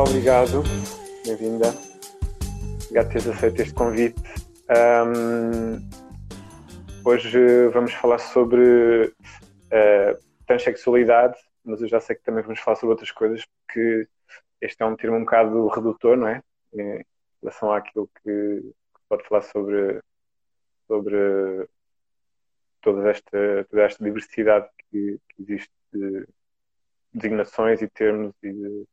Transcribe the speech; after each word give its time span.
Obrigado. 0.00 0.62
Bem-vinda. 1.26 1.74
Obrigado 2.84 3.04
por 3.04 3.12
teres 3.12 3.28
aceito 3.28 3.60
este 3.60 3.74
convite. 3.74 4.18
Um, 4.70 5.90
hoje 7.04 7.68
vamos 7.68 7.92
falar 7.92 8.18
sobre 8.18 9.12
uh, 9.12 10.18
transexualidade, 10.46 11.38
mas 11.62 11.82
eu 11.82 11.88
já 11.88 12.00
sei 12.00 12.16
que 12.16 12.22
também 12.22 12.42
vamos 12.42 12.60
falar 12.60 12.76
sobre 12.76 12.92
outras 12.92 13.10
coisas, 13.10 13.44
porque 13.44 14.08
este 14.62 14.82
é 14.82 14.86
um 14.86 14.96
termo 14.96 15.18
um 15.18 15.20
bocado 15.20 15.68
redutor, 15.68 16.16
não 16.16 16.28
é? 16.28 16.42
Em 16.72 17.04
relação 17.42 17.70
àquilo 17.70 18.10
que, 18.22 18.60
que 18.62 19.00
pode 19.06 19.28
falar 19.28 19.42
sobre, 19.42 20.00
sobre 20.86 21.68
toda, 22.80 23.10
esta, 23.10 23.66
toda 23.68 23.82
esta 23.82 24.02
diversidade 24.02 24.66
que, 24.90 25.20
que 25.28 25.42
existe 25.42 25.72
de 25.92 26.26
designações 27.12 27.82
e 27.82 27.88
termos 27.88 28.32
e 28.42 28.50
de, 28.50 28.86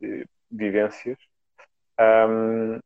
de 0.00 0.26
vivências. 0.50 1.18
Um, 1.98 2.78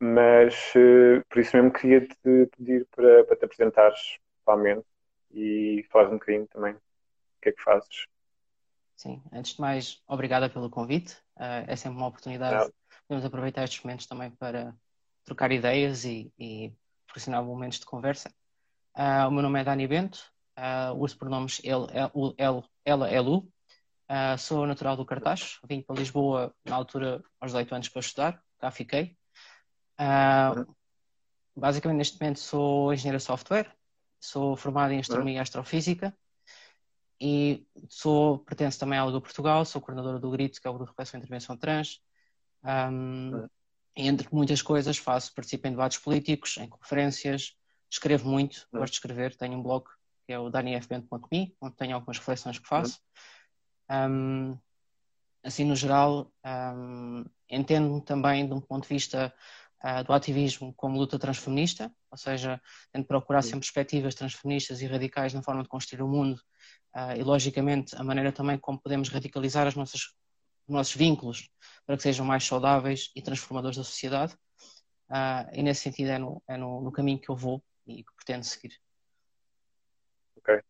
mas 0.00 0.54
uh, 0.76 1.24
por 1.28 1.40
isso 1.40 1.56
mesmo 1.56 1.72
queria 1.72 2.06
te 2.06 2.46
pedir 2.56 2.86
para, 2.94 3.24
para 3.24 3.36
te 3.36 3.44
apresentares 3.44 4.18
totalmente 4.38 4.86
e 5.32 5.84
falares 5.90 6.12
um 6.12 6.18
bocadinho 6.18 6.46
também 6.48 6.74
o 6.74 6.80
que 7.42 7.48
é 7.48 7.52
que 7.52 7.62
fazes. 7.62 8.06
Sim, 8.96 9.22
antes 9.32 9.54
de 9.54 9.60
mais, 9.60 10.02
obrigada 10.06 10.50
pelo 10.50 10.70
convite. 10.70 11.14
Uh, 11.36 11.64
é 11.66 11.76
sempre 11.76 11.98
uma 11.98 12.08
oportunidade. 12.08 12.72
Podemos 13.06 13.24
aproveitar 13.24 13.64
estes 13.64 13.82
momentos 13.82 14.06
também 14.06 14.30
para 14.32 14.74
trocar 15.24 15.52
ideias 15.52 16.04
e, 16.04 16.32
e 16.38 16.72
proporcionar 17.06 17.44
momentos 17.44 17.78
de 17.78 17.86
conversa. 17.86 18.28
Uh, 18.96 19.28
o 19.28 19.30
meu 19.30 19.42
nome 19.42 19.60
é 19.60 19.64
Dani 19.64 19.86
Bento, 19.86 20.18
uh, 20.58 20.94
uso 20.98 21.16
pronomes 21.16 21.60
ele, 21.62 21.86
ele, 22.36 22.64
ela, 22.84 23.10
elu. 23.12 23.48
Uh, 24.10 24.38
sou 24.38 24.66
natural 24.66 24.96
do 24.96 25.04
Cartaz, 25.04 25.58
vim 25.68 25.82
para 25.82 25.96
Lisboa 25.96 26.54
na 26.64 26.74
altura 26.74 27.22
aos 27.38 27.52
18 27.52 27.74
anos 27.74 27.88
para 27.90 28.00
estudar, 28.00 28.42
cá 28.58 28.70
fiquei. 28.70 29.16
Uh, 30.00 30.74
basicamente, 31.54 31.98
neste 31.98 32.20
momento, 32.20 32.38
sou 32.38 32.92
engenheiro 32.92 33.18
de 33.18 33.24
software, 33.24 33.70
sou 34.18 34.56
formado 34.56 34.92
em 34.92 35.00
astronomia 35.00 35.36
e 35.36 35.38
astrofísica 35.38 36.16
e 37.20 37.66
sou, 37.88 38.38
pertenço 38.38 38.78
também 38.78 38.98
ao 38.98 39.10
do 39.10 39.20
Portugal, 39.20 39.64
sou 39.64 39.80
coordenadora 39.80 40.18
do 40.18 40.30
GRIT, 40.30 40.60
que 40.60 40.66
é 40.66 40.70
o 40.70 40.74
Grupo 40.74 40.86
de 40.86 40.92
Reflexão 40.92 41.18
e 41.18 41.20
Intervenção 41.20 41.56
Trans. 41.56 42.00
Um, 42.64 43.46
e 43.96 44.06
entre 44.06 44.28
muitas 44.32 44.62
coisas, 44.62 44.96
faço, 44.96 45.34
participo 45.34 45.66
em 45.66 45.72
debates 45.72 45.98
políticos, 45.98 46.56
em 46.58 46.68
conferências, 46.68 47.56
escrevo 47.90 48.28
muito, 48.28 48.66
gosto 48.72 48.92
de 48.92 48.96
escrever, 48.96 49.36
tenho 49.36 49.58
um 49.58 49.62
blog 49.62 49.84
que 50.24 50.32
é 50.32 50.38
o 50.38 50.50
daniefbento.me, 50.50 51.56
onde 51.60 51.74
tenho 51.74 51.94
algumas 51.94 52.18
reflexões 52.18 52.58
que 52.58 52.68
faço. 52.68 53.00
Um, 53.90 54.58
assim, 55.42 55.64
no 55.64 55.74
geral, 55.76 56.30
um, 56.44 57.24
entendo 57.48 58.00
também 58.00 58.46
de 58.46 58.52
um 58.52 58.60
ponto 58.60 58.82
de 58.82 58.88
vista 58.88 59.32
uh, 59.82 60.04
do 60.04 60.12
ativismo 60.12 60.72
como 60.74 60.98
luta 60.98 61.18
transfeminista, 61.18 61.92
ou 62.10 62.18
seja, 62.18 62.60
tento 62.92 63.06
procurar 63.06 63.42
sempre 63.42 63.60
perspectivas 63.60 64.14
transfeministas 64.14 64.80
e 64.80 64.86
radicais 64.86 65.34
na 65.34 65.42
forma 65.42 65.62
de 65.62 65.68
construir 65.68 66.02
o 66.02 66.08
mundo 66.08 66.40
uh, 66.94 67.16
e, 67.16 67.22
logicamente, 67.22 67.96
a 67.96 68.02
maneira 68.02 68.32
também 68.32 68.58
como 68.58 68.80
podemos 68.80 69.08
radicalizar 69.08 69.66
os 69.66 69.74
nossos 69.74 70.94
vínculos 70.94 71.48
para 71.86 71.96
que 71.96 72.02
sejam 72.02 72.26
mais 72.26 72.44
saudáveis 72.44 73.10
e 73.14 73.22
transformadores 73.22 73.76
da 73.76 73.84
sociedade. 73.84 74.34
Uh, 75.08 75.48
e, 75.52 75.62
nesse 75.62 75.82
sentido, 75.82 76.10
é, 76.10 76.18
no, 76.18 76.42
é 76.46 76.56
no, 76.56 76.82
no, 76.82 76.92
caminho 76.92 77.18
que 77.18 77.30
eu 77.30 77.36
vou 77.36 77.62
e 77.86 78.04
que 78.04 78.14
pretendo 78.14 78.44
seguir. 78.44 78.78
Ok. 80.36 80.60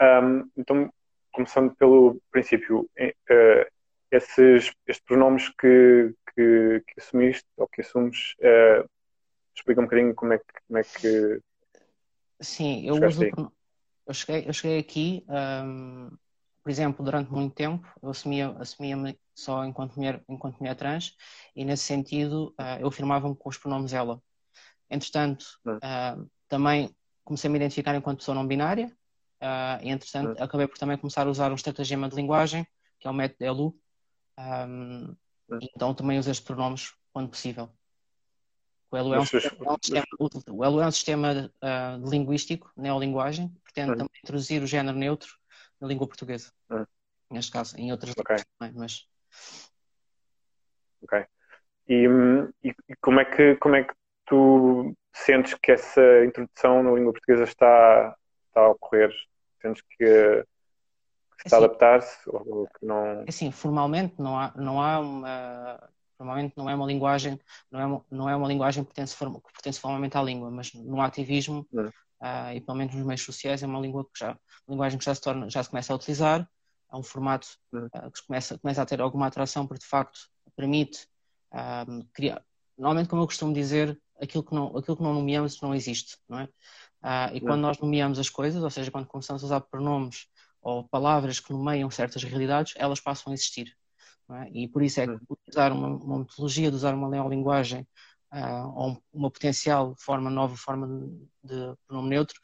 Um, 0.00 0.50
então, 0.56 0.92
começando 1.38 1.72
pelo 1.76 2.20
princípio, 2.32 2.80
uh, 2.80 3.70
esses, 4.10 4.72
estes 4.86 5.04
pronomes 5.06 5.48
que, 5.50 6.12
que, 6.34 6.82
que, 6.84 7.00
assumiste 7.00 7.46
ou 7.56 7.68
que 7.68 7.80
assumes, 7.80 8.34
uh, 8.40 8.88
explica 9.54 9.80
um 9.80 9.84
bocadinho 9.84 10.14
como 10.16 10.32
é 10.32 10.38
que. 10.38 10.44
Como 10.66 10.78
é 10.78 10.82
que 10.82 11.40
Sim, 12.40 12.84
eu 12.84 12.94
uso. 12.94 13.24
Eu 14.06 14.14
cheguei, 14.14 14.48
eu 14.48 14.52
cheguei 14.54 14.78
aqui, 14.78 15.24
um, 15.28 16.08
por 16.62 16.70
exemplo, 16.70 17.04
durante 17.04 17.30
muito 17.30 17.54
tempo, 17.54 17.86
eu 18.02 18.08
assumia, 18.08 18.48
assumia-me 18.58 19.18
só 19.34 19.64
enquanto 19.66 19.96
mulher, 19.96 20.24
enquanto 20.26 20.58
mulher 20.58 20.74
trans, 20.76 21.14
e 21.54 21.62
nesse 21.62 21.84
sentido 21.84 22.54
uh, 22.58 22.80
eu 22.80 22.88
afirmava-me 22.88 23.36
com 23.36 23.48
os 23.50 23.58
pronomes 23.58 23.92
ela. 23.92 24.20
Entretanto, 24.88 25.44
uh, 25.66 26.26
também 26.48 26.90
comecei 27.22 27.48
a 27.48 27.52
me 27.52 27.58
identificar 27.58 27.94
enquanto 27.94 28.20
pessoa 28.20 28.34
não 28.34 28.46
binária, 28.46 28.90
Uh, 29.40 29.82
e, 29.82 29.90
entretanto, 29.90 30.36
uhum. 30.36 30.44
acabei 30.44 30.66
por 30.66 30.78
também 30.78 30.98
começar 30.98 31.26
a 31.26 31.30
usar 31.30 31.52
um 31.52 31.54
estratagema 31.54 32.08
de 32.08 32.16
linguagem, 32.16 32.66
que 32.98 33.06
é 33.06 33.10
o 33.10 33.14
método 33.14 33.44
ELU. 33.44 33.80
Um, 34.38 35.16
uhum. 35.48 35.58
Então, 35.74 35.94
também 35.94 36.18
uso 36.18 36.30
estes 36.30 36.44
pronomes 36.44 36.94
quando 37.12 37.30
possível. 37.30 37.70
O 38.90 38.96
ELU 38.96 39.14
é 39.14 39.20
um, 39.20 39.26
sistema, 39.26 39.56
é 39.66 39.70
um 39.70 39.76
sistema, 39.82 40.06
o 40.50 40.64
ELU 40.64 40.80
é 40.80 40.86
um 40.86 40.90
sistema 40.90 41.52
uh, 41.62 42.10
linguístico, 42.10 42.72
neolinguagem, 42.76 43.48
que 43.48 43.60
pretende 43.60 43.90
uhum. 43.90 43.96
também 43.98 44.20
introduzir 44.24 44.62
o 44.62 44.66
género 44.66 44.96
neutro 44.96 45.30
na 45.80 45.86
língua 45.86 46.08
portuguesa. 46.08 46.50
Neste 47.30 47.52
caso, 47.52 47.76
em 47.78 47.92
outras 47.92 48.14
okay. 48.16 48.36
línguas 48.36 48.46
também, 48.58 48.74
mas... 48.76 49.06
Ok. 51.02 51.26
E, 51.88 52.06
e, 52.64 52.96
como, 53.00 53.20
é 53.20 53.24
que, 53.24 53.56
como 53.56 53.76
é 53.76 53.84
que 53.84 53.94
tu 54.26 54.94
sentes 55.12 55.54
que 55.54 55.72
essa 55.72 56.24
introdução 56.24 56.82
na 56.82 56.92
língua 56.92 57.12
portuguesa 57.12 57.44
está, 57.44 58.16
está 58.48 58.60
a 58.60 58.70
ocorrer? 58.70 59.12
Sentes 59.60 59.82
que, 59.96 60.44
está 61.44 61.56
assim, 61.56 61.64
adaptar-se 61.64 62.18
ou 62.26 62.66
que 62.66 62.86
não? 62.86 63.24
Assim, 63.26 63.50
formalmente 63.50 64.14
não 64.18 64.38
há, 64.38 64.52
não 64.56 64.80
há 64.80 65.00
uma 65.00 65.90
formalmente 66.18 66.54
não 66.56 66.68
é 66.68 66.74
uma 66.74 66.86
linguagem 66.86 67.40
não 67.70 67.80
é 67.80 67.86
uma, 67.86 68.04
não 68.10 68.28
é 68.28 68.36
uma 68.36 68.48
linguagem 68.48 68.84
que 68.84 68.92
pertence, 68.92 69.16
que 69.16 69.52
pertence 69.52 69.80
formalmente 69.80 70.18
à 70.18 70.22
língua, 70.22 70.50
mas 70.50 70.74
no 70.74 71.00
ativismo 71.00 71.66
uh, 71.72 72.52
e 72.54 72.60
pelo 72.60 72.76
menos 72.76 72.94
nos 72.94 73.06
meios 73.06 73.22
sociais 73.22 73.62
é 73.62 73.66
uma 73.66 73.80
língua 73.80 74.04
que 74.04 74.18
já 74.18 74.30
uma 74.66 74.74
linguagem 74.74 74.98
que 74.98 75.04
já 75.04 75.14
se 75.14 75.20
torna 75.20 75.48
já 75.48 75.62
se 75.62 75.70
começa 75.70 75.92
a 75.92 75.96
utilizar. 75.96 76.48
É 76.92 76.96
um 76.96 77.02
formato 77.02 77.46
uh, 77.74 78.10
que 78.10 78.26
começa 78.26 78.58
começa 78.58 78.82
a 78.82 78.86
ter 78.86 79.00
alguma 79.00 79.26
atração 79.26 79.66
porque 79.66 79.84
de 79.84 79.88
facto 79.88 80.18
permite 80.56 81.06
uh, 81.52 82.04
criar 82.12 82.42
normalmente 82.76 83.08
como 83.08 83.22
eu 83.22 83.26
costumo 83.26 83.52
dizer 83.52 84.00
aquilo 84.20 84.42
que 84.42 84.54
não 84.54 84.76
aquilo 84.76 84.96
que 84.96 85.02
não 85.02 85.14
nomeamos 85.14 85.60
não 85.60 85.74
existe 85.74 86.18
não 86.28 86.40
é 86.40 86.48
ah, 87.02 87.30
e 87.32 87.40
quando 87.40 87.60
nós 87.60 87.78
nomeamos 87.78 88.18
as 88.18 88.28
coisas, 88.28 88.62
ou 88.62 88.70
seja, 88.70 88.90
quando 88.90 89.06
começamos 89.06 89.42
a 89.42 89.46
usar 89.46 89.60
pronomes 89.60 90.26
ou 90.60 90.88
palavras 90.88 91.40
que 91.40 91.52
nomeiam 91.52 91.90
certas 91.90 92.22
realidades, 92.24 92.74
elas 92.76 93.00
passam 93.00 93.30
a 93.30 93.34
existir. 93.34 93.72
É? 94.30 94.50
E 94.52 94.68
por 94.68 94.82
isso 94.82 95.00
é 95.00 95.06
que 95.06 95.18
usar 95.48 95.72
uma, 95.72 95.88
uma 95.88 96.18
metodologia, 96.18 96.70
de 96.70 96.76
usar 96.76 96.94
uma 96.94 97.08
neolinguagem 97.08 97.86
uh, 98.32 98.68
ou 98.74 99.02
uma 99.12 99.30
potencial 99.30 99.94
forma, 99.98 100.28
nova 100.28 100.56
forma 100.56 100.86
de, 100.86 101.28
de 101.44 101.74
pronome 101.86 102.10
neutro, 102.10 102.38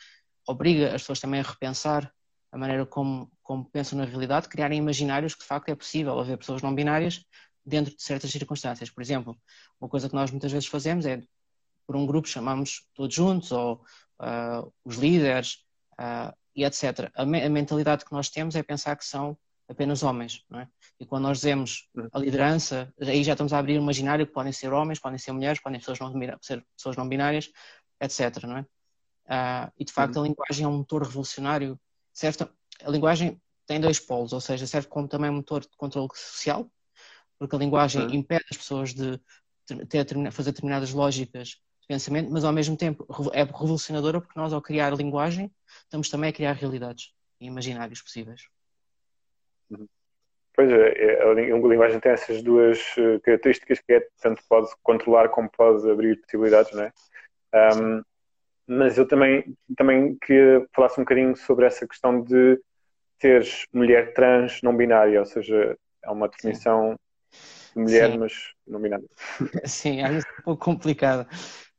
obriga 0.46 0.94
as 0.94 1.02
pessoas 1.02 1.20
também 1.20 1.40
a 1.40 1.42
repensar 1.42 2.10
a 2.50 2.56
maneira 2.56 2.86
como, 2.86 3.30
como 3.42 3.68
pensam 3.68 3.98
na 3.98 4.04
realidade, 4.04 4.48
criarem 4.48 4.78
imaginários 4.78 5.34
que 5.34 5.40
de 5.40 5.46
facto 5.46 5.68
é 5.70 5.74
possível 5.74 6.18
haver 6.18 6.38
pessoas 6.38 6.62
não 6.62 6.74
binárias 6.74 7.24
dentro 7.66 7.94
de 7.94 8.02
certas 8.02 8.30
circunstâncias. 8.30 8.90
Por 8.90 9.02
exemplo, 9.02 9.36
uma 9.80 9.88
coisa 9.88 10.08
que 10.08 10.14
nós 10.14 10.30
muitas 10.30 10.52
vezes 10.52 10.68
fazemos 10.68 11.04
é, 11.04 11.20
por 11.86 11.96
um 11.96 12.06
grupo, 12.06 12.28
chamamos 12.28 12.86
todos 12.94 13.14
juntos, 13.14 13.52
ou 13.52 13.84
uh, 14.20 14.72
os 14.84 14.96
líderes 14.96 15.64
uh, 16.00 16.34
e 16.54 16.64
etc. 16.64 17.10
A, 17.14 17.24
me 17.24 17.42
a, 17.42 17.48
mentalidade 17.48 18.04
que 18.04 18.12
nós 18.12 18.28
temos 18.28 18.54
é 18.54 18.62
pensar 18.62 18.96
que 18.96 19.04
são 19.04 19.36
apenas 19.68 20.02
homens, 20.02 20.44
não 20.48 20.60
é? 20.60 20.68
E 21.00 21.06
quando 21.06 21.24
nós 21.24 21.38
dizemos 21.38 21.88
a 22.12 22.18
liderança, 22.18 22.92
aí 23.00 23.24
já 23.24 23.32
estamos 23.32 23.52
a 23.52 23.58
abrir 23.58 23.78
um 23.78 23.82
imaginário 23.82 24.26
que 24.26 24.32
podem 24.32 24.52
ser 24.52 24.72
homens, 24.72 24.98
podem 24.98 25.18
ser 25.18 25.32
mulheres, 25.32 25.60
podem 25.60 25.80
ser 25.80 25.92
pessoas 25.92 26.12
não, 26.12 26.38
ser 26.40 26.66
pessoas 26.76 26.96
não 26.96 27.08
binárias, 27.08 27.50
etc. 28.00 28.44
Não 28.44 28.58
é? 28.58 28.66
Uh, 29.26 29.72
e 29.78 29.84
de 29.84 29.92
facto 29.92 30.16
a 30.16 30.20
uhum. 30.20 30.26
linguagem 30.26 30.64
é 30.64 30.68
um 30.68 30.78
motor 30.78 31.02
revolucionário. 31.02 31.80
Certo? 32.12 32.48
A 32.82 32.90
linguagem 32.90 33.40
tem 33.66 33.80
dois 33.80 33.98
polos, 33.98 34.32
ou 34.32 34.40
seja, 34.40 34.66
serve 34.66 34.88
como 34.88 35.08
também 35.08 35.30
motor 35.30 35.62
de 35.62 35.76
controle 35.76 36.08
social, 36.14 36.70
porque 37.38 37.56
a 37.56 37.58
linguagem 37.58 38.02
uhum. 38.02 38.14
impede 38.14 38.44
as 38.50 38.56
pessoas 38.56 38.92
de 38.92 39.18
ter, 39.88 40.06
fazer 40.30 40.52
determinadas 40.52 40.92
lógicas 40.92 41.56
pensamento, 41.86 42.30
mas 42.30 42.44
ao 42.44 42.52
mesmo 42.52 42.76
tempo 42.76 43.06
é 43.32 43.42
revolucionadora 43.44 44.20
porque 44.20 44.38
nós, 44.38 44.52
ao 44.52 44.62
criar 44.62 44.94
linguagem, 44.94 45.50
estamos 45.82 46.08
também 46.08 46.30
a 46.30 46.32
criar 46.32 46.52
realidades 46.52 47.12
e 47.40 47.46
imaginários 47.46 48.02
possíveis. 48.02 48.42
Uhum. 49.70 49.86
Pois 50.54 50.70
é, 50.70 51.22
a 51.22 51.34
linguagem 51.34 51.98
tem 51.98 52.12
essas 52.12 52.40
duas 52.40 52.78
eh, 52.96 53.18
características 53.20 53.80
que 53.80 53.92
é 53.92 54.06
tanto 54.22 54.40
pode 54.48 54.70
controlar 54.84 55.28
como 55.28 55.50
pode 55.50 55.90
abrir 55.90 56.20
possibilidades, 56.20 56.72
não 56.72 56.84
é? 56.84 56.92
Um, 57.74 58.02
mas 58.66 58.96
eu 58.96 59.06
também, 59.06 59.56
também 59.76 60.16
queria 60.16 60.64
falar 60.72 60.92
um 60.92 61.02
bocadinho 61.02 61.36
sobre 61.36 61.66
essa 61.66 61.86
questão 61.86 62.22
de 62.22 62.60
seres 63.20 63.66
mulher 63.72 64.14
trans 64.14 64.62
não 64.62 64.76
binária, 64.76 65.18
ou 65.18 65.26
seja, 65.26 65.76
é 66.02 66.10
uma 66.10 66.28
definição 66.28 66.96
Sim. 67.30 67.74
de 67.74 67.80
mulher, 67.82 68.10
Sim. 68.12 68.18
mas 68.18 68.54
não 68.66 68.80
binária. 68.80 69.08
Sim, 69.66 70.02
é 70.02 70.10
um 70.10 70.20
pouco 70.44 70.64
complicado. 70.64 71.28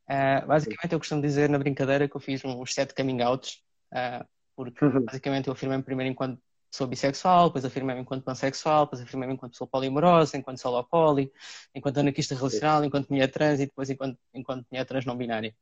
Uh, 0.10 0.46
basicamente, 0.46 0.94
eu 0.94 1.00
costumo 1.00 1.22
dizer 1.22 1.50
na 1.50 1.58
brincadeira 1.58 2.08
que 2.08 2.16
eu 2.16 2.22
fiz 2.22 2.44
uns 2.46 2.74
sete 2.74 2.94
coming 2.94 3.22
outs, 3.22 3.62
uh, 3.92 4.26
porque 4.56 4.86
uhum. 4.86 5.04
basicamente 5.04 5.48
eu 5.48 5.54
afirmei 5.54 5.82
primeiro 5.82 6.12
enquanto 6.12 6.40
pessoa 6.76 6.88
bissexual, 6.88 7.48
depois 7.48 7.66
afirmei-me 7.66 8.02
enquanto 8.02 8.24
pansexual, 8.24 8.86
depois 8.86 9.02
afirmei-me 9.02 9.34
enquanto 9.34 9.54
pessoa 9.54 9.68
polimorosa, 9.68 10.38
enquanto 10.38 10.60
solopoli, 10.60 11.32
enquanto 11.74 12.00
anarquista 12.00 12.36
relacional, 12.36 12.84
enquanto 12.84 13.10
mulher 13.10 13.32
trans 13.32 13.60
e 13.60 13.66
depois 13.66 13.90
enquanto, 13.90 14.18
enquanto 14.34 14.66
mulher 14.70 14.86
trans 14.86 15.06
não 15.06 15.18
binária. 15.18 15.56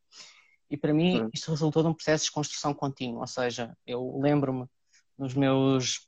E 0.70 0.76
para 0.76 0.94
mim 0.94 1.22
hum. 1.22 1.30
isto 1.32 1.52
resultou 1.52 1.84
de 1.84 1.90
um 1.90 1.94
processo 1.94 2.26
de 2.26 2.32
construção 2.32 2.74
contínua, 2.74 3.22
ou 3.22 3.28
seja, 3.28 3.78
eu 3.86 4.20
lembro-me 4.20 4.66
nos 5.18 5.36
meus 5.36 6.08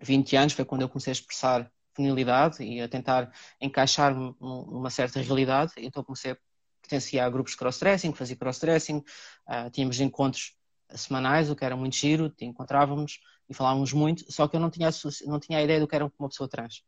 20 0.00 0.36
anos, 0.36 0.52
foi 0.54 0.64
quando 0.64 0.82
eu 0.82 0.88
comecei 0.88 1.10
a 1.10 1.12
expressar 1.12 1.70
feminilidade 1.94 2.64
e 2.64 2.80
a 2.80 2.88
tentar 2.88 3.30
encaixar-me 3.60 4.34
numa 4.40 4.88
certa 4.88 5.20
realidade, 5.20 5.74
então 5.76 6.02
comecei 6.02 6.32
a 6.32 6.36
pertencia 6.82 7.24
a 7.24 7.30
grupos 7.30 7.52
de 7.52 7.58
cross-dressing, 7.58 8.12
fazia 8.12 8.36
cross-dressing, 8.36 8.98
uh, 8.98 9.70
tínhamos 9.70 9.98
encontros 10.00 10.54
semanais, 10.94 11.50
o 11.50 11.56
que 11.56 11.64
era 11.64 11.76
muito 11.76 11.96
giro, 11.96 12.32
encontrávamos 12.40 13.20
e 13.48 13.54
falávamos 13.54 13.92
muito, 13.92 14.30
só 14.30 14.46
que 14.46 14.56
eu 14.56 14.60
não 14.60 14.70
tinha, 14.70 14.90
não 15.26 15.40
tinha 15.40 15.58
a 15.58 15.62
ideia 15.62 15.80
do 15.80 15.88
que 15.88 15.94
era 15.94 16.10
uma 16.18 16.28
pessoa 16.28 16.48
trans. 16.48 16.82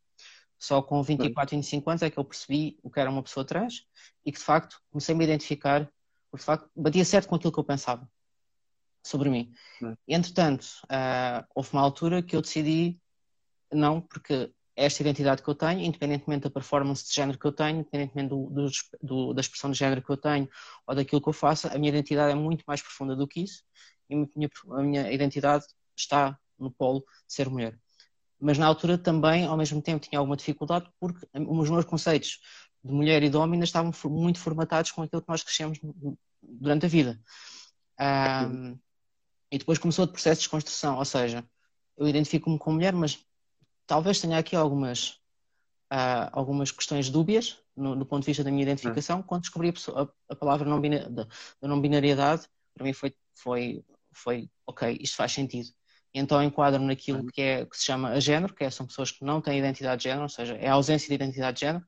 Só 0.59 0.81
com 0.83 1.03
24, 1.03 1.57
25 1.57 1.91
anos 1.91 2.03
é 2.03 2.11
que 2.11 2.19
eu 2.19 2.25
percebi 2.25 2.79
o 2.83 2.91
que 2.91 3.01
era 3.01 3.11
uma 3.11 3.23
pessoa 3.23 3.45
trans 3.45 3.87
e 4.25 4.33
que 4.33 4.39
de 4.39 4.45
facto 4.45 4.81
comecei 4.91 5.15
a 5.15 5.19
me 5.19 5.25
identificar, 5.25 5.91
porque 6.31 6.43
de 6.43 6.47
facto 6.47 6.71
batia 6.75 7.05
certo 7.05 7.29
com 7.29 7.35
aquilo 7.35 7.53
que 7.53 7.59
eu 7.59 7.65
pensava 7.65 8.09
sobre 9.03 9.29
mim. 9.29 9.53
Entretanto, 10.09 10.65
uh, 10.85 11.45
houve 11.55 11.71
uma 11.73 11.83
altura 11.83 12.23
que 12.23 12.35
eu 12.35 12.41
decidi 12.41 12.99
não, 13.71 14.01
porque 14.01 14.51
esta 14.77 15.03
identidade 15.03 15.43
que 15.43 15.49
eu 15.49 15.55
tenho, 15.55 15.81
independentemente 15.81 16.43
da 16.45 16.51
performance 16.51 17.07
de 17.09 17.15
género 17.15 17.39
que 17.39 17.47
eu 17.47 17.53
tenho, 17.53 17.81
independentemente 17.81 18.29
do, 18.29 18.51
do, 18.51 18.71
do, 19.03 19.35
da 19.35 19.41
expressão 19.41 19.71
de 19.71 19.79
género 19.79 20.03
que 20.03 20.11
eu 20.11 20.17
tenho 20.17 20.49
ou 20.87 20.95
daquilo 20.95 21.23
que 21.23 21.29
eu 21.29 21.33
faço, 21.33 21.69
a 21.69 21.79
minha 21.79 21.91
identidade 21.91 22.33
é 22.33 22.35
muito 22.35 22.65
mais 22.67 22.83
profunda 22.83 23.15
do 23.15 23.27
que 23.27 23.43
isso 23.43 23.63
e 24.11 24.15
a 24.15 24.17
minha, 24.37 24.51
a 24.71 24.83
minha 24.83 25.13
identidade 25.13 25.65
está 25.97 26.39
no 26.59 26.71
polo 26.71 27.01
de 27.27 27.35
ser 27.35 27.49
mulher. 27.49 27.79
Mas 28.41 28.59
na 28.59 28.67
altura 28.67 28.99
também, 28.99 29.47
ao 29.47 29.57
mesmo 29.57 29.81
tempo, 29.81 30.07
tinha 30.07 30.19
alguma 30.19 30.37
dificuldade 30.37 30.91
porque 31.01 31.27
os 31.35 31.71
meus 31.71 31.85
conceitos 31.85 32.41
de 32.83 32.93
mulher 32.93 33.23
e 33.23 33.31
de 33.31 33.37
homem 33.37 33.55
ainda 33.55 33.65
estavam 33.65 33.93
muito 34.11 34.39
formatados 34.39 34.91
com 34.91 35.03
aquilo 35.03 35.23
que 35.23 35.29
nós 35.29 35.43
crescemos 35.43 35.79
durante 36.43 36.85
a 36.85 36.89
vida. 36.89 37.19
Um, 37.99 38.79
e 39.51 39.59
depois 39.59 39.79
começou 39.79 40.05
o 40.05 40.09
processo 40.09 40.41
de 40.41 40.45
desconstrução, 40.45 40.99
ou 40.99 41.05
seja, 41.05 41.45
eu 41.97 42.09
identifico-me 42.09 42.59
como 42.59 42.77
mulher, 42.77 42.93
mas 42.93 43.25
talvez 43.87 44.21
tenha 44.21 44.39
aqui 44.39 44.57
algumas, 44.57 45.11
uh, 45.93 46.31
algumas 46.33 46.71
questões 46.71 47.11
dúbias 47.11 47.59
no, 47.77 47.97
do 47.97 48.07
ponto 48.07 48.21
de 48.23 48.27
vista 48.27 48.45
da 48.45 48.51
minha 48.51 48.63
identificação. 48.63 49.21
Hum. 49.21 49.23
Quando 49.23 49.43
descobri 49.43 49.69
a, 49.69 49.73
pessoa, 49.73 50.15
a, 50.29 50.33
a 50.33 50.37
palavra 50.37 50.69
não 50.69 50.81
da, 50.81 51.25
da 51.25 51.69
não 51.69 51.81
binariedade, 51.81 52.49
para 52.75 52.85
mim 52.85 52.93
foi, 52.93 53.15
foi, 53.35 53.85
foi 54.13 54.51
ok, 54.67 54.99
isto 55.01 55.17
faz 55.17 55.33
sentido. 55.33 55.69
Então 56.13 56.43
enquadro 56.43 56.81
naquilo 56.81 57.21
hum. 57.21 57.27
que, 57.27 57.43
é, 57.43 57.67
que 57.67 57.77
se 57.77 57.85
chama 57.85 58.11
a 58.11 58.21
género, 58.21 58.55
que 58.55 58.65
é, 58.65 58.71
são 58.71 58.87
pessoas 58.87 59.11
que 59.11 59.25
não 59.25 59.41
têm 59.41 59.59
identidade 59.59 60.03
de 60.03 60.05
género, 60.05 60.23
ou 60.23 60.29
seja, 60.29 60.55
é 60.57 60.69
a 60.69 60.75
ausência 60.75 61.09
de 61.09 61.15
identidade 61.15 61.57
de 61.57 61.61
género, 61.67 61.85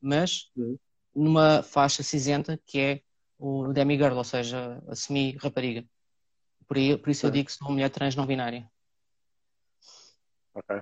mas 0.00 0.50
hum. 0.56 0.76
numa 1.14 1.62
faixa 1.62 2.02
cinzenta 2.02 2.60
que 2.64 2.78
é 2.78 3.02
o 3.38 3.72
demigirl, 3.72 4.16
ou 4.16 4.24
seja, 4.24 4.82
a 4.88 4.94
semi-rapariga. 4.94 5.84
Por, 6.66 6.76
por 6.98 7.10
isso 7.10 7.26
eu 7.26 7.30
digo 7.30 7.46
que 7.46 7.52
sou 7.52 7.68
uma 7.68 7.74
mulher 7.74 7.90
trans 7.90 8.16
não 8.16 8.26
binária. 8.26 8.70
Ok. 10.54 10.80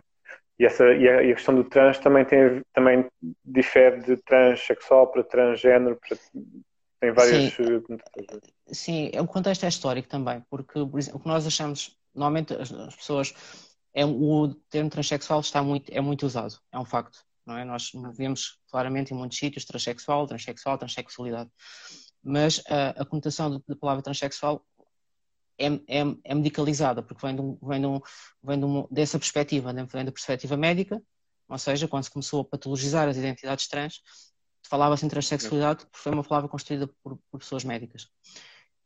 E, 0.59 0.65
essa, 0.65 0.85
e 0.85 1.09
a, 1.09 1.23
e, 1.23 1.33
a, 1.33 1.35
questão 1.35 1.55
do 1.55 1.65
trans 1.65 1.99
também, 1.99 2.25
tem, 2.25 2.63
também 2.73 3.09
difere 3.45 4.01
de 4.03 4.17
transexual 4.19 5.09
para 5.09 5.25
transgênero, 5.25 5.99
para, 5.99 6.17
tem 7.01 7.13
várias 7.13 7.53
Sim, 7.53 7.63
eh, 7.63 8.73
Sim 8.73 9.11
o 9.21 9.27
contexto 9.27 9.65
é 9.65 9.69
histórico 9.69 10.09
também, 10.09 10.43
porque 10.49 10.87
por 10.87 10.99
exemplo, 10.99 11.19
o 11.19 11.23
que 11.23 11.29
nós 11.29 11.47
achamos, 11.47 11.99
normalmente 12.15 12.55
as, 12.55 12.73
as, 12.73 12.95
pessoas, 12.95 13.35
é, 13.93 14.07
o 14.07 14.55
termo 14.71 14.91
transexual 14.91 15.41
está 15.41 15.63
muito, 15.63 15.93
é 15.93 16.01
muito 16.01 16.25
usado, 16.25 16.55
é 16.73 16.79
um 16.79 16.85
facto. 16.85 17.19
Não 17.47 17.59
é? 17.59 17.65
Nós 17.65 17.93
vemos 18.17 18.59
claramente 18.71 19.13
em 19.13 19.17
muitos 19.17 19.39
sítios 19.39 19.67
transexual, 19.67 20.27
transexual, 20.27 20.79
transexualidade. 20.79 21.51
Mas 22.23 22.63
a, 22.67 23.03
a 23.03 23.05
conotação 23.05 23.63
da 23.69 23.77
palavra 23.77 24.03
transexual 24.03 24.65
é, 25.59 25.67
é, 25.67 26.17
é, 26.25 26.35
medicalizada, 26.35 27.03
porque 27.03 27.25
vem, 27.27 27.35
de 27.35 27.43
um, 27.43 27.59
vem, 27.63 27.81
de 27.81 27.87
um, 27.87 28.01
vem 28.43 28.59
de 28.59 28.65
um, 28.65 28.87
dessa 28.91 29.19
perspectiva, 29.19 29.73
né? 29.73 29.87
vem 29.91 30.05
da 30.05 30.13
perspectiva 30.13 30.57
médica, 30.57 31.03
ou 31.49 31.59
seja, 31.59 31.87
quando 31.87 32.05
se 32.05 32.11
começou 32.11 32.41
a 32.41 32.45
patologizar 32.45 33.09
as 33.09 33.17
identidades 33.17 33.69
trans, 33.69 34.01
falava-se 34.69 35.05
em 35.05 35.09
transexualidade 35.09 35.85
porque 35.85 35.99
foi 35.99 36.13
uma 36.13 36.25
palavra 36.25 36.49
construída 36.49 36.89
por, 37.03 37.19
por, 37.31 37.39
pessoas 37.39 37.65
médicas. 37.65 38.09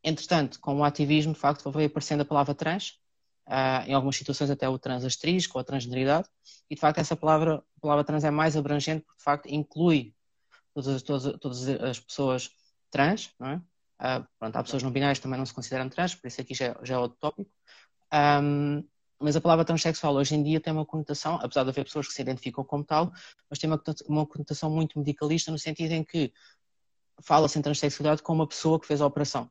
Entretanto, 0.02 0.58
com 0.60 0.76
o 0.76 0.84
ativismo, 0.84 1.32
de 1.32 1.38
facto, 1.38 1.70
veio 1.70 1.86
aparecendo 1.86 2.22
a 2.22 2.24
palavra 2.24 2.54
trans, 2.54 2.98
uh, 3.46 3.86
em 3.86 3.94
algumas 3.94 4.16
situações 4.16 4.50
até 4.50 4.68
o 4.68 4.78
trans 4.78 5.04
asterisco 5.04 5.56
ou 5.56 5.60
a 5.60 5.64
transgeneridade, 5.64 6.28
e 6.68 6.74
de 6.74 6.80
facto 6.80 6.98
essa 6.98 7.16
palavra, 7.16 7.62
palavra 7.80 8.04
trans 8.04 8.24
é 8.24 8.30
mais 8.30 8.56
abrangente 8.56 9.04
porque 9.04 9.18
de 9.18 9.24
facto 9.24 9.46
inclui 9.46 10.14
todas, 10.74 11.02
todas, 11.02 11.38
todas 11.40 11.68
as 11.68 12.00
pessoas 12.00 12.50
trans, 12.90 13.32
não 13.38 13.48
é? 13.48 13.62
Uh, 14.00 14.26
pronto, 14.38 14.56
há 14.56 14.62
pessoas 14.62 14.82
não 14.82 14.90
binárias 14.90 15.18
que 15.18 15.22
também 15.22 15.38
não 15.38 15.46
se 15.46 15.52
consideram 15.52 15.88
trans, 15.88 16.14
por 16.14 16.28
isso 16.28 16.40
aqui 16.40 16.54
já, 16.54 16.76
já 16.82 16.94
é 16.94 16.98
outro 16.98 17.18
tópico. 17.18 17.50
Um, 18.12 18.84
mas 19.20 19.34
a 19.34 19.40
palavra 19.40 19.64
transexual 19.64 20.14
hoje 20.14 20.34
em 20.36 20.42
dia 20.42 20.60
tem 20.60 20.72
uma 20.72 20.86
conotação, 20.86 21.36
apesar 21.42 21.64
de 21.64 21.70
haver 21.70 21.84
pessoas 21.84 22.06
que 22.06 22.12
se 22.12 22.22
identificam 22.22 22.64
como 22.64 22.84
tal, 22.84 23.12
mas 23.50 23.58
tem 23.58 23.68
uma, 23.68 23.82
uma 24.06 24.26
conotação 24.26 24.70
muito 24.70 24.96
medicalista 24.98 25.50
no 25.50 25.58
sentido 25.58 25.92
em 25.92 26.04
que 26.04 26.32
fala-se 27.22 27.58
em 27.58 27.62
transexualidade 27.62 28.22
como 28.22 28.42
uma 28.42 28.46
pessoa 28.46 28.78
que 28.78 28.86
fez 28.86 29.00
a 29.00 29.06
operação, 29.06 29.50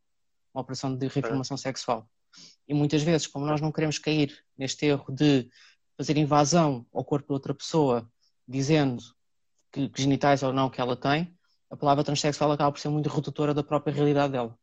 uma 0.53 0.61
operação 0.61 0.95
de 0.95 1.07
reformação 1.07 1.57
sexual. 1.57 2.09
E 2.67 2.73
muitas 2.73 3.03
vezes, 3.03 3.27
como 3.27 3.45
nós 3.45 3.59
não 3.59 3.71
queremos 3.71 3.99
cair 3.99 4.41
neste 4.57 4.85
erro 4.85 5.13
de 5.13 5.49
fazer 5.97 6.15
invasão 6.17 6.85
ao 6.93 7.03
corpo 7.03 7.27
de 7.27 7.33
outra 7.33 7.53
pessoa, 7.53 8.09
dizendo 8.47 9.03
que, 9.71 9.89
que 9.89 10.01
genitais 10.01 10.43
ou 10.43 10.53
não 10.53 10.69
que 10.69 10.79
ela 10.79 10.95
tem, 10.95 11.36
a 11.69 11.75
palavra 11.75 12.03
transexual 12.03 12.51
acaba 12.51 12.71
por 12.71 12.79
ser 12.79 12.89
muito 12.89 13.09
redutora 13.09 13.53
da 13.53 13.63
própria 13.63 13.93
realidade 13.93 14.33
dela. 14.33 14.57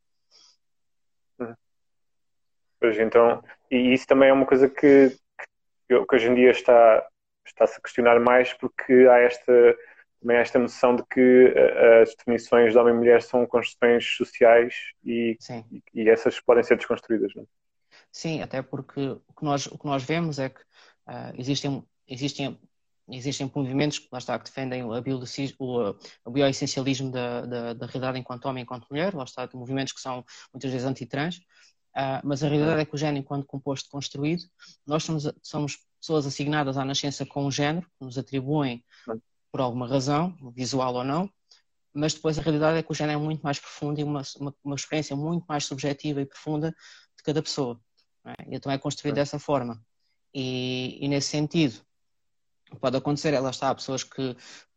Pois 2.80 2.98
então, 2.98 3.42
e 3.70 3.94
isso 3.94 4.06
também 4.06 4.28
é 4.28 4.32
uma 4.32 4.46
coisa 4.46 4.68
que, 4.68 5.08
que, 5.88 6.04
que 6.04 6.14
hoje 6.14 6.28
em 6.28 6.34
dia 6.34 6.50
está, 6.50 7.06
está-se 7.46 7.78
a 7.78 7.80
questionar 7.80 8.20
mais 8.20 8.52
porque 8.52 8.92
há 9.10 9.18
esta, 9.20 9.76
também 10.20 10.36
há 10.36 10.40
esta 10.40 10.58
noção 10.58 10.96
de 10.96 11.02
que 11.06 11.54
as 12.02 12.14
definições 12.14 12.72
de 12.72 12.78
homem 12.78 12.94
e 12.94 12.96
mulher 12.96 13.22
são 13.22 13.46
construções 13.46 14.04
sociais 14.16 14.74
e, 15.02 15.38
e, 15.70 15.82
e, 15.94 16.08
essas 16.10 16.40
podem 16.40 16.62
ser 16.62 16.76
desconstruídas, 16.76 17.32
não 17.34 17.42
é? 17.42 17.46
Sim, 18.10 18.42
até 18.42 18.60
porque 18.60 19.00
o 19.00 19.34
que 19.34 19.44
nós, 19.44 19.66
o 19.66 19.78
que 19.78 19.86
nós 19.86 20.02
vemos 20.02 20.38
é 20.38 20.48
que 20.48 20.60
uh, 20.60 21.32
existem, 21.38 21.82
existem 22.06 22.58
existem 23.08 23.50
movimentos 23.54 23.98
que, 23.98 24.08
lá 24.10 24.18
está, 24.18 24.38
que 24.38 24.44
defendem 24.46 24.82
o, 24.82 24.90
o 26.24 26.30
bioessencialismo 26.30 27.10
da, 27.10 27.42
da, 27.42 27.72
da, 27.74 27.86
realidade 27.86 28.18
enquanto 28.18 28.46
homem 28.46 28.62
e 28.62 28.64
enquanto 28.64 28.86
mulher, 28.90 29.14
lá 29.14 29.24
está, 29.24 29.48
movimentos 29.54 29.92
que 29.92 30.00
são 30.00 30.24
muitas 30.52 30.70
vezes 30.70 30.86
antitrans, 30.86 31.36
uh, 31.96 32.20
mas 32.24 32.42
a 32.42 32.48
realidade 32.48 32.80
é 32.80 32.84
que 32.84 32.94
o 32.94 32.98
género 32.98 33.18
enquanto 33.18 33.46
composto 33.46 33.88
construído, 33.90 34.44
nós 34.86 35.04
somos, 35.04 35.30
somos 35.42 35.78
pessoas 36.00 36.26
assignadas 36.26 36.76
à 36.76 36.84
nascença 36.84 37.26
com 37.26 37.44
um 37.44 37.50
género, 37.50 37.86
que 37.98 38.04
nos 38.04 38.16
atribuem 38.16 38.82
por 39.52 39.60
alguma 39.60 39.86
razão, 39.86 40.36
visual 40.54 40.94
ou 40.94 41.04
não, 41.04 41.30
mas 41.92 42.14
depois 42.14 42.38
a 42.38 42.42
realidade 42.42 42.78
é 42.78 42.82
que 42.82 42.90
o 42.90 42.94
género 42.94 43.20
é 43.20 43.22
muito 43.22 43.42
mais 43.42 43.58
profundo 43.60 44.00
e 44.00 44.04
uma, 44.04 44.22
uma, 44.40 44.54
uma 44.64 44.74
experiência 44.74 45.14
muito 45.14 45.44
mais 45.46 45.64
subjetiva 45.64 46.20
e 46.20 46.26
profunda 46.26 46.70
de 47.16 47.22
cada 47.22 47.40
pessoa. 47.40 47.80
É? 48.26 48.34
Então 48.48 48.72
é 48.72 48.78
construído 48.78 49.14
dessa 49.14 49.38
forma. 49.38 49.80
E, 50.34 50.98
e 51.00 51.06
nesse 51.06 51.28
sentido, 51.28 51.80
pode 52.80 52.96
acontecer, 52.96 53.34
ela 53.34 53.50
está, 53.50 53.74
pessoas 53.74 54.02
que, 54.02 54.34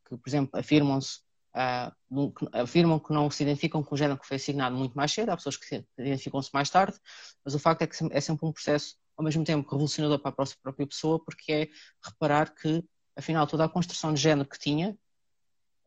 que 0.08 0.18
por 0.18 0.28
exemplo, 0.28 0.60
afirmam-se, 0.60 1.20
uh, 1.56 2.34
afirmam 2.54 3.00
que 3.00 3.14
não 3.14 3.30
se 3.30 3.44
identificam 3.44 3.84
com 3.84 3.96
o 3.96 3.98
género 3.98 4.20
que 4.20 4.28
foi 4.28 4.38
assignado 4.38 4.76
muito 4.76 4.96
mais 4.96 5.12
cedo, 5.12 5.30
há 5.30 5.38
pessoas 5.38 5.58
que 5.58 5.84
identificam-se 5.98 6.50
mais 6.54 6.70
tarde, 6.70 6.98
mas 7.44 7.56
o 7.56 7.60
facto 7.60 7.82
é 7.82 7.88
que 7.88 7.96
é 8.12 8.22
sempre 8.22 8.46
um 8.46 8.52
processo, 8.52 8.96
ao 9.16 9.24
mesmo 9.24 9.44
tempo, 9.44 9.70
revolucionador 9.70 10.20
para 10.20 10.32
a 10.32 10.46
própria 10.62 10.88
pessoa, 10.88 11.24
porque 11.24 11.52
é 11.52 11.68
reparar 12.04 12.54
que, 12.54 12.84
afinal, 13.16 13.48
toda 13.48 13.66
a 13.66 13.70
construção 13.70 14.14
de 14.14 14.22
género 14.22 14.48
que 14.48 14.60
tinha, 14.60 14.98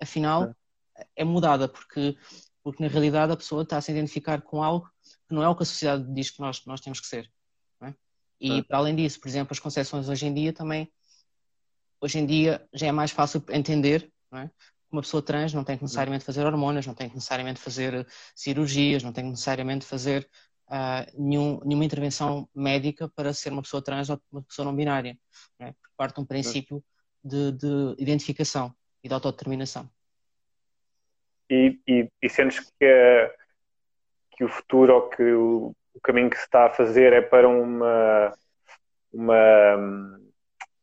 afinal, 0.00 0.54
é, 0.96 1.06
é 1.16 1.24
mudada, 1.24 1.68
porque, 1.68 2.16
porque 2.62 2.82
na 2.82 2.88
realidade 2.88 3.32
a 3.32 3.36
pessoa 3.36 3.62
está 3.62 3.76
a 3.76 3.80
se 3.80 3.92
identificar 3.92 4.42
com 4.42 4.62
algo 4.62 4.90
que 5.28 5.34
não 5.34 5.42
é 5.42 5.48
o 5.48 5.54
que 5.54 5.62
a 5.62 5.66
sociedade 5.66 6.12
diz 6.12 6.30
que 6.30 6.40
nós, 6.40 6.64
nós 6.66 6.80
temos 6.80 7.00
que 7.00 7.06
ser. 7.06 7.30
É? 7.82 7.94
E, 8.40 8.58
é. 8.58 8.62
para 8.62 8.78
além 8.78 8.96
disso, 8.96 9.20
por 9.20 9.28
exemplo, 9.28 9.52
as 9.52 9.60
concepções 9.60 10.08
hoje 10.08 10.26
em 10.26 10.34
dia 10.34 10.52
também 10.52 10.90
hoje 12.00 12.18
em 12.18 12.26
dia 12.26 12.66
já 12.72 12.86
é 12.86 12.92
mais 12.92 13.10
fácil 13.10 13.42
entender, 13.50 14.10
é? 14.34 14.48
Uma 14.90 15.02
pessoa 15.02 15.22
trans 15.22 15.54
não 15.54 15.62
tem 15.62 15.76
que 15.76 15.84
necessariamente 15.84 16.24
fazer 16.24 16.44
hormonas, 16.44 16.84
não 16.84 16.94
tem 16.94 17.08
que 17.08 17.14
necessariamente 17.14 17.60
fazer 17.60 18.04
cirurgias, 18.34 19.04
não 19.04 19.12
tem 19.12 19.24
que 19.24 19.30
necessariamente 19.30 19.86
fazer 19.86 20.28
uh, 20.66 21.06
nenhum, 21.16 21.60
nenhuma 21.64 21.84
intervenção 21.84 22.48
médica 22.52 23.08
para 23.08 23.32
ser 23.32 23.52
uma 23.52 23.62
pessoa 23.62 23.82
trans 23.82 24.10
ou 24.10 24.20
uma 24.32 24.42
pessoa 24.42 24.66
não 24.66 24.74
binária. 24.74 25.16
É? 25.60 25.72
Parte 25.96 26.16
de 26.16 26.20
um 26.22 26.26
princípio 26.26 26.82
de, 27.22 27.52
de, 27.52 27.94
identificação 27.98 28.74
e 29.04 29.06
de 29.06 29.14
autodeterminação. 29.14 29.88
E, 31.48 31.78
e, 31.86 32.08
e 32.20 32.28
sentes 32.28 32.58
que, 32.60 33.36
que 34.32 34.44
o 34.44 34.48
futuro 34.48 34.94
ou 34.94 35.08
que 35.08 35.22
o, 35.22 35.74
o 35.94 36.00
caminho 36.00 36.30
que 36.30 36.36
se 36.36 36.44
está 36.44 36.66
a 36.66 36.70
fazer 36.70 37.12
é 37.12 37.20
para 37.20 37.48
uma, 37.48 38.32
uma 39.12 40.20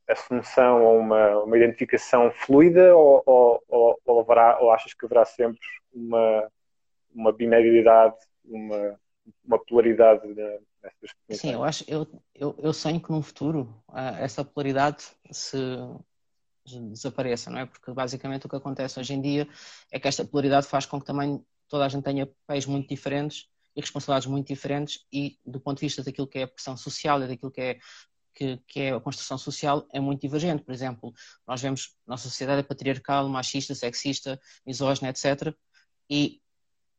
assunção 0.07 0.83
ou 0.83 0.99
uma, 0.99 1.43
uma 1.43 1.57
identificação 1.57 2.31
fluida 2.31 2.95
ou, 2.95 3.21
ou, 3.25 3.99
ou, 4.05 4.19
haverá, 4.21 4.57
ou 4.59 4.71
achas 4.71 4.93
que 4.93 5.05
haverá 5.05 5.25
sempre 5.25 5.59
uma, 5.93 6.49
uma 7.13 7.33
binariedade, 7.33 8.15
uma, 8.45 8.99
uma 9.45 9.59
polaridade 9.65 10.25
nessas 10.27 11.17
Sim, 11.31 11.53
eu 11.53 11.63
acho, 11.63 11.83
eu, 11.87 12.07
eu, 12.33 12.55
eu 12.57 12.71
sonho 12.71 13.01
que 13.01 13.11
no 13.11 13.21
futuro 13.21 13.83
uh, 13.89 14.15
essa 14.19 14.45
polaridade 14.45 15.03
se 15.29 15.57
desapareça, 16.65 17.49
não 17.49 17.59
é? 17.59 17.65
Porque 17.65 17.91
basicamente 17.91 18.45
o 18.45 18.49
que 18.49 18.55
acontece 18.55 18.99
hoje 18.99 19.13
em 19.13 19.21
dia 19.21 19.47
é 19.91 19.99
que 19.99 20.07
esta 20.07 20.23
polaridade 20.23 20.67
faz 20.67 20.85
com 20.85 20.99
que 20.99 21.05
também 21.05 21.43
toda 21.67 21.85
a 21.85 21.89
gente 21.89 22.03
tenha 22.03 22.25
papéis 22.25 22.65
muito 22.65 22.87
diferentes 22.87 23.49
e 23.75 23.81
responsabilidades 23.81 24.27
muito 24.27 24.47
diferentes 24.47 25.05
e 25.11 25.37
do 25.45 25.59
ponto 25.59 25.79
de 25.79 25.85
vista 25.85 26.03
daquilo 26.03 26.27
que 26.27 26.39
é 26.39 26.43
a 26.43 26.47
pressão 26.47 26.75
social 26.75 27.21
e 27.21 27.27
daquilo 27.27 27.51
que 27.51 27.61
é 27.61 27.79
que, 28.37 28.57
que, 28.67 28.79
é 28.81 28.93
a 28.93 28.99
construção 28.99 29.37
social 29.37 29.87
é 29.91 29.99
muito 29.99 30.21
divergente. 30.21 30.63
Por 30.63 30.71
exemplo, 30.71 31.11
nós 31.47 31.59
vemos 31.59 31.95
nossa 32.05 32.29
sociedade 32.29 32.59
é 32.59 32.63
patriarcal, 32.63 33.27
machista, 33.27 33.73
sexista, 33.73 34.39
misógina, 34.65 35.09
etc. 35.09 35.55
E, 36.07 36.39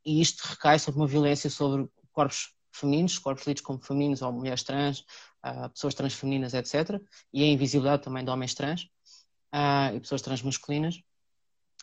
e 0.04 0.20
isto 0.20 0.42
recai 0.42 0.80
sobre 0.80 1.00
uma 1.00 1.06
violência 1.06 1.48
sobre 1.48 1.88
corpos 2.12 2.52
femininos, 2.72 3.18
corpos 3.18 3.46
lidos 3.46 3.62
como 3.62 3.80
femininos 3.80 4.20
ou 4.20 4.32
mulheres 4.32 4.64
trans, 4.64 5.04
uh, 5.46 5.70
pessoas 5.70 5.94
transfemininas, 5.94 6.54
etc. 6.54 7.00
E 7.32 7.44
a 7.44 7.46
invisibilidade 7.46 8.02
também 8.02 8.24
de 8.24 8.30
homens 8.30 8.54
trans 8.54 8.82
uh, 9.54 9.94
e 9.94 10.00
pessoas 10.00 10.22
transmasculinas. 10.22 11.00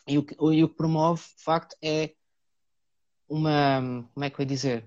E 0.06 0.18
o, 0.18 0.22
que, 0.22 0.34
e 0.34 0.62
o 0.64 0.68
que 0.68 0.76
promove, 0.76 1.22
de 1.36 1.42
facto, 1.42 1.74
é 1.82 2.14
uma, 3.26 4.06
como 4.12 4.24
é 4.24 4.30
que 4.30 4.38
eu 4.38 4.42
ia 4.44 4.46
dizer, 4.46 4.86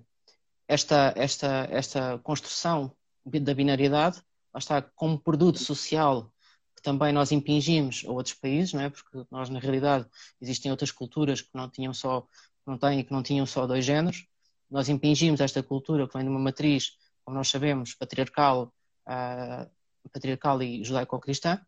esta, 0.67 1.11
esta, 1.17 1.67
esta 1.71 2.19
construção 2.19 2.95
da 3.25 3.53
binariedade, 3.53 4.23
está, 4.57 4.81
como 4.81 5.19
produto 5.19 5.59
social 5.59 6.31
que 6.75 6.81
também 6.81 7.11
nós 7.11 7.31
impingimos 7.33 8.03
a 8.07 8.11
outros 8.11 8.35
países, 8.35 8.73
não 8.73 8.81
é? 8.81 8.89
Porque 8.89 9.25
nós, 9.29 9.49
na 9.49 9.59
realidade, 9.59 10.07
existem 10.39 10.71
outras 10.71 10.91
culturas 10.91 11.41
que 11.41 11.49
não 11.53 11.69
tinham 11.69 11.93
só, 11.93 12.25
não 12.65 12.77
têm, 12.77 13.03
que 13.03 13.11
não 13.11 13.21
tinham 13.21 13.45
só 13.45 13.67
dois 13.67 13.83
géneros. 13.83 14.25
Nós 14.71 14.87
impingimos 14.87 15.41
esta 15.41 15.61
cultura 15.61 16.07
que 16.07 16.13
vem 16.13 16.23
de 16.23 16.29
uma 16.29 16.39
matriz, 16.39 16.91
como 17.25 17.35
nós 17.35 17.49
sabemos, 17.49 17.93
patriarcal, 17.95 18.73
uh, 19.05 19.69
patriarcal 20.09 20.63
e 20.63 20.81
judaico-cristã, 20.83 21.59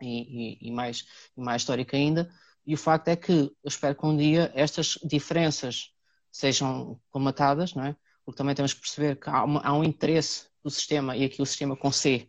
e, 0.00 0.56
e, 0.64 0.68
e, 0.68 0.70
mais, 0.70 1.04
mais 1.36 1.62
histórica 1.62 1.96
ainda, 1.96 2.30
e 2.66 2.74
o 2.74 2.78
facto 2.78 3.08
é 3.08 3.16
que 3.16 3.32
eu 3.32 3.68
espero 3.68 3.94
que 3.94 4.06
um 4.06 4.16
dia 4.16 4.50
estas 4.54 4.98
diferenças 5.04 5.92
sejam 6.30 7.00
comatadas, 7.10 7.74
não 7.74 7.84
é? 7.84 7.96
Porque 8.24 8.38
também 8.38 8.54
temos 8.54 8.72
que 8.72 8.80
perceber 8.80 9.16
que 9.16 9.28
há, 9.28 9.44
uma, 9.44 9.60
há 9.60 9.72
um 9.72 9.82
interesse 9.82 10.47
do 10.62 10.70
sistema, 10.70 11.16
e 11.16 11.24
aqui 11.24 11.40
o 11.40 11.46
sistema 11.46 11.76
com 11.76 11.90
C, 11.90 12.28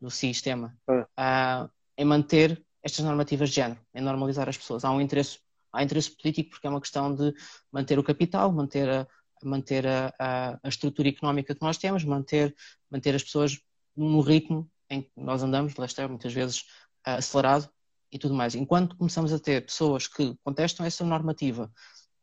do 0.00 0.10
sistema, 0.10 0.76
uh, 0.88 1.70
em 1.96 2.04
manter 2.04 2.64
estas 2.82 3.04
normativas 3.04 3.50
de 3.50 3.56
género, 3.56 3.80
em 3.94 4.00
normalizar 4.00 4.48
as 4.48 4.56
pessoas. 4.56 4.84
Há 4.84 4.90
um 4.90 5.00
interesse, 5.00 5.38
há 5.72 5.82
interesse 5.82 6.10
político 6.10 6.50
porque 6.50 6.66
é 6.66 6.70
uma 6.70 6.80
questão 6.80 7.14
de 7.14 7.34
manter 7.70 7.98
o 7.98 8.04
capital, 8.04 8.50
manter 8.52 8.88
a, 8.88 9.06
manter 9.42 9.86
a, 9.86 10.14
a, 10.18 10.60
a 10.62 10.68
estrutura 10.68 11.08
económica 11.08 11.54
que 11.54 11.62
nós 11.62 11.76
temos, 11.76 12.04
manter, 12.04 12.54
manter 12.90 13.14
as 13.14 13.22
pessoas 13.22 13.60
no 13.96 14.20
ritmo 14.20 14.70
em 14.88 15.02
que 15.02 15.10
nós 15.16 15.42
andamos, 15.42 15.74
lá 15.76 15.84
está, 15.86 16.06
muitas 16.08 16.32
vezes 16.32 16.60
uh, 17.06 17.18
acelerado, 17.18 17.70
e 18.12 18.18
tudo 18.18 18.34
mais. 18.34 18.54
Enquanto 18.54 18.96
começamos 18.96 19.32
a 19.32 19.38
ter 19.38 19.64
pessoas 19.64 20.06
que 20.08 20.36
contestam 20.42 20.84
essa 20.84 21.04
normativa, 21.04 21.72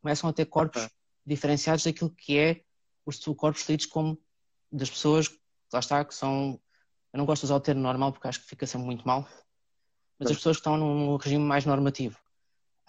começam 0.01 0.29
a 0.29 0.33
ter 0.33 0.45
corpos 0.45 0.83
é. 0.83 0.89
diferenciados 1.25 1.83
daquilo 1.83 2.09
que 2.09 2.37
é 2.37 2.61
os 3.05 3.19
corpos 3.19 3.67
lidos 3.69 3.85
como 3.85 4.19
das 4.71 4.89
pessoas, 4.89 5.29
lá 5.73 5.79
está, 5.79 6.03
que 6.05 6.13
são. 6.13 6.59
Eu 7.13 7.17
não 7.17 7.25
gosto 7.25 7.41
de 7.41 7.45
usar 7.47 7.55
o 7.55 7.59
termo 7.59 7.81
normal 7.81 8.11
porque 8.11 8.27
acho 8.27 8.41
que 8.41 8.47
fica 8.47 8.65
sempre 8.65 8.85
muito 8.85 9.07
mal, 9.07 9.27
mas 10.19 10.29
as 10.29 10.37
pessoas 10.37 10.57
que 10.57 10.61
estão 10.61 10.77
num 10.77 11.15
regime 11.15 11.43
mais 11.43 11.65
normativo. 11.65 12.17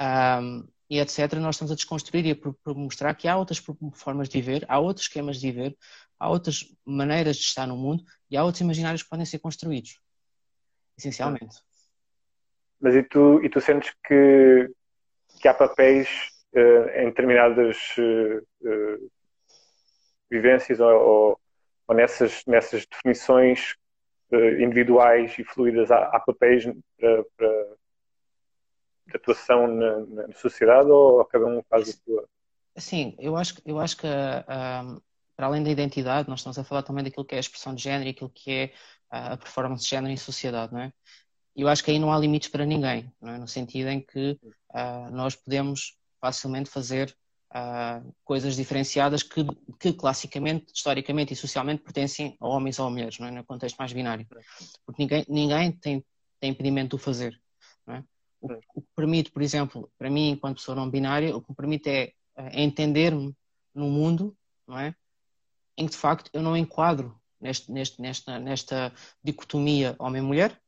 Um, 0.00 0.68
e 0.90 1.00
etc., 1.00 1.34
nós 1.34 1.54
estamos 1.54 1.70
a 1.70 1.74
desconstruir 1.74 2.24
e 2.24 2.32
a 2.32 2.74
mostrar 2.74 3.14
que 3.14 3.28
há 3.28 3.36
outras 3.36 3.62
formas 3.94 4.28
de 4.28 4.40
viver, 4.40 4.64
há 4.68 4.78
outros 4.78 5.06
esquemas 5.06 5.38
de 5.38 5.50
viver, 5.50 5.76
há 6.18 6.30
outras 6.30 6.64
maneiras 6.84 7.36
de 7.36 7.42
estar 7.42 7.66
no 7.66 7.76
mundo 7.76 8.02
e 8.30 8.36
há 8.36 8.44
outros 8.44 8.62
imaginários 8.62 9.02
que 9.02 9.08
podem 9.08 9.26
ser 9.26 9.38
construídos, 9.38 10.00
essencialmente. 10.96 11.58
Mas 12.80 12.94
e 12.94 13.02
tu, 13.02 13.44
e 13.44 13.50
tu 13.50 13.60
sentes 13.60 13.92
que, 14.06 14.70
que 15.40 15.48
há 15.48 15.52
papéis 15.52 16.08
uh, 16.54 16.88
em 16.96 17.06
determinadas 17.06 17.76
uh, 17.98 18.38
uh, 18.66 19.10
vivências 20.30 20.80
ou, 20.80 20.90
ou, 20.90 21.40
ou, 21.88 21.94
nessas, 21.94 22.44
nessas 22.46 22.86
definições 22.86 23.76
individuais 24.60 25.38
e 25.38 25.44
fluídas, 25.44 25.90
há, 25.90 26.04
há 26.08 26.20
papéis 26.20 26.64
para, 26.98 27.24
para 27.36 27.78
de 29.06 29.16
atuação 29.16 29.66
na, 29.66 30.00
na, 30.00 30.32
sociedade 30.34 30.90
ou 30.90 31.24
cada 31.24 31.46
um 31.46 31.62
faz 31.62 31.88
a 31.88 31.92
sua? 31.92 32.28
Sim, 32.76 33.16
eu 33.18 33.36
acho, 33.36 33.54
eu 33.64 33.78
acho 33.78 33.96
que 33.96 34.06
para 34.06 35.46
além 35.46 35.62
da 35.62 35.70
identidade, 35.70 36.28
nós 36.28 36.40
estamos 36.40 36.58
a 36.58 36.64
falar 36.64 36.82
também 36.82 37.02
daquilo 37.02 37.24
que 37.24 37.34
é 37.34 37.38
a 37.38 37.40
expressão 37.40 37.74
de 37.74 37.82
género 37.82 38.08
e 38.08 38.10
aquilo 38.10 38.28
que 38.28 38.50
é 38.50 38.72
a 39.08 39.36
performance 39.36 39.84
de 39.84 39.90
género 39.90 40.12
em 40.12 40.16
sociedade, 40.16 40.72
não 40.72 40.80
é? 40.80 40.92
eu 41.58 41.68
acho 41.68 41.82
que 41.82 41.90
aí 41.90 41.98
não 41.98 42.12
há 42.12 42.18
limites 42.18 42.48
para 42.48 42.64
ninguém, 42.64 43.12
é? 43.22 43.38
no 43.38 43.48
sentido 43.48 43.88
em 43.88 44.00
que 44.00 44.38
uh, 44.70 45.10
nós 45.10 45.34
podemos 45.34 45.96
facilmente 46.20 46.70
fazer 46.70 47.16
uh, 47.52 48.14
coisas 48.24 48.56
diferenciadas 48.56 49.22
que, 49.22 49.44
que, 49.78 49.92
classicamente, 49.92 50.72
historicamente 50.74 51.32
e 51.32 51.36
socialmente 51.36 51.82
pertencem 51.82 52.36
a 52.40 52.48
homens 52.48 52.78
ou 52.78 52.86
a 52.86 52.90
mulheres, 52.90 53.18
é? 53.20 53.30
no 53.30 53.44
contexto 53.44 53.76
mais 53.76 53.92
binário. 53.92 54.26
Porque 54.84 55.02
ninguém, 55.02 55.24
ninguém 55.28 55.72
tem, 55.72 56.04
tem 56.40 56.50
impedimento 56.50 56.96
de 56.96 57.02
o 57.02 57.04
fazer. 57.04 57.40
É? 57.88 58.02
O, 58.40 58.52
o, 58.74 58.82
que 58.82 58.88
permite, 58.94 59.30
por 59.30 59.42
exemplo, 59.42 59.90
para 59.98 60.10
mim, 60.10 60.30
enquanto 60.30 60.56
pessoa 60.56 60.76
não 60.76 60.90
binária, 60.90 61.34
o 61.34 61.40
que 61.40 61.50
me 61.50 61.56
permite 61.56 61.88
é, 61.88 62.12
é 62.36 62.62
entender-me 62.62 63.34
no 63.74 63.88
mundo 63.88 64.36
não 64.66 64.78
é? 64.78 64.94
em 65.76 65.86
que, 65.86 65.92
de 65.92 65.96
facto, 65.96 66.30
eu 66.32 66.42
não 66.42 66.56
enquadro 66.56 67.18
neste, 67.40 67.70
neste, 67.72 68.00
nesta, 68.02 68.38
nesta 68.38 68.92
dicotomia 69.22 69.96
homem-mulher, 69.98 70.60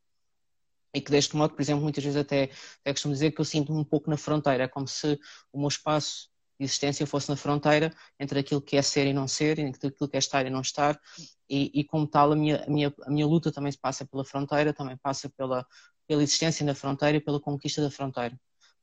e 0.93 1.01
que 1.01 1.11
deste 1.11 1.37
modo, 1.37 1.55
por 1.55 1.63
exemplo, 1.63 1.83
muitas 1.83 2.03
vezes 2.03 2.19
até, 2.19 2.51
até 2.81 2.93
costumo 2.93 3.15
dizer 3.15 3.31
que 3.31 3.41
eu 3.41 3.45
sinto-me 3.45 3.79
um 3.79 3.85
pouco 3.85 4.11
na 4.11 4.17
fronteira, 4.17 4.65
é 4.65 4.69
como 4.69 4.89
se 4.89 5.19
o 5.53 5.59
meu 5.59 5.69
espaço 5.69 6.30
existência 6.65 7.07
fosse 7.07 7.29
na 7.29 7.37
fronteira 7.37 7.93
entre 8.19 8.41
aquilo 8.41 8.61
que 8.61 8.77
é 8.77 8.83
ser 8.83 9.07
e 9.07 9.13
não 9.13 9.27
ser, 9.27 9.59
entre 9.59 9.89
aquilo 9.89 10.09
que 10.09 10.17
é 10.17 10.19
estar 10.19 10.47
e 10.47 10.51
não 10.51 10.61
estar, 10.61 11.01
e, 11.49 11.71
e 11.81 11.85
como 11.85 12.07
tal 12.07 12.33
a 12.33 12.37
minha, 12.37 12.65
a, 12.65 12.71
minha, 12.71 12.95
a 13.03 13.11
minha 13.11 13.27
luta 13.27 13.51
também 13.51 13.73
se 13.73 13.79
passa 13.79 14.05
pela 14.07 14.25
fronteira, 14.25 14.73
também 14.73 14.97
passa 14.97 15.29
pela, 15.31 15.67
pela 16.07 16.23
existência 16.23 16.65
na 16.65 16.75
fronteira 16.75 17.19
e 17.19 17.21
pela 17.21 17.41
conquista 17.41 17.83
da 17.83 17.91
fronteira. 17.91 18.39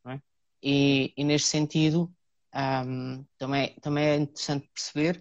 É? 0.07 0.19
E, 0.61 1.13
e, 1.15 1.23
neste 1.23 1.47
sentido, 1.49 2.11
um, 2.55 3.25
também, 3.37 3.75
também 3.81 4.05
é 4.05 4.15
interessante 4.15 4.69
perceber 4.73 5.19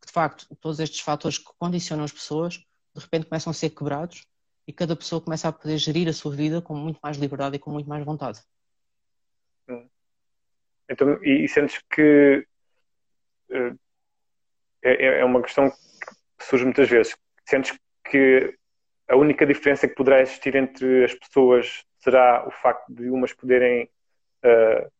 que, 0.00 0.06
de 0.06 0.12
facto, 0.12 0.46
todos 0.60 0.80
estes 0.80 1.00
fatores 1.00 1.38
que 1.38 1.50
condicionam 1.58 2.04
as 2.04 2.12
pessoas, 2.12 2.54
de 2.94 3.00
repente 3.00 3.26
começam 3.26 3.50
a 3.50 3.54
ser 3.54 3.70
quebrados 3.70 4.26
e 4.66 4.72
cada 4.72 4.96
pessoa 4.96 5.20
começa 5.20 5.48
a 5.48 5.52
poder 5.52 5.78
gerir 5.78 6.08
a 6.08 6.12
sua 6.12 6.34
vida 6.34 6.60
com 6.60 6.74
muito 6.74 6.98
mais 7.02 7.16
liberdade 7.16 7.56
e 7.56 7.58
com 7.58 7.70
muito 7.70 7.88
mais 7.88 8.04
vontade. 8.04 8.40
Então, 10.88 11.18
e, 11.22 11.44
e 11.44 11.48
sentes 11.48 11.82
que 11.90 12.46
uh, 13.50 13.78
é, 14.82 15.20
é 15.20 15.24
uma 15.24 15.42
questão 15.42 15.70
que 15.70 16.44
surge 16.44 16.64
muitas 16.64 16.88
vezes. 16.88 17.16
Sentes 17.46 17.78
que 18.10 18.54
a 19.08 19.16
única 19.16 19.46
diferença 19.46 19.88
que 19.88 19.94
poderá 19.94 20.20
existir 20.20 20.54
entre 20.54 21.04
as 21.04 21.14
pessoas 21.14 21.84
será 21.98 22.46
o 22.46 22.50
facto 22.50 22.92
de 22.92 23.08
umas 23.08 23.32
poderem 23.32 23.84
uh, 24.44 24.92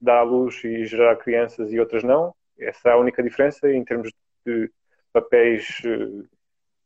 dar 0.00 0.20
à 0.20 0.22
luz 0.22 0.62
e 0.64 0.84
gerar 0.86 1.16
crianças 1.16 1.72
e 1.72 1.78
outras 1.78 2.02
não? 2.02 2.34
Essa 2.58 2.90
é 2.90 2.92
a 2.92 2.96
única 2.96 3.22
diferença 3.22 3.70
em 3.70 3.84
termos 3.84 4.10
de 4.46 4.70
papéis, 5.12 5.80
uh, 5.84 6.28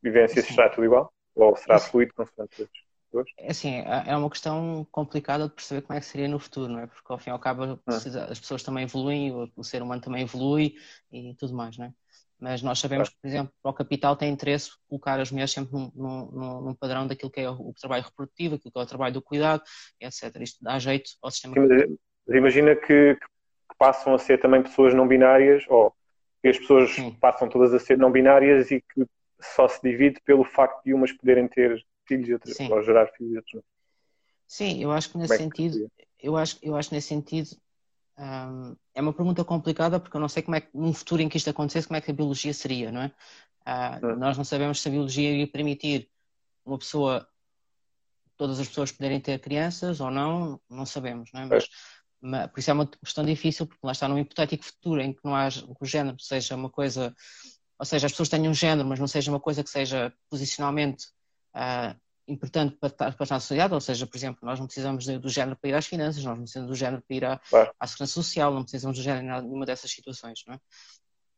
vivências, 0.03 0.47
será 0.47 0.69
tudo 0.69 0.85
igual? 0.85 1.13
Ou 1.35 1.57
será 1.57 1.79
fluido 1.79 2.15
consoante 2.15 2.69
pessoas? 3.15 3.27
É 3.39 3.51
assim, 3.51 3.75
é, 3.77 4.05
é 4.09 4.17
uma 4.17 4.29
questão 4.29 4.87
complicada 4.91 5.49
de 5.49 5.55
perceber 5.55 5.83
como 5.83 5.97
é 5.97 6.01
que 6.01 6.07
seria 6.07 6.29
no 6.29 6.39
futuro, 6.39 6.73
não 6.73 6.81
é? 6.81 6.87
Porque 6.87 7.13
ao 7.13 7.19
fim 7.19 7.31
e 7.31 7.33
ao 7.33 7.39
cabo 7.39 7.81
ah. 7.87 7.97
as 8.31 8.41
pessoas 8.41 8.63
também 8.63 8.85
evoluem, 8.85 9.33
o, 9.57 9.65
ser 9.65 9.83
humano 9.83 10.03
também 10.03 10.23
evolui 10.23 10.75
e 11.13 11.35
tudo 11.35 11.55
mais, 11.55 11.79
não 11.79 11.87
é? 11.87 11.93
Mas 12.41 12.63
nós 12.63 12.79
sabemos 12.79 13.09
que, 13.09 13.17
por 13.23 13.29
exemplo, 13.29 13.55
para 13.63 13.71
o 13.71 13.75
capital 13.75 14.17
tem 14.17 14.31
interesse 14.31 14.71
colocar 14.89 15.19
as 15.21 15.31
mulheres 15.31 15.53
sempre 15.53 15.73
num, 15.73 15.91
num, 15.95 16.61
num 16.61 16.75
padrão 16.75 17.07
daquilo 17.07 17.31
que 17.31 17.41
é 17.41 17.49
o, 17.49 17.73
trabalho 17.73 18.05
reprodutivo, 18.05 18.57
aquilo 18.57 18.73
que 18.73 18.79
é 18.79 18.83
o 18.83 18.87
trabalho 18.87 19.15
do 19.15 19.23
cuidado, 19.23 19.63
etc. 20.01 20.35
Isto 20.41 20.63
dá 20.63 20.79
jeito 20.79 21.11
ao 21.23 21.31
sistema. 21.31 21.55
Sim, 21.55 21.97
mas 22.27 22.37
imagina 22.37 22.75
que, 22.75 23.15
que, 23.15 23.27
passam 23.79 24.15
a 24.15 24.19
ser 24.19 24.41
também 24.41 24.63
pessoas 24.63 24.93
não 24.93 25.07
binárias, 25.07 25.65
ou 25.69 25.95
que 26.43 26.49
as 26.49 26.59
pessoas 26.59 26.91
Sim. 26.91 27.17
passam 27.21 27.49
todas 27.49 27.73
a 27.73 27.79
ser 27.79 27.97
não 27.97 28.11
binárias 28.11 28.71
e 28.71 28.81
que 28.81 29.07
só 29.41 29.67
se 29.69 29.81
divide 29.83 30.21
pelo 30.25 30.45
facto 30.45 30.83
de 30.85 30.93
umas 30.93 31.13
poderem 31.13 31.49
ter 31.49 31.83
filhos 32.07 32.29
e 32.29 32.33
outras, 32.33 32.61
ou 32.61 32.83
gerar 32.83 33.07
filhos 33.09 33.33
e 33.33 33.37
outros 33.37 33.55
não. 33.55 33.65
Sim, 34.47 34.83
eu 34.83 34.93
acho 34.93 35.11
que 35.11 35.19
nesse 35.19 35.35
é 35.35 35.37
que 35.39 35.43
sentido, 35.43 35.91
eu 36.21 36.37
acho, 36.37 36.59
eu 36.63 36.77
acho 36.77 36.95
nesse 36.95 37.09
sentido 37.09 37.51
um, 38.19 38.77
é 38.95 39.01
uma 39.01 39.13
pergunta 39.13 39.45
complicada 39.45 39.99
porque 39.99 40.17
eu 40.17 40.21
não 40.21 40.29
sei 40.29 40.43
como 40.43 40.57
é 40.57 40.61
que 40.61 40.69
num 40.75 40.93
futuro 40.93 41.23
em 41.23 41.29
que 41.29 41.37
isto 41.37 41.51
acontecesse, 41.51 41.89
como 41.89 41.97
é 41.97 42.01
que 42.01 42.11
a 42.11 42.15
biologia 42.15 42.55
seria, 42.55 42.93
não 42.93 43.03
é? 43.03 43.13
Uh, 43.67 44.17
Nós 44.17 44.37
não 44.37 44.45
sabemos 44.45 44.81
se 44.81 44.89
a 44.89 44.91
biologia 44.91 45.33
ia 45.33 45.49
permitir 45.49 46.11
uma 46.65 46.79
pessoa 46.79 47.27
todas 48.37 48.61
as 48.61 48.69
pessoas 48.69 48.93
poderem 48.93 49.21
ter 49.21 49.39
crianças 49.39 50.01
ou 50.01 50.11
não, 50.11 50.61
não 50.69 50.85
sabemos, 50.85 51.31
não 51.33 51.43
é? 51.43 51.47
Mas, 51.47 51.69
mas, 52.21 52.51
por 52.51 52.61
isso 52.61 52.71
é 52.71 52.75
uma 52.75 52.87
questão 52.87 53.25
difícil, 53.25 53.67
porque 53.67 53.87
lá 53.87 53.93
está 53.93 54.09
num 54.09 54.19
hipotético 54.19 54.65
futuro 54.65 55.01
em 55.01 55.13
que 55.13 55.21
não 55.25 55.35
haja, 55.35 55.67
que 55.67 55.83
o 55.83 55.87
género 55.87 56.17
seja 56.21 56.57
uma 56.57 56.71
coisa, 56.71 57.15
ou 57.79 57.87
seja, 57.87 58.07
as 58.07 58.13
pessoas 58.13 58.29
tenham 58.29 58.51
um 58.51 58.55
género, 58.55 58.89
mas 58.89 58.99
não 58.99 59.07
seja 59.07 59.31
uma 59.31 59.41
coisa 59.41 59.63
que 59.63 59.71
seja 59.71 60.13
posicionalmente 60.29 61.07
uh, 61.55 61.99
importante 62.27 62.77
para, 62.77 62.91
para 62.91 63.37
a 63.37 63.41
sociedade, 63.41 63.75
ou 63.75 63.81
seja, 63.81 64.07
por 64.07 64.17
exemplo, 64.17 64.41
nós 64.43 64.59
não 64.59 64.67
precisamos 64.67 65.07
do 65.07 65.29
género 65.29 65.57
para 65.57 65.71
ir 65.71 65.75
às 65.75 65.87
finanças, 65.87 66.25
nós 66.25 66.37
não 66.37 66.45
precisamos 66.45 66.71
do 66.71 66.77
género 66.77 67.03
para 67.07 67.17
ir 67.17 67.25
à, 67.25 67.39
claro. 67.39 67.75
à 67.79 67.87
segurança 67.87 68.13
social, 68.13 68.55
não 68.55 68.63
precisamos 68.63 68.97
do 68.97 69.03
género 69.03 69.25
em 69.25 69.43
nenhuma 69.43 69.67
dessas 69.67 69.91
situações, 69.91 70.43
não 70.47 70.55
é? 70.55 70.59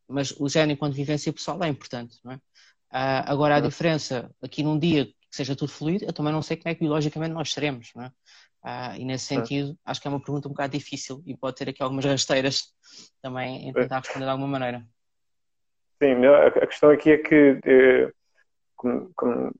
Mas 0.08 0.32
o 0.38 0.48
género 0.48 0.72
enquanto 0.72 0.94
vivência 0.94 1.32
pessoal 1.32 1.62
é 1.64 1.68
importante, 1.68 2.18
não 2.24 2.32
é? 2.32 2.36
Uh, 2.36 3.26
agora, 3.26 3.56
a 3.56 3.60
diferença, 3.60 4.30
aqui 4.40 4.62
num 4.62 4.78
dia 4.78 5.06
que 5.06 5.36
seja 5.36 5.56
tudo 5.56 5.72
fluido, 5.72 6.04
eu 6.04 6.12
também 6.12 6.32
não 6.32 6.40
sei 6.40 6.56
como 6.56 6.70
é 6.70 6.74
que 6.74 6.80
biologicamente 6.80 7.34
nós 7.34 7.52
seremos, 7.52 7.90
não 7.94 8.04
é? 8.04 8.12
Uh, 8.64 9.00
e 9.00 9.04
nesse 9.04 9.26
sentido, 9.26 9.76
acho 9.84 10.00
que 10.00 10.08
é 10.08 10.10
uma 10.10 10.20
pergunta 10.20 10.48
um 10.48 10.52
bocado 10.52 10.76
difícil 10.76 11.22
e 11.26 11.36
pode 11.36 11.56
ter 11.56 11.68
aqui 11.68 11.82
algumas 11.82 12.04
rasteiras 12.04 12.72
também 13.20 13.68
em 13.68 13.72
tentar 13.72 13.98
responder 13.98 14.24
de 14.24 14.30
alguma 14.30 14.48
maneira. 14.48 14.86
Sim, 16.02 16.24
a 16.26 16.66
questão 16.66 16.90
aqui 16.90 17.12
é 17.12 17.18
que, 17.18 17.60
eh, 17.64 18.12
como, 18.76 19.10
como 19.14 19.52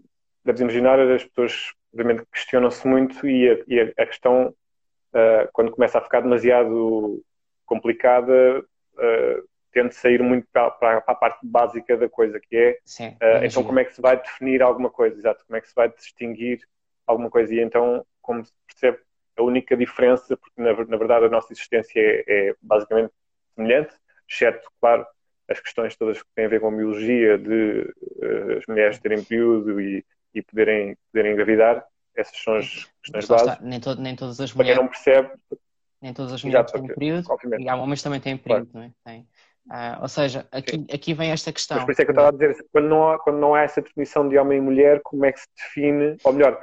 deves 0.46 0.60
imaginar, 0.60 0.98
as 1.00 1.24
pessoas 1.24 1.72
obviamente 1.92 2.24
questionam-se 2.32 2.86
muito 2.86 3.26
e 3.26 3.50
a, 3.50 3.58
e 3.66 3.80
a 3.80 4.06
questão, 4.06 4.48
uh, 4.48 5.48
quando 5.52 5.72
começa 5.72 5.98
a 5.98 6.02
ficar 6.02 6.20
demasiado 6.20 7.22
complicada, 7.64 8.60
uh, 8.60 9.48
tende 9.72 9.88
a 9.88 9.92
sair 9.92 10.22
muito 10.22 10.46
para, 10.52 10.70
para, 10.70 10.98
a 11.06 11.14
parte 11.14 11.40
básica 11.42 11.96
da 11.96 12.08
coisa, 12.08 12.38
que 12.40 12.56
é 12.56 12.78
Sim, 12.84 13.08
uh, 13.08 13.44
então 13.44 13.64
como 13.64 13.78
é 13.78 13.84
que 13.84 13.94
se 13.94 14.00
vai 14.00 14.16
definir 14.16 14.62
alguma 14.62 14.90
coisa, 14.90 15.18
exato, 15.18 15.44
como 15.46 15.56
é 15.56 15.60
que 15.60 15.68
se 15.68 15.74
vai 15.74 15.88
distinguir 15.88 16.60
alguma 17.06 17.30
coisa? 17.30 17.54
E 17.54 17.60
então 17.60 18.04
como 18.22 18.44
se 18.44 18.52
percebe 18.66 18.98
a 19.36 19.42
única 19.42 19.76
diferença, 19.76 20.36
porque 20.36 20.60
na, 20.60 20.72
na 20.72 20.96
verdade 20.96 21.26
a 21.26 21.30
nossa 21.30 21.52
existência 21.52 22.00
é, 22.00 22.24
é, 22.26 22.54
basicamente 22.60 23.12
semelhante, 23.54 23.94
exceto, 24.28 24.68
claro, 24.80 25.06
as 25.48 25.60
questões 25.60 25.96
todas 25.96 26.22
que 26.22 26.28
têm 26.34 26.46
a 26.46 26.48
ver 26.48 26.60
com 26.60 26.68
a 26.68 26.76
biologia 26.76 27.38
de 27.38 27.94
uh, 28.16 28.58
as 28.58 28.66
mulheres 28.66 28.98
terem 28.98 29.22
período 29.22 29.80
e, 29.80 30.04
e 30.36 30.42
poderem, 30.42 30.96
poderem 31.12 31.32
engravidar, 31.32 31.84
essas 32.14 32.36
são 32.42 32.56
as 32.56 32.88
questões 33.02 33.26
básicas. 33.26 33.60
Nem, 33.60 33.80
to, 33.80 33.94
nem 33.96 34.16
todas 34.16 34.40
as 34.40 34.52
mulheres. 34.52 34.78
Para 34.78 34.84
quem 34.84 34.84
não 34.84 34.88
percebe. 34.88 35.60
Nem 36.00 36.14
todas 36.14 36.32
as 36.32 36.44
mulheres 36.44 36.72
têm 36.72 36.86
período. 36.86 37.30
Obviamente. 37.30 37.62
E 37.64 37.68
há 37.68 37.76
homens 37.76 38.02
também 38.02 38.20
têm 38.20 38.36
período, 38.36 38.70
claro. 38.70 38.92
não 39.04 39.10
é? 39.10 39.12
Tem. 39.12 39.28
Uh, 39.66 40.02
ou 40.02 40.08
seja, 40.08 40.46
aqui, 40.52 40.86
aqui 40.92 41.12
vem 41.12 41.32
esta 41.32 41.52
questão. 41.52 41.78
Mas 41.78 41.86
por 41.86 41.92
isso 41.92 42.02
é 42.02 42.04
que 42.04 42.10
eu 42.10 42.12
estava 42.12 42.28
a 42.28 42.32
dizer, 42.32 42.64
quando 42.70 42.88
não, 42.88 43.10
há, 43.10 43.18
quando 43.18 43.38
não 43.38 43.54
há 43.54 43.62
essa 43.62 43.82
definição 43.82 44.28
de 44.28 44.38
homem 44.38 44.58
e 44.58 44.60
mulher, 44.60 45.00
como 45.02 45.24
é 45.24 45.32
que 45.32 45.40
se 45.40 45.48
define, 45.56 46.16
ou 46.22 46.32
melhor, 46.32 46.62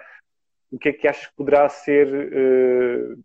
o 0.72 0.80
que 0.80 0.90
é 0.90 0.94
que 0.94 1.08
achas 1.08 1.28
que 1.28 1.36
poderá 1.36 1.68
ser 1.68 2.08
uh, 2.08 3.24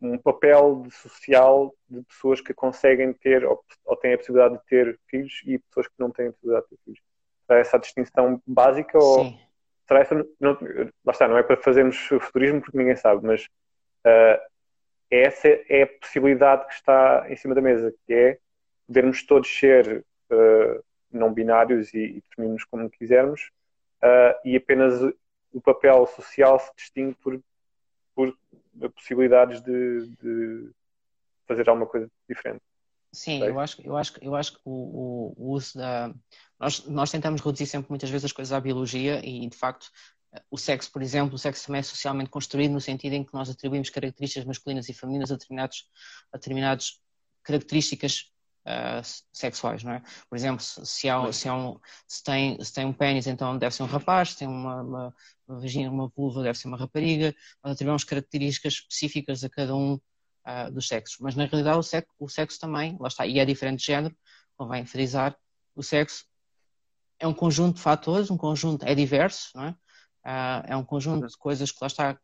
um 0.00 0.18
papel 0.18 0.86
social 0.90 1.74
de 1.88 2.02
pessoas 2.04 2.40
que 2.40 2.54
conseguem 2.54 3.12
ter 3.12 3.44
ou, 3.44 3.64
ou, 3.84 3.96
têm 3.96 4.14
a 4.14 4.18
possibilidade 4.18 4.54
de 4.54 4.64
ter 4.66 5.00
filhos 5.08 5.42
e 5.46 5.58
pessoas 5.58 5.88
que 5.88 5.94
não 5.98 6.10
têm 6.10 6.28
a 6.28 6.32
possibilidade 6.32 6.66
de 6.66 6.76
ter 6.76 6.82
filhos? 6.84 7.00
Será 7.46 7.58
essa 7.58 7.76
a 7.76 7.80
distinção 7.80 8.42
básica 8.46 8.98
Sim. 9.00 9.06
ou 9.06 9.34
será 9.86 10.00
essa, 10.00 10.14
não, 10.40 10.58
lá 11.04 11.12
está, 11.12 11.28
não 11.28 11.38
é 11.38 11.42
para 11.42 11.56
fazermos 11.56 11.96
futurismo 11.96 12.60
porque 12.60 12.78
ninguém 12.78 12.96
sabe, 12.96 13.24
mas 13.26 13.44
uh, 13.44 14.40
essa 15.10 15.48
é 15.68 15.82
a 15.82 15.86
possibilidade 15.86 16.66
que 16.66 16.74
está 16.74 17.26
em 17.28 17.36
cima 17.36 17.54
da 17.54 17.60
mesa, 17.60 17.94
que 18.06 18.12
é 18.12 18.38
podermos 18.86 19.24
todos 19.24 19.48
ser 19.48 20.04
uh, 20.30 20.84
não 21.10 21.32
binários 21.32 21.92
e, 21.94 21.98
e 21.98 22.22
definirmos 22.28 22.64
como 22.64 22.90
quisermos, 22.90 23.50
uh, 24.02 24.34
e 24.44 24.56
apenas 24.56 25.00
o 25.52 25.60
papel 25.60 26.06
social 26.06 26.58
se 26.58 26.72
distingue 26.76 27.14
por, 27.22 27.40
por 28.14 28.36
possibilidades 28.94 29.60
de, 29.60 30.08
de 30.20 30.70
fazer 31.46 31.68
alguma 31.68 31.86
coisa 31.86 32.08
diferente. 32.28 32.62
Sim, 33.14 33.44
eu 33.44 33.60
acho, 33.60 33.80
eu 33.82 33.96
acho, 33.96 34.12
eu 34.20 34.34
acho 34.34 34.52
que 34.54 34.60
o, 34.64 35.32
o, 35.36 35.52
uso 35.52 35.78
da. 35.78 36.12
Nós, 36.58 36.84
nós 36.86 37.10
tentamos 37.10 37.40
reduzir 37.40 37.66
sempre 37.66 37.88
muitas 37.88 38.10
vezes 38.10 38.24
as 38.24 38.32
coisas 38.32 38.52
à 38.52 38.60
biologia 38.60 39.24
e, 39.24 39.48
de 39.48 39.56
facto, 39.56 39.88
o 40.50 40.58
sexo, 40.58 40.90
por 40.90 41.00
exemplo, 41.00 41.36
o 41.36 41.38
sexo 41.38 41.64
também 41.66 41.78
é 41.78 41.82
socialmente 41.82 42.28
construído 42.28 42.72
no 42.72 42.80
sentido 42.80 43.12
em 43.12 43.24
que 43.24 43.32
nós 43.32 43.48
atribuímos 43.48 43.88
características 43.88 44.44
masculinas 44.44 44.88
e 44.88 44.92
femininas 44.92 45.30
a 45.30 45.36
determinados, 45.36 45.88
a 46.32 46.36
determinadas 46.36 47.00
características 47.44 48.32
uh, 48.66 49.24
sexuais, 49.32 49.84
não 49.84 49.92
é? 49.92 50.02
Por 50.28 50.36
exemplo, 50.36 50.60
se, 50.60 51.08
há, 51.08 51.32
se, 51.32 51.48
há 51.48 51.54
um, 51.54 51.78
se, 52.08 52.24
tem, 52.24 52.60
se 52.64 52.72
tem 52.72 52.84
um 52.84 52.92
pênis, 52.92 53.28
então 53.28 53.56
deve 53.56 53.74
ser 53.74 53.84
um 53.84 53.86
rapaz, 53.86 54.30
se 54.30 54.38
tem 54.38 54.48
uma, 54.48 54.82
uma, 54.82 55.14
uma 55.46 55.60
vagina, 55.60 55.88
uma 55.88 56.08
vulva, 56.08 56.42
deve 56.42 56.58
ser 56.58 56.66
uma 56.66 56.76
rapariga. 56.76 57.32
Nós 57.62 57.74
atribuímos 57.74 58.02
características 58.02 58.72
específicas 58.74 59.44
a 59.44 59.48
cada 59.48 59.76
um 59.76 60.00
uh, 60.46 60.70
dos 60.70 60.88
sexos. 60.88 61.18
Mas 61.20 61.34
na 61.34 61.44
realidade 61.46 61.78
o 61.78 61.82
sexo, 61.82 62.10
o 62.18 62.28
sexo 62.28 62.60
também, 62.60 62.96
lá 63.00 63.08
está, 63.08 63.26
e 63.26 63.38
é 63.38 63.44
diferente 63.44 63.80
de 63.80 63.86
género, 63.86 64.16
convém 64.56 64.86
frisar, 64.86 65.36
o 65.74 65.82
sexo 65.82 66.24
é 67.18 67.26
um 67.26 67.34
conjunto 67.34 67.76
de 67.76 67.82
fatores, 67.82 68.30
um 68.30 68.36
conjunto, 68.36 68.84
é 68.84 68.94
diverso, 68.94 69.50
não 69.54 69.64
é? 69.64 69.70
Uh, 70.26 70.64
é 70.68 70.76
um 70.76 70.84
conjunto 70.84 71.26
de 71.26 71.36
coisas 71.36 71.70
que 71.70 71.78
lá 71.80 71.86
está 71.86 72.18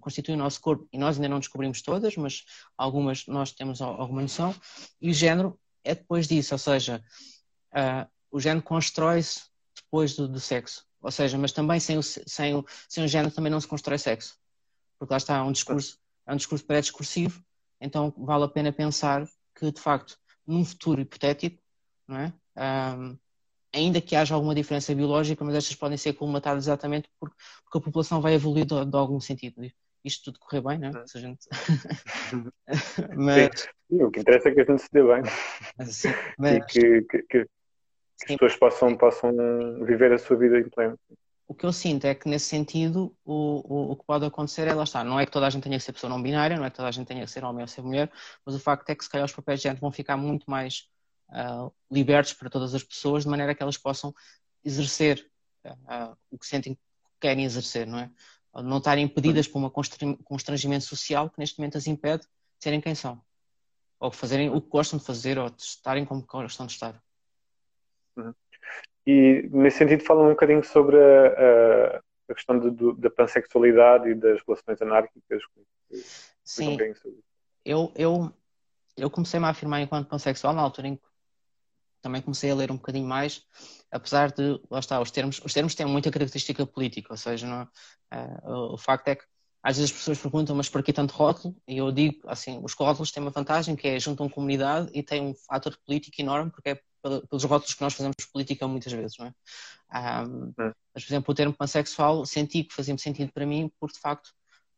constitui 0.00 0.34
o 0.34 0.38
nosso 0.38 0.60
corpo 0.60 0.88
e 0.92 0.98
nós 0.98 1.16
ainda 1.16 1.28
não 1.28 1.38
descobrimos 1.38 1.82
todas, 1.82 2.16
mas 2.16 2.44
algumas 2.76 3.26
nós 3.26 3.52
temos 3.52 3.80
alguma 3.82 4.22
noção, 4.22 4.54
e 5.00 5.10
o 5.10 5.14
género 5.14 5.58
é 5.84 5.94
depois 5.94 6.26
disso, 6.26 6.54
ou 6.54 6.58
seja, 6.58 7.02
uh, 7.72 8.10
o 8.30 8.40
género 8.40 8.64
constrói-se 8.64 9.42
depois 9.76 10.14
do, 10.14 10.28
do, 10.28 10.40
sexo, 10.40 10.86
ou 11.00 11.10
seja, 11.10 11.36
mas 11.36 11.52
também 11.52 11.78
sem 11.80 11.98
o, 11.98 12.02
sem, 12.02 12.54
o, 12.54 12.64
sem 12.88 13.04
o 13.04 13.08
género 13.08 13.34
também 13.34 13.50
não 13.50 13.60
se 13.60 13.68
constrói 13.68 13.98
sexo, 13.98 14.36
porque 14.98 15.12
lá 15.12 15.18
está, 15.18 15.42
um 15.44 15.52
discurso, 15.52 15.98
é 16.26 16.32
um 16.32 16.36
discurso 16.36 16.64
pré-discursivo, 16.64 17.42
então 17.80 18.12
vale 18.16 18.44
a 18.44 18.48
pena 18.48 18.72
pensar 18.72 19.26
que, 19.54 19.70
de 19.70 19.80
facto, 19.80 20.18
num 20.46 20.64
futuro 20.64 21.00
hipotético, 21.00 21.62
não 22.06 22.18
é? 22.18 22.32
Um, 22.56 23.18
ainda 23.72 24.00
que 24.00 24.16
haja 24.16 24.34
alguma 24.34 24.54
diferença 24.54 24.94
biológica, 24.94 25.44
mas 25.44 25.54
estas 25.54 25.76
podem 25.76 25.96
ser 25.96 26.14
colmatadas 26.14 26.64
exatamente 26.64 27.08
porque, 27.18 27.36
porque 27.64 27.78
a 27.78 27.80
população 27.80 28.20
vai 28.20 28.34
evoluir 28.34 28.64
de, 28.64 28.84
de, 28.84 28.96
algum 28.96 29.20
sentido. 29.20 29.62
Isto 30.04 30.24
tudo 30.24 30.40
correr 30.40 30.62
bem, 30.62 30.78
não 30.78 31.00
é? 31.00 31.06
Se 31.06 31.18
a 31.18 31.20
gente... 31.20 31.46
mas... 33.16 33.68
Sim, 33.88 34.02
o 34.02 34.10
que 34.10 34.20
interessa 34.20 34.48
é 34.48 34.54
que 34.54 34.60
a 34.60 34.64
gente 34.64 34.82
se 34.82 34.88
dê 34.92 35.02
bem. 35.02 35.22
Sim, 35.86 36.08
mas... 36.38 36.56
E 36.56 36.60
que, 36.66 37.02
que, 37.02 37.22
que, 37.22 37.44
que 37.44 38.32
as 38.32 38.36
pessoas 38.36 38.56
possam, 38.56 38.96
possam 38.96 39.32
viver 39.84 40.12
a 40.12 40.18
sua 40.18 40.36
vida 40.36 40.58
em 40.58 40.68
pleno. 40.68 40.98
O 41.50 41.54
que 41.54 41.66
eu 41.66 41.72
sinto 41.72 42.04
é 42.04 42.14
que, 42.14 42.28
nesse 42.28 42.46
sentido, 42.46 43.12
o, 43.24 43.34
o, 43.64 43.90
o, 43.90 43.96
que 43.96 44.04
pode 44.04 44.24
acontecer 44.24 44.68
é, 44.68 44.72
lá 44.72 44.84
está, 44.84 45.02
não 45.02 45.18
é 45.18 45.26
que 45.26 45.32
toda 45.32 45.48
a 45.48 45.50
gente 45.50 45.64
tenha 45.64 45.76
que 45.76 45.82
ser 45.82 45.92
pessoa 45.92 46.08
não 46.08 46.22
binária, 46.22 46.56
não 46.56 46.64
é 46.64 46.70
que 46.70 46.76
toda 46.76 46.86
a 46.86 46.92
gente 46.92 47.08
tenha 47.08 47.24
que 47.24 47.26
ser 47.26 47.42
homem 47.42 47.62
ou 47.62 47.66
ser 47.66 47.82
mulher, 47.82 48.08
mas 48.46 48.54
o 48.54 48.60
facto 48.60 48.88
é 48.88 48.94
que, 48.94 49.02
se 49.02 49.10
calhar, 49.10 49.24
os 49.24 49.32
papéis 49.32 49.58
de 49.58 49.64
género 49.64 49.80
vão 49.80 49.90
ficar 49.90 50.16
muito 50.16 50.48
mais 50.48 50.88
uh, 51.30 51.74
libertos 51.90 52.34
para 52.34 52.48
todas 52.48 52.72
as 52.72 52.84
pessoas, 52.84 53.24
de 53.24 53.30
maneira 53.30 53.52
que 53.52 53.60
elas 53.60 53.76
possam 53.76 54.14
exercer 54.64 55.28
uh, 55.66 56.16
o 56.30 56.38
que 56.38 56.46
sentem 56.46 56.76
que 56.76 56.80
querem 57.20 57.44
exercer, 57.44 57.84
não 57.84 57.98
é? 57.98 58.08
Não 58.54 58.78
estarem 58.78 59.06
impedidas 59.06 59.48
por 59.48 59.60
um 59.60 59.68
constrangimento 60.22 60.84
social 60.84 61.28
que 61.30 61.40
neste 61.40 61.58
momento 61.58 61.78
as 61.78 61.88
impede 61.88 62.22
de 62.22 62.28
serem 62.62 62.80
quem 62.80 62.94
são. 62.94 63.20
Ou 63.98 64.12
fazerem 64.12 64.50
o 64.50 64.60
que 64.60 64.68
gostam 64.68 65.00
de 65.00 65.04
fazer, 65.04 65.36
ou 65.36 65.50
de 65.50 65.62
estarem 65.62 66.04
como 66.04 66.24
gostam 66.24 66.66
de 66.66 66.74
estar. 66.74 67.02
Uhum. 68.16 68.32
E 69.06 69.48
nesse 69.52 69.78
sentido 69.78 70.04
fala 70.04 70.22
um 70.22 70.30
bocadinho 70.30 70.62
sobre 70.62 70.96
a, 70.96 72.00
a 72.28 72.34
questão 72.34 72.58
de, 72.58 72.70
de, 72.70 72.94
da 73.00 73.10
pansexualidade 73.10 74.10
e 74.10 74.14
das 74.14 74.40
relações 74.46 74.80
anárquicas. 74.82 75.42
Sim, 76.44 76.78
eu, 77.64 77.92
eu, 77.96 78.32
eu 78.96 79.10
comecei-me 79.10 79.46
a 79.46 79.50
afirmar 79.50 79.80
enquanto 79.80 80.08
pansexual 80.08 80.52
na 80.52 80.62
altura 80.62 80.88
em 80.88 80.96
que 80.96 81.02
também 82.02 82.22
comecei 82.22 82.50
a 82.50 82.54
ler 82.54 82.70
um 82.70 82.76
bocadinho 82.76 83.06
mais, 83.06 83.44
apesar 83.90 84.32
de, 84.32 84.60
lá 84.70 84.78
está, 84.78 85.00
os 85.00 85.10
termos, 85.10 85.40
os 85.44 85.52
termos 85.52 85.74
têm 85.74 85.86
muita 85.86 86.10
característica 86.10 86.66
política, 86.66 87.12
ou 87.12 87.16
seja, 87.16 87.46
não, 87.46 87.64
uh, 87.64 88.72
o 88.72 88.78
facto 88.78 89.08
é 89.08 89.16
que 89.16 89.24
às 89.62 89.76
vezes 89.76 89.90
as 89.90 89.98
pessoas 89.98 90.18
perguntam, 90.18 90.56
mas 90.56 90.70
por 90.70 90.82
que 90.82 90.92
tanto 90.92 91.12
rótulo? 91.12 91.54
E 91.68 91.76
eu 91.76 91.92
digo, 91.92 92.26
assim, 92.26 92.58
os 92.62 92.72
rótulos 92.72 93.12
têm 93.12 93.22
uma 93.22 93.30
vantagem 93.30 93.76
que 93.76 93.86
é 93.86 94.00
juntam 94.00 94.28
comunidade 94.28 94.90
e 94.94 95.02
têm 95.02 95.20
um 95.20 95.34
fator 95.34 95.76
político 95.84 96.18
enorme, 96.20 96.50
porque 96.50 96.70
é 96.70 96.80
pelos 97.02 97.44
rótulos 97.44 97.74
que 97.74 97.82
nós 97.82 97.94
fazemos 97.94 98.16
política 98.32 98.66
muitas 98.68 98.92
vezes, 98.92 99.16
não 99.18 99.26
é? 99.26 99.32
É. 99.92 100.24
Mas, 100.94 101.04
por 101.04 101.10
exemplo, 101.10 101.32
o 101.32 101.34
termo 101.34 101.54
pansexual 101.54 102.24
senti 102.24 102.64
que 102.64 102.74
fazia 102.74 102.96
sentido 102.98 103.32
para 103.32 103.46
mim, 103.46 103.70
porque 103.78 103.94
de 103.94 104.00
facto 104.00 104.30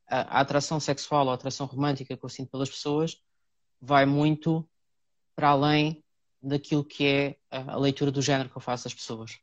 a, 0.09 0.39
a 0.39 0.41
atração 0.41 0.81
sexual 0.81 1.27
ou 1.27 1.33
a 1.33 1.35
atração 1.35 1.67
romântica 1.67 2.17
que 2.17 2.25
eu 2.25 2.29
sinto 2.29 2.51
pelas 2.51 2.71
pessoas 2.71 3.17
vai 3.81 4.07
muito 4.07 4.69
para 5.35 5.51
além 5.51 6.03
daquilo 6.43 6.85
que 6.85 7.07
é 7.07 7.37
a 7.51 7.77
leitura 7.77 8.11
do 8.11 8.21
género 8.21 8.51
que 8.51 8.57
eu 8.57 8.63
faço 8.63 8.89
às 8.89 8.95
pessoas. 8.95 9.39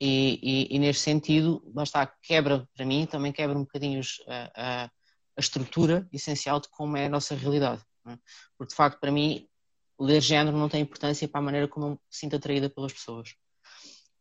E, 0.00 0.38
e, 0.42 0.76
e 0.76 0.78
neste 0.78 1.02
sentido, 1.02 1.62
basta 1.74 2.06
quebra 2.22 2.66
para 2.74 2.86
mim, 2.86 3.06
também 3.06 3.32
quebra 3.32 3.56
um 3.56 3.62
bocadinho 3.62 4.00
a, 4.26 4.50
a, 4.56 4.84
a, 4.84 4.90
estrutura 5.40 6.08
essencial 6.10 6.58
de 6.58 6.68
como 6.70 6.96
é 6.96 7.06
a 7.06 7.10
nossa 7.10 7.34
realidade. 7.34 7.82
É? 8.06 8.16
Porque 8.56 8.70
de 8.70 8.76
facto, 8.76 8.98
para 8.98 9.12
mim, 9.12 9.46
ler 10.00 10.20
género 10.20 10.56
não 10.56 10.68
tem 10.68 10.82
importância 10.82 11.28
para 11.28 11.40
a 11.40 11.44
maneira 11.44 11.68
como 11.68 11.86
eu 11.86 11.90
me 11.90 11.98
sinto 12.10 12.36
atraída 12.36 12.70
pelas 12.70 12.92
pessoas. 12.92 13.34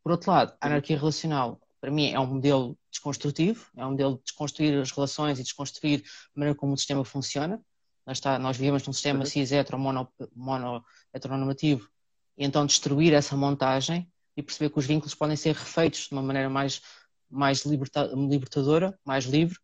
Por 0.04 0.12
outro 0.12 0.32
lado, 0.32 0.56
a 0.60 0.68
anarquia 0.68 0.98
relacional 0.98 1.60
para 1.80 1.92
mim, 1.92 2.12
é 2.12 2.20
um 2.20 2.26
modelo 2.26 2.78
desconstrutivo, 2.92 3.68
é 3.76 3.86
um 3.86 3.92
modelo 3.92 4.18
de 4.18 4.24
desconstruir 4.24 4.78
as 4.80 4.92
relações 4.92 5.40
e 5.40 5.44
desconstruir 5.44 6.04
a 6.36 6.40
maneira 6.40 6.58
como 6.58 6.74
o 6.74 6.78
sistema 6.78 7.06
funciona. 7.06 7.62
Nós, 8.06 8.18
está, 8.18 8.38
nós 8.38 8.58
vivemos 8.58 8.86
num 8.86 8.94
sistema 8.94 9.20
uhum. 9.20 9.26
cis 9.26 9.52
hetero 9.52 9.80
mono, 9.80 10.12
mono 10.36 10.84
heteronormativo 11.14 11.90
e 12.38 12.46
então 12.46 12.66
destruir 12.66 13.14
essa 13.14 13.36
montagem 13.38 14.12
e 14.36 14.44
perceber 14.44 14.70
que 14.70 14.80
os 14.80 14.86
vínculos 14.86 15.16
podem 15.16 15.36
ser 15.36 15.56
refeitos 15.56 16.08
de 16.08 16.14
uma 16.14 16.22
maneira 16.22 16.50
mais, 16.50 16.82
mais 17.30 17.66
liberta, 17.66 18.04
libertadora, 18.14 18.98
mais 19.06 19.26
livre 19.26 19.58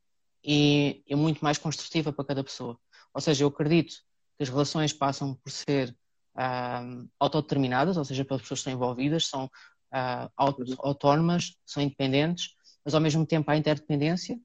e, 0.44 1.04
e 1.08 1.16
muito 1.16 1.44
mais 1.44 1.58
construtiva 1.58 2.14
para 2.14 2.26
cada 2.26 2.44
pessoa. 2.44 2.78
Ou 3.14 3.22
seja, 3.22 3.44
eu 3.44 3.48
acredito 3.48 3.96
que 4.38 4.44
as 4.44 4.50
relações 4.50 4.94
passam 4.94 5.34
por 5.36 5.50
ser 5.50 5.96
uh, 6.36 7.10
autodeterminadas, 7.20 7.98
ou 7.98 8.06
seja, 8.06 8.26
pelas 8.26 8.42
pessoas 8.42 8.60
que 8.60 8.70
estão 8.70 8.74
envolvidas, 8.74 9.28
são 9.28 9.46
uh, 9.46 10.32
autónomas, 10.80 11.56
são 11.66 11.82
independentes, 11.82 12.50
mas 12.84 12.94
ao 12.94 13.02
mesmo 13.02 13.26
tempo 13.26 13.50
há 13.50 13.58
interdependência, 13.58 14.40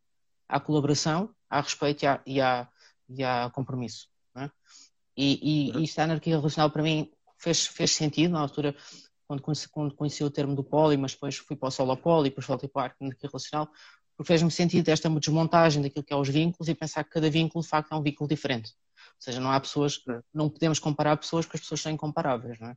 há 0.49 0.59
colaboração, 0.59 1.35
há 1.49 1.61
respeito 1.61 2.05
e 2.05 2.07
há, 2.07 2.23
e 2.27 2.41
há, 2.41 2.69
e 3.09 3.25
há 3.25 3.51
compromisso. 3.51 4.09
É? 4.37 4.51
E, 5.17 5.69
e, 5.69 5.73
uhum. 5.73 5.83
esta 5.83 6.05
anarquia 6.05 6.37
relacional 6.37 6.71
para 6.71 6.83
mim 6.83 7.11
fez, 7.39 7.67
fez 7.67 7.91
sentido 7.93 8.33
na 8.33 8.41
altura 8.41 8.75
quando 9.27 9.43
conheci, 9.43 9.69
quando 9.69 9.95
conheci 9.95 10.25
o 10.25 10.31
termo 10.31 10.57
do 10.57 10.65
poli, 10.65 10.97
mas 10.97 11.13
depois 11.13 11.37
fui 11.37 11.57
para 11.57 11.69
o 11.69 11.71
solo 11.71 11.97
poli, 11.97 12.31
depois 12.31 12.47
voltei 12.47 12.69
para 12.69 12.93
a 12.93 13.05
anarquia 13.05 13.29
relacional, 13.29 13.69
porque 14.17 14.27
fez-me 14.27 14.51
sentido 14.51 14.89
esta 14.89 15.09
desmontagem 15.09 15.83
daquilo 15.83 16.05
que 16.05 16.13
é 16.13 16.17
os 16.17 16.29
vínculos 16.29 16.69
e 16.69 16.75
pensar 16.75 17.05
que 17.05 17.11
cada 17.11 17.31
vínculo 17.31 17.63
de 17.63 17.69
facto 17.69 17.93
é 17.93 17.97
um 17.97 18.03
vínculo 18.03 18.29
diferente. 18.29 18.75
Ou 19.21 19.25
seja, 19.25 19.39
não 19.39 19.53
há 19.53 19.61
pessoas, 19.61 20.03
não 20.33 20.49
podemos 20.49 20.79
comparar 20.79 21.15
pessoas 21.19 21.45
porque 21.45 21.59
as 21.59 21.61
pessoas 21.61 21.83
são 21.83 21.93
incomparáveis, 21.93 22.59
não 22.59 22.71
é? 22.71 22.77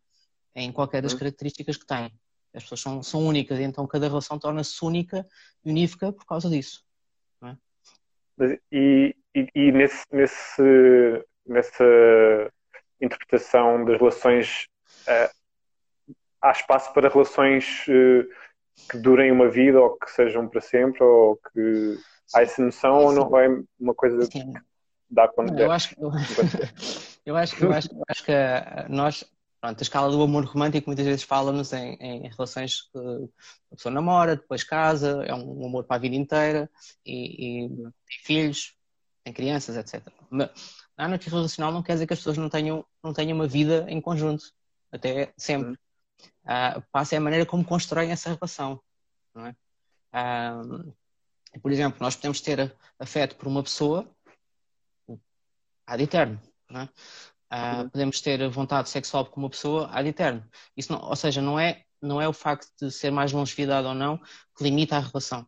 Em 0.55 0.73
qualquer 0.73 1.01
das 1.01 1.13
características 1.13 1.77
que 1.77 1.85
têm. 1.85 2.11
As 2.53 2.63
pessoas 2.63 2.81
são, 2.81 3.01
são 3.01 3.25
únicas 3.25 3.57
e 3.59 3.63
então 3.63 3.87
cada 3.87 4.09
relação 4.09 4.37
torna-se 4.37 4.83
única 4.83 5.25
e 5.63 5.71
unífica 5.71 6.11
por 6.11 6.25
causa 6.25 6.49
disso. 6.49 6.83
É? 7.41 8.59
E, 8.73 9.15
e, 9.33 9.49
e, 9.55 9.71
nesse, 9.71 10.03
nesse, 10.11 11.25
nessa 11.47 12.51
interpretação 12.99 13.85
das 13.85 13.97
relações, 13.97 14.67
uh, 15.07 15.33
há 16.41 16.51
espaço 16.51 16.93
para 16.93 17.07
relações 17.07 17.85
uh, 17.87 18.27
que 18.91 18.97
durem 18.97 19.31
uma 19.31 19.49
vida 19.49 19.79
ou 19.79 19.97
que 19.97 20.11
sejam 20.11 20.47
para 20.49 20.59
sempre? 20.59 21.01
Ou 21.01 21.37
que 21.37 21.97
há 22.35 22.41
essa 22.41 22.61
noção 22.61 22.99
Sim. 22.99 23.05
ou 23.05 23.13
não 23.13 23.39
é 23.39 23.63
uma 23.79 23.95
coisa 23.95 24.25
Sim. 24.25 24.53
Que 25.13 25.15
dá 25.15 25.27
quando 25.27 25.57
eu 25.57 25.71
acho, 25.71 25.95
eu, 25.99 26.09
eu, 27.25 27.37
acho, 27.37 27.63
eu, 27.63 27.71
acho, 27.71 27.93
eu 27.93 28.03
acho 28.09 28.23
que 28.25 28.31
eh, 28.31 28.87
nós 28.89 29.23
pronto, 29.61 29.79
a 29.79 29.83
escala 29.83 30.11
do 30.11 30.21
amor 30.21 30.43
romântico 30.45 30.89
muitas 30.89 31.05
vezes 31.05 31.23
fala-nos 31.23 31.71
em, 31.71 31.93
em, 31.95 32.27
relações 32.29 32.81
que 32.91 32.99
a 33.71 33.75
pessoa 33.75 33.93
namora, 33.93 34.35
depois 34.35 34.63
casa, 34.63 35.23
é 35.25 35.33
um 35.33 35.65
amor 35.65 35.85
para 35.85 35.95
a 35.95 35.99
vida 35.99 36.15
inteira 36.15 36.69
e, 37.05 37.65
e 37.65 37.69
tem 37.69 38.19
filhos, 38.23 38.75
tem 39.23 39.33
crianças, 39.33 39.77
etc. 39.77 40.05
Mas 40.29 40.49
na 40.97 41.05
anarquia 41.05 41.31
relacional 41.31 41.71
não 41.71 41.83
quer 41.83 41.93
dizer 41.93 42.07
que 42.07 42.13
as 42.13 42.19
pessoas 42.19 42.37
não 42.37 42.49
tenham, 42.49 42.85
não 43.01 43.13
tenham 43.13 43.35
uma 43.35 43.47
vida 43.47 43.85
em 43.87 44.01
conjunto, 44.01 44.51
até 44.91 45.33
sempre. 45.37 45.69
Uhum. 45.69 45.75
Uh, 46.43 46.83
passa 46.91 47.15
é 47.15 47.17
a 47.17 47.21
maneira 47.21 47.45
como 47.45 47.63
constroem 47.63 48.11
essa 48.11 48.33
relação. 48.33 48.81
Não 49.33 49.47
é? 49.47 49.55
Uh, 50.13 50.93
por 51.61 51.71
exemplo, 51.71 51.99
nós 52.01 52.15
podemos 52.15 52.41
ter 52.41 52.75
afeto 52.99 53.35
por 53.35 53.47
uma 53.47 53.63
pessoa 53.63 54.12
ad 55.85 56.01
eterno. 56.01 56.39
Não 56.69 56.81
é? 56.81 56.89
Uh, 57.53 57.89
podemos 57.89 58.19
ter 58.19 58.49
vontade 58.49 58.89
sexual 58.89 59.25
com 59.25 59.39
uma 59.39 59.49
pessoa 59.49 59.87
ad 59.91 60.07
eterno. 60.07 60.43
Isso 60.75 60.91
não, 60.91 61.01
ou 61.01 61.15
seja, 61.15 61.41
não 61.41 61.59
é, 61.59 61.83
não 62.01 62.19
é 62.19 62.27
o 62.27 62.33
facto 62.33 62.67
de 62.81 62.91
ser 62.91 63.11
mais 63.11 63.31
longevidade 63.31 63.87
ou 63.87 63.93
não 63.93 64.17
que 64.57 64.63
limita 64.63 64.97
a 64.97 64.99
relação. 64.99 65.47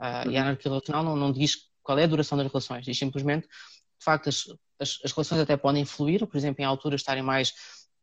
Uhum. 0.00 0.30
E 0.30 0.36
a 0.36 0.42
anarquia 0.42 0.70
relacional 0.70 1.02
não, 1.02 1.16
não 1.16 1.32
diz 1.32 1.68
qual 1.82 1.98
é 1.98 2.04
a 2.04 2.06
duração 2.06 2.38
das 2.38 2.46
relações, 2.46 2.84
diz 2.84 2.98
simplesmente, 2.98 3.46
de 3.46 4.04
facto, 4.04 4.28
as, 4.28 4.44
as, 4.78 4.98
as 5.04 5.12
relações 5.12 5.40
até 5.40 5.56
podem 5.56 5.84
fluir, 5.84 6.26
por 6.26 6.36
exemplo, 6.36 6.62
em 6.62 6.64
alturas 6.64 7.00
estarem 7.00 7.22
mais, 7.22 7.50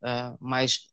uh, 0.03 0.37
mais 0.39 0.87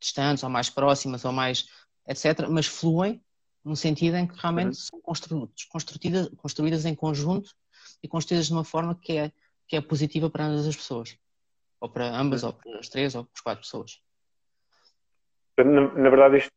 distantes 0.00 0.42
ou 0.42 0.50
mais 0.50 0.70
próximas 0.70 1.24
ou 1.24 1.32
mais 1.32 1.66
etc., 2.08 2.48
mas 2.48 2.66
fluem 2.66 3.22
no 3.64 3.76
sentido 3.76 4.16
em 4.16 4.26
que 4.26 4.34
realmente 4.38 4.68
uhum. 4.68 4.74
são 4.74 5.00
construídas, 5.02 6.30
construídas 6.36 6.84
em 6.86 6.94
conjunto 6.94 7.50
e 8.02 8.08
construídas 8.08 8.46
de 8.46 8.52
uma 8.52 8.64
forma 8.64 8.94
que 8.94 9.12
é, 9.12 9.32
que 9.68 9.76
é 9.76 9.80
positiva 9.80 10.28
para 10.30 10.46
ambas 10.46 10.66
as 10.66 10.76
pessoas 10.76 11.16
ou 11.80 11.88
para 11.88 12.06
ambas, 12.06 12.42
ou 12.42 12.52
para 12.52 12.78
as 12.78 12.88
três, 12.88 13.14
ou 13.14 13.24
para 13.24 13.32
as 13.34 13.40
quatro 13.40 13.62
pessoas. 13.62 14.00
Na, 15.56 15.64
na 15.64 16.10
verdade, 16.10 16.38
isto, 16.38 16.52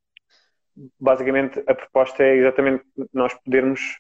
basicamente, 0.99 1.59
a 1.67 1.75
proposta 1.75 2.23
é 2.23 2.37
exatamente 2.37 2.83
nós 3.13 3.33
podermos 3.33 3.99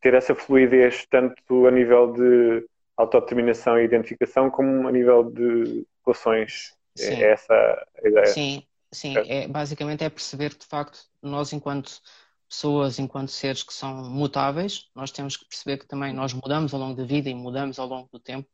ter 0.00 0.14
essa 0.14 0.34
fluidez 0.34 1.06
tanto 1.10 1.66
a 1.66 1.70
nível 1.70 2.12
de 2.12 2.66
autodeterminação 2.96 3.78
e 3.78 3.84
identificação 3.84 4.50
como 4.50 4.88
a 4.88 4.92
nível 4.92 5.30
de 5.30 5.86
relações. 6.04 6.74
É 6.98 7.02
sim. 7.02 7.22
É 7.22 7.32
essa 7.32 7.88
a 8.04 8.08
ideia. 8.08 8.26
Sim, 8.26 8.62
sim. 8.92 9.14
É, 9.16 9.46
basicamente 9.46 10.04
é 10.04 10.10
perceber 10.10 10.50
que, 10.50 10.60
de 10.60 10.66
facto, 10.66 10.98
nós 11.22 11.52
enquanto 11.52 12.00
pessoas, 12.48 12.98
enquanto 12.98 13.30
seres 13.30 13.62
que 13.62 13.72
são 13.72 14.10
mutáveis, 14.10 14.88
nós 14.94 15.10
temos 15.10 15.36
que 15.36 15.44
perceber 15.46 15.78
que 15.78 15.86
também 15.86 16.12
nós 16.12 16.32
mudamos 16.32 16.72
ao 16.72 16.80
longo 16.80 16.96
da 16.96 17.04
vida 17.04 17.28
e 17.28 17.34
mudamos 17.34 17.78
ao 17.78 17.86
longo 17.86 18.08
do 18.10 18.18
tempo 18.18 18.48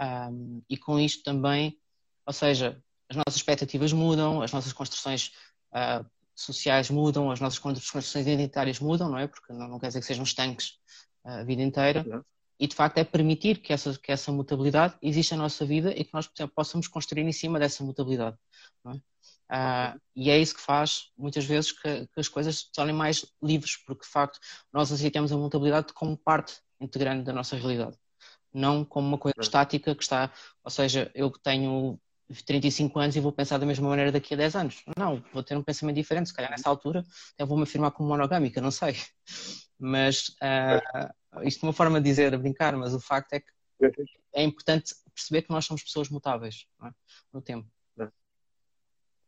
um, 0.00 0.62
e 0.68 0.76
com 0.76 0.98
isto 0.98 1.22
também, 1.22 1.78
ou 2.26 2.32
seja, 2.32 2.80
as 3.08 3.16
nossas 3.16 3.36
expectativas 3.36 3.92
mudam, 3.92 4.42
as 4.42 4.52
nossas 4.52 4.72
construções 4.72 5.32
uh, 5.72 6.04
sociais 6.34 6.90
mudam, 6.90 7.30
as 7.30 7.40
nossas 7.40 7.58
construções 7.58 8.26
identitárias 8.26 8.80
mudam, 8.80 9.10
não 9.10 9.18
é? 9.18 9.26
Porque 9.26 9.52
não, 9.52 9.68
não 9.68 9.78
quer 9.78 9.88
dizer 9.88 10.00
que 10.00 10.06
sejam 10.06 10.24
estanques 10.24 10.78
uh, 11.24 11.40
a 11.40 11.44
vida 11.44 11.62
inteira. 11.62 12.04
E 12.58 12.66
de 12.68 12.76
facto 12.76 12.98
é 12.98 13.04
permitir 13.04 13.58
que 13.58 13.72
essa, 13.72 13.98
que 13.98 14.12
essa 14.12 14.30
mutabilidade 14.30 14.94
exista 15.02 15.36
na 15.36 15.44
nossa 15.44 15.66
vida 15.66 15.90
e 15.96 16.04
que 16.04 16.14
nós 16.14 16.30
exemplo, 16.32 16.54
possamos 16.54 16.86
construir 16.86 17.22
em 17.22 17.32
cima 17.32 17.58
dessa 17.58 17.82
mutabilidade. 17.82 18.36
É? 18.86 19.00
Uh, 19.52 20.00
e 20.16 20.30
é 20.30 20.38
isso 20.38 20.54
que 20.54 20.62
faz, 20.62 21.10
muitas 21.16 21.44
vezes, 21.44 21.72
que, 21.72 22.06
que, 22.06 22.20
as 22.20 22.28
coisas 22.28 22.60
se 22.60 22.72
tornem 22.72 22.94
mais 22.94 23.26
livres, 23.42 23.76
porque 23.84 24.04
de 24.04 24.10
facto 24.10 24.38
nós 24.72 24.90
aceitamos 24.90 25.30
a 25.30 25.36
mutabilidade 25.36 25.92
como 25.92 26.16
parte 26.16 26.54
integrante 26.80 27.24
da 27.24 27.32
nossa 27.32 27.56
realidade 27.56 27.96
não 28.54 28.84
como 28.84 29.08
uma 29.08 29.18
coisa 29.18 29.40
estática 29.40 29.94
que 29.94 30.02
está, 30.02 30.32
ou 30.62 30.70
seja, 30.70 31.10
eu 31.14 31.30
que 31.30 31.40
tenho 31.40 31.98
35 32.40 32.98
anos 32.98 33.16
e 33.16 33.20
vou 33.20 33.32
pensar 33.32 33.58
da 33.58 33.66
mesma 33.66 33.88
maneira 33.88 34.12
daqui 34.12 34.34
a 34.34 34.36
10 34.36 34.56
anos. 34.56 34.82
Não, 34.96 35.22
vou 35.32 35.42
ter 35.42 35.56
um 35.56 35.62
pensamento 35.62 35.96
diferente, 35.96 36.28
se 36.28 36.34
calhar 36.34 36.50
nessa 36.50 36.68
altura 36.68 37.04
eu 37.38 37.46
vou-me 37.46 37.64
afirmar 37.64 37.90
como 37.90 38.08
monogâmica, 38.08 38.60
não 38.60 38.70
sei. 38.70 38.96
Mas 39.78 40.28
uh, 40.28 41.42
isto 41.42 41.64
é 41.64 41.66
uma 41.66 41.72
forma 41.72 42.00
de 42.00 42.08
dizer, 42.08 42.32
a 42.32 42.38
brincar, 42.38 42.76
mas 42.76 42.94
o 42.94 43.00
facto 43.00 43.32
é 43.32 43.40
que 43.40 43.50
é 44.32 44.44
importante 44.44 44.94
perceber 45.12 45.42
que 45.42 45.50
nós 45.50 45.64
somos 45.64 45.82
pessoas 45.82 46.08
mutáveis 46.08 46.66
é? 46.84 46.90
no 47.32 47.42
tempo. 47.42 47.68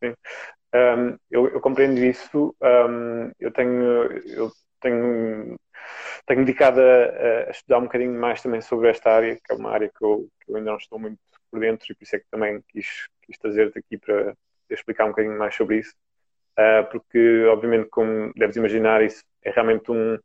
Um, 0.02 1.16
eu, 1.30 1.48
eu, 1.48 1.60
compreendo 1.60 1.98
isso. 1.98 2.54
Um, 2.60 3.30
eu 3.38 3.52
tenho, 3.52 4.04
eu 4.26 4.52
tenho 4.80 5.56
tenho 6.26 6.44
dedicado 6.44 6.80
a, 6.80 7.48
a, 7.48 7.50
estudar 7.50 7.78
um 7.78 7.84
bocadinho 7.84 8.18
mais 8.18 8.42
também 8.42 8.60
sobre 8.60 8.88
esta 8.88 9.10
área, 9.10 9.36
que 9.36 9.52
é 9.52 9.54
uma 9.54 9.70
área 9.70 9.88
que 9.88 10.04
eu, 10.04 10.28
que 10.40 10.50
eu 10.50 10.56
ainda 10.56 10.70
não 10.70 10.78
estou 10.78 10.98
muito 10.98 11.18
por 11.50 11.60
dentro 11.60 11.86
e 11.90 11.94
por 11.94 12.02
isso 12.02 12.16
é 12.16 12.18
que 12.18 12.26
também 12.30 12.62
quis, 12.68 13.06
quis 13.22 13.38
trazer-te 13.38 13.78
aqui 13.78 13.98
para 13.98 14.34
explicar 14.70 15.04
um 15.04 15.10
bocadinho 15.10 15.38
mais 15.38 15.54
sobre 15.54 15.78
isso. 15.78 15.94
Uh, 16.58 16.88
porque, 16.90 17.44
obviamente, 17.46 17.88
como 17.90 18.32
deves 18.34 18.56
imaginar, 18.56 19.02
isso 19.02 19.22
é 19.42 19.50
realmente 19.50 19.90
um, 19.90 20.18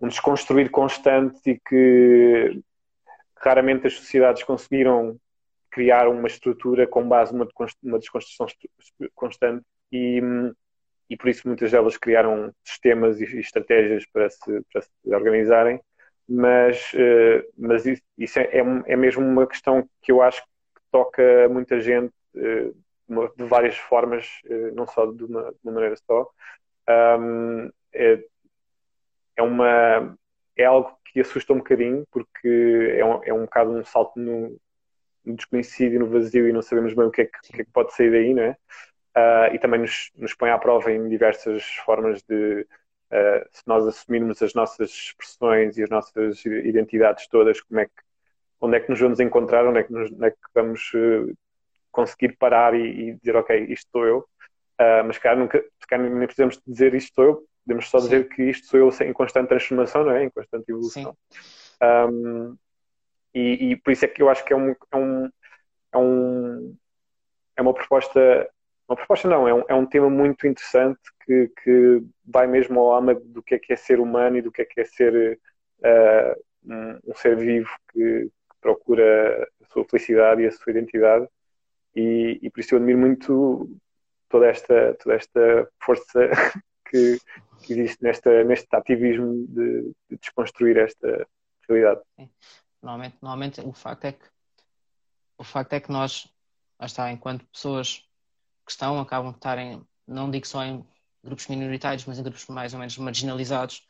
um 0.00 0.08
desconstruir 0.08 0.70
constante 0.70 1.38
e 1.50 1.60
que 1.60 2.62
raramente 3.36 3.86
as 3.86 3.94
sociedades 3.94 4.42
conseguiram 4.42 5.18
criar 5.72 6.06
uma 6.06 6.28
estrutura 6.28 6.86
com 6.86 7.08
base 7.08 7.32
numa, 7.32 7.48
numa 7.82 7.98
desconstrução 7.98 8.46
constante 9.14 9.64
e, 9.90 10.20
e 11.08 11.16
por 11.16 11.28
isso 11.28 11.48
muitas 11.48 11.72
delas 11.72 11.96
criaram 11.96 12.52
sistemas 12.62 13.20
e 13.20 13.24
estratégias 13.38 14.04
para 14.12 14.28
se, 14.28 14.62
para 14.70 14.82
se 14.82 14.90
organizarem, 15.06 15.80
mas, 16.28 16.92
uh, 16.92 17.52
mas 17.56 17.86
isso, 17.86 18.02
isso 18.18 18.38
é, 18.38 18.42
é, 18.44 18.60
é, 18.86 18.96
mesmo 18.96 19.24
uma 19.24 19.46
questão 19.46 19.88
que 20.02 20.12
eu 20.12 20.22
acho 20.22 20.42
que 20.42 20.82
toca 20.90 21.48
muita 21.48 21.80
gente 21.80 22.12
uh, 22.36 23.32
de 23.36 23.44
várias 23.44 23.76
formas, 23.76 24.26
uh, 24.44 24.74
não 24.74 24.86
só 24.86 25.06
de 25.06 25.24
uma, 25.24 25.52
de 25.52 25.58
uma 25.64 25.72
maneira 25.72 25.96
só. 25.96 26.28
É, 27.94 28.24
é, 29.36 29.42
uma, 29.42 30.16
é 30.56 30.64
algo 30.64 30.98
que 31.06 31.20
assusta 31.20 31.52
um 31.52 31.58
bocadinho, 31.58 32.04
porque 32.10 32.94
é 32.98 33.04
um, 33.04 33.24
é 33.24 33.32
um 33.32 33.42
bocado 33.42 33.70
um 33.70 33.84
salto 33.84 34.18
no, 34.18 34.58
no 35.24 35.36
desconhecido 35.36 35.94
e 35.94 35.98
no 35.98 36.06
vazio 36.06 36.48
e 36.48 36.52
não 36.52 36.62
sabemos 36.62 36.94
bem 36.94 37.06
o 37.06 37.10
que 37.10 37.22
é 37.22 37.24
que, 37.26 37.52
que, 37.52 37.62
é 37.62 37.64
que 37.64 37.70
pode 37.70 37.94
sair 37.94 38.10
daí, 38.10 38.34
não 38.34 38.42
é? 38.42 38.56
uh, 39.16 39.54
e 39.54 39.58
também 39.58 39.80
nos, 39.80 40.10
nos 40.16 40.34
põe 40.34 40.50
à 40.50 40.58
prova 40.58 40.90
em 40.90 41.08
diversas 41.08 41.64
formas 41.84 42.22
de 42.22 42.66
uh, 43.12 43.48
se 43.50 43.62
nós 43.66 43.86
assumirmos 43.86 44.42
as 44.42 44.54
nossas 44.54 44.90
expressões 44.90 45.76
e 45.76 45.82
as 45.82 45.90
nossas 45.90 46.44
identidades 46.44 47.26
todas, 47.28 47.60
como 47.60 47.80
é 47.80 47.86
que, 47.86 47.92
onde 48.60 48.76
é 48.76 48.80
que 48.80 48.90
nos 48.90 49.00
vamos 49.00 49.20
encontrar, 49.20 49.66
onde 49.66 49.80
é 49.80 49.82
que, 49.82 49.92
nos, 49.92 50.10
onde 50.10 50.26
é 50.26 50.30
que 50.30 50.38
vamos 50.54 50.92
uh, 50.94 51.32
conseguir 51.90 52.36
parar 52.36 52.74
e, 52.74 53.10
e, 53.10 53.14
dizer 53.16 53.36
ok, 53.36 53.66
isto 53.68 53.90
sou 53.90 54.06
eu. 54.06 54.28
mas 55.04 55.18
cara, 55.18 55.36
nunca, 55.36 55.62
nem 55.90 56.26
precisamos 56.26 56.60
dizer 56.66 56.94
isto 56.94 57.14
sou 57.14 57.24
eu, 57.24 57.46
podemos 57.64 57.88
só 57.90 57.98
dizer 57.98 58.28
que 58.28 58.44
isto 58.44 58.66
sou 58.66 58.80
eu 58.80 58.88
em 59.06 59.12
constante 59.12 59.48
transformação, 59.48 60.04
não 60.04 60.12
é? 60.12 60.24
Em 60.24 60.30
constante 60.30 60.70
evolução. 60.70 61.14
Um, 61.82 62.56
e, 63.34 63.72
e, 63.72 63.76
por 63.76 63.92
isso 63.92 64.04
é 64.04 64.08
que 64.08 64.22
eu 64.22 64.28
acho 64.28 64.44
que 64.44 64.52
é 64.52 64.56
um, 64.56 64.70
é 64.70 64.96
um, 64.96 65.30
é, 65.92 65.98
um, 65.98 66.76
é 67.56 67.62
uma 67.62 67.74
proposta 67.74 68.48
uma 68.88 68.96
proposta 68.96 69.28
não, 69.28 69.48
é 69.48 69.54
um, 69.54 69.64
é 69.68 69.74
um 69.74 69.86
tema 69.86 70.10
muito 70.10 70.46
interessante 70.46 71.00
que, 71.24 71.50
que 71.62 72.02
vai 72.24 72.46
mesmo 72.46 72.80
ao 72.80 72.94
âmago 72.94 73.20
do 73.24 73.42
que 73.42 73.54
é 73.54 73.58
que 73.58 73.72
é 73.72 73.76
ser 73.76 74.00
humano 74.00 74.36
e 74.36 74.42
do 74.42 74.52
que 74.52 74.62
é 74.62 74.64
que 74.64 74.80
é 74.80 74.84
ser 74.84 75.38
uh, 75.78 76.42
um, 76.64 76.98
um, 77.10 77.14
ser 77.14 77.36
vivo 77.36 77.70
que, 77.92 78.24
que, 78.24 78.56
procura 78.60 79.48
a 79.62 79.66
sua 79.72 79.84
felicidade 79.84 80.42
e 80.42 80.46
a 80.46 80.52
sua 80.52 80.70
identidade 80.70 81.26
e, 81.96 82.38
e 82.42 82.50
por 82.50 82.60
isso 82.60 82.74
eu 82.74 82.78
admiro 82.78 82.98
muito 82.98 83.70
toda 84.28 84.46
esta, 84.46 84.94
toda 84.94 85.14
esta 85.14 85.68
força 85.80 86.30
que, 86.90 87.18
que 87.62 87.72
existe 87.72 88.02
nesta, 88.02 88.44
neste 88.44 88.68
ativismo 88.74 89.46
de, 89.48 89.92
de 90.08 90.18
desconstruir 90.18 90.76
esta 90.78 91.26
realidade. 91.68 92.00
Normalmente, 92.82 93.16
normalmente 93.22 93.60
o 93.60 93.72
facto 93.72 94.04
é 94.06 94.12
que 94.12 94.24
o 95.38 95.44
facto 95.44 95.72
é 95.72 95.80
que 95.80 95.90
nós, 95.90 96.28
está, 96.80 97.10
enquanto 97.10 97.44
pessoas 97.46 98.04
que 98.64 98.70
estão, 98.70 99.00
acabam 99.00 99.30
de 99.30 99.38
estarem, 99.38 99.86
não 100.06 100.30
digo 100.30 100.46
só 100.46 100.64
em 100.64 100.86
grupos 101.22 101.46
minoritários, 101.48 102.04
mas 102.04 102.18
em 102.18 102.22
grupos 102.22 102.46
mais 102.46 102.72
ou 102.72 102.78
menos 102.78 102.96
marginalizados, 102.98 103.86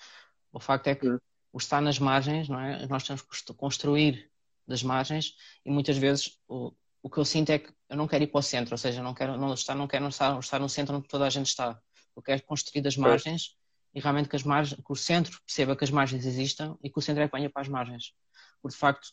o 0.53 0.61
facto 0.61 0.87
é 0.87 0.95
que 0.95 1.09
o 1.53 1.59
estar 1.59 1.81
nas 1.81 1.99
margens, 1.99 2.49
não 2.49 2.61
é? 2.61 2.87
Nós 2.87 3.05
temos 3.05 3.23
que 3.23 3.55
construir 3.55 4.31
das 4.67 4.83
margens 4.83 5.37
e 5.65 5.71
muitas 5.71 5.99
vezes 5.99 6.39
o, 6.49 6.73
o 7.03 7.11
que 7.11 7.19
eu 7.19 7.25
sinto 7.25 7.51
é 7.51 7.59
que 7.59 7.73
eu 7.89 7.97
não 7.97 8.09
quero 8.09 8.25
ir 8.25 8.29
para 8.29 8.39
o 8.39 8.43
centro, 8.43 8.73
ou 8.75 8.79
seja, 8.79 9.03
não 9.03 9.13
quero 9.13 9.37
não 9.37 9.53
estar, 9.53 9.75
não 9.75 9.87
quero 9.87 10.09
estar, 10.09 10.39
estar 10.39 10.59
no 10.59 10.69
centro 10.69 10.97
onde 10.97 11.09
toda 11.09 11.27
a 11.27 11.31
gente 11.31 11.47
está. 11.47 11.79
Eu 12.17 12.23
quero 12.23 12.43
construir 12.45 12.83
das 12.83 12.97
margens 12.97 13.57
e 13.95 14.01
realmente 14.01 14.29
que, 14.29 14.37
as 14.37 14.43
margens, 14.43 14.81
que 14.81 14.93
o 14.93 14.97
centro 14.97 15.39
perceba 15.45 15.77
que 15.77 15.85
as 15.85 15.91
margens 15.91 16.25
existam 16.25 16.79
e 16.83 16.89
que 16.89 16.99
o 16.99 17.03
centro 17.03 17.23
é 17.23 17.29
que 17.29 17.37
venha 17.37 17.51
para 17.51 17.63
as 17.63 17.69
margens. 17.69 18.15
Porque 18.63 18.75
de 18.75 18.81
facto 18.81 19.09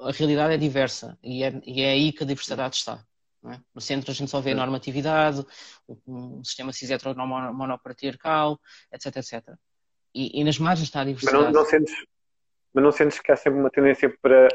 a 0.00 0.10
realidade 0.12 0.54
é 0.54 0.56
diversa 0.56 1.18
e 1.22 1.42
é, 1.42 1.60
e 1.66 1.82
é 1.82 1.90
aí 1.90 2.12
que 2.12 2.22
a 2.22 2.26
diversidade 2.26 2.76
está. 2.76 3.04
É? 3.44 3.58
No 3.74 3.80
centro 3.80 4.10
a 4.10 4.14
gente 4.14 4.30
só 4.30 4.40
vê 4.40 4.50
a 4.50 4.54
normatividade, 4.54 5.44
um 6.06 6.42
sistema 6.42 6.72
cis 6.72 6.90
monopatriarcal, 7.52 8.58
etc, 8.92 9.16
etc. 9.16 9.54
E, 10.14 10.40
e, 10.40 10.44
nas 10.44 10.58
margens 10.58 10.88
está 10.88 11.02
a 11.02 11.04
diversidade. 11.04 11.44
Mas 11.44 11.52
não, 11.52 11.62
não, 11.62 11.68
sentes, 11.68 11.94
mas 12.74 12.84
não 12.84 12.92
sentes 12.92 13.20
que 13.20 13.30
há 13.30 13.36
sempre 13.36 13.60
uma 13.60 13.70
tendência 13.70 14.12
para, 14.20 14.48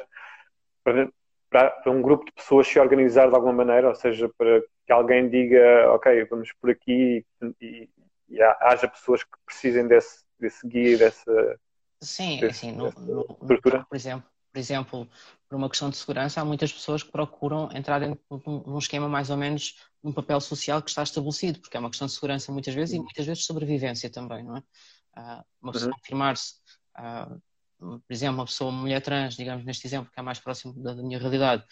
para, 0.84 1.10
para, 1.50 1.92
um 1.92 2.02
grupo 2.02 2.26
de 2.26 2.34
pessoas 2.34 2.68
se 2.68 2.78
organizar 2.78 3.30
de 3.30 3.36
alguma 3.36 3.54
maneira, 3.54 3.88
ou 3.88 3.96
seja, 3.96 4.30
para 4.38 4.62
que 4.86 4.92
alguém 4.92 5.30
diga, 5.30 5.92
ok, 5.94 6.26
vamos 6.26 6.52
por 6.60 6.70
aqui 6.70 7.26
e, 7.62 7.90
e 8.30 8.42
haja 8.42 8.88
pessoas 8.88 9.24
que 9.24 9.38
precisem 9.46 9.88
desse, 9.88 10.26
desse 10.40 10.68
guia, 10.68 10.98
dessa. 10.98 11.60
Sim, 12.04 12.44
assim, 12.46 12.72
no, 12.72 12.92
no, 12.92 13.24
por 13.26 13.96
exemplo, 13.96 14.28
por 14.54 14.60
exemplo, 14.60 15.10
por 15.50 15.56
uma 15.56 15.68
questão 15.68 15.90
de 15.90 15.98
segurança, 15.98 16.40
há 16.40 16.46
muitas 16.46 16.72
pessoas 16.72 17.02
que 17.02 17.12
procuram 17.12 17.70
entrar 17.74 18.00
dentro 18.00 18.22
de 18.30 18.50
um 18.50 18.78
esquema 18.78 19.10
mais 19.10 19.32
ou 19.32 19.38
menos 19.38 19.76
um 20.04 20.14
papel 20.14 20.40
social 20.40 20.82
que 20.82 20.90
está 20.90 21.02
estabelecido, 21.02 21.60
porque 21.60 21.76
é 21.76 21.80
uma 21.80 21.90
questão 21.90 22.06
de 22.06 22.14
segurança 22.14 22.52
muitas 22.52 22.74
vezes 22.74 22.94
e 22.94 23.00
muitas 23.00 23.26
vezes 23.26 23.40
de 23.40 23.46
sobrevivência 23.48 24.12
também, 24.12 24.44
não 24.44 24.58
é? 24.58 24.60
Uh, 24.60 25.44
uma 25.62 25.72
pessoa 25.72 25.90
uhum. 25.92 25.98
afirmar-se, 26.00 26.54
uh, 27.00 27.42
por 27.80 28.02
exemplo, 28.10 28.36
uma 28.36 28.46
pessoa, 28.46 28.70
uma 28.70 28.82
mulher 28.82 29.02
trans, 29.02 29.36
digamos 29.36 29.66
neste 29.66 29.88
exemplo, 29.88 30.12
que 30.12 30.20
é 30.20 30.24
mais 30.24 30.40
próximo 30.40 30.74
da, 30.84 30.94
minha 30.96 31.18
realidade, 31.18 31.64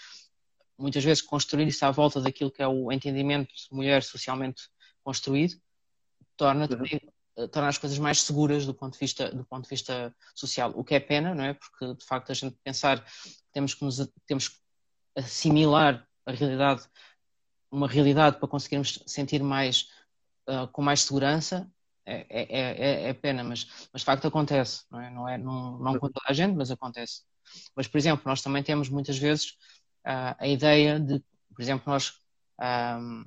muitas 0.77 1.03
vezes 1.03 1.21
construir-se 1.21 1.85
à 1.85 1.91
volta 1.91 2.19
daquilo 2.19 2.51
que 2.51 2.63
é 2.63 2.67
o 2.67 2.91
entendimento 2.91 3.53
de 3.53 3.75
mulher 3.75 4.01
socialmente 4.01 4.63
construído, 5.03 5.55
torna 6.35 6.67
uhum. 6.71 6.77
Eh, 7.41 7.47
tornar 7.47 7.69
as 7.69 7.77
coisas 7.77 7.97
mais 7.99 8.21
seguras 8.21 8.65
do 8.65 8.73
ponto 8.73 8.93
de 8.93 8.99
vista 8.99 9.29
do 9.31 9.45
ponto 9.45 9.63
de 9.63 9.69
vista 9.69 10.15
social 10.35 10.71
o 10.75 10.83
que 10.83 10.95
é 10.95 10.99
pena 10.99 11.33
não 11.35 11.43
é? 11.43 11.53
Porque 11.53 11.95
de 11.95 12.05
facto 12.05 12.31
a 12.31 12.35
gente 12.35 12.55
pensar 12.63 13.03
temos 13.51 13.73
que 13.73 13.83
nos 13.83 13.97
temos 14.25 14.49
que 14.49 14.55
assimilar 15.15 16.07
a 16.25 16.31
realidade 16.31 16.83
uma 17.71 17.87
realidade 17.87 18.37
para 18.37 18.47
conseguirmos 18.47 19.03
sentir 19.05 19.41
mais 19.43 19.87
uh, 20.47 20.67
com 20.71 20.81
mais 20.81 21.01
segurança 21.01 21.71
é, 22.05 22.25
é, 22.29 23.05
é, 23.05 23.09
é, 23.09 23.13
pena 23.13 23.43
mas 23.43 23.67
mas 23.93 24.01
de 24.01 24.05
facto 24.05 24.27
acontece 24.27 24.83
não 24.91 25.01
é? 25.01 25.09
Não 25.09 25.29
é 25.29 25.37
não, 25.37 25.79
não 25.79 25.99
com 25.99 26.09
toda 26.09 26.25
a 26.27 26.33
gente 26.33 26.55
mas 26.55 26.71
acontece. 26.71 27.23
Mas 27.75 27.87
por 27.87 27.97
exemplo 27.97 28.23
nós 28.25 28.41
também 28.41 28.63
temos 28.63 28.89
muitas 28.89 29.17
vezes 29.17 29.51
uh, 30.05 30.35
a 30.37 30.47
ideia 30.47 30.99
de 30.99 31.19
por 31.53 31.61
exemplo 31.61 31.83
nós 31.91 32.13
um, 32.59 33.25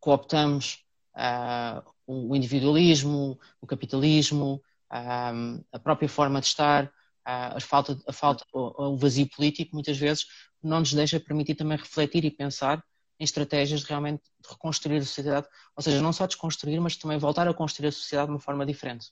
cooptamos 0.00 0.84
uh, 1.14 1.82
o 2.12 2.36
individualismo, 2.36 3.38
o 3.60 3.66
capitalismo, 3.66 4.62
a 4.90 5.78
própria 5.82 6.08
forma 6.08 6.40
de 6.40 6.46
estar, 6.46 6.92
a 7.24 7.60
falta, 7.60 7.98
a 8.06 8.12
falta, 8.12 8.44
o 8.52 8.96
vazio 8.96 9.28
político, 9.28 9.74
muitas 9.74 9.96
vezes 9.96 10.26
não 10.62 10.80
nos 10.80 10.92
deixa 10.92 11.18
permitir 11.18 11.54
também 11.54 11.78
refletir 11.78 12.24
e 12.24 12.30
pensar 12.30 12.82
em 13.18 13.24
estratégias 13.24 13.80
de 13.80 13.86
realmente 13.86 14.22
de 14.40 14.48
reconstruir 14.48 14.98
a 14.98 15.02
sociedade, 15.02 15.46
ou 15.76 15.82
seja, 15.82 16.00
não 16.00 16.12
só 16.12 16.26
desconstruir, 16.26 16.80
mas 16.80 16.96
também 16.96 17.18
voltar 17.18 17.46
a 17.46 17.54
construir 17.54 17.88
a 17.88 17.92
sociedade 17.92 18.26
de 18.26 18.32
uma 18.32 18.40
forma 18.40 18.66
diferente. 18.66 19.10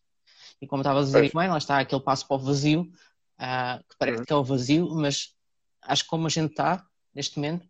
E 0.60 0.66
como 0.66 0.82
estava 0.82 1.00
a 1.00 1.02
dizer, 1.02 1.30
bem, 1.32 1.48
lá 1.48 1.58
está 1.58 1.78
aquele 1.78 2.02
passo 2.02 2.26
para 2.26 2.36
o 2.36 2.40
vazio, 2.40 2.82
uh, 2.82 3.78
que 3.88 3.96
parece 3.98 4.18
uhum. 4.18 4.24
que 4.24 4.32
é 4.32 4.36
o 4.36 4.44
vazio, 4.44 4.88
mas 4.94 5.34
acho 5.82 6.02
que 6.02 6.10
como 6.10 6.26
a 6.26 6.30
gente 6.30 6.50
está 6.50 6.84
neste 7.14 7.38
momento, 7.38 7.68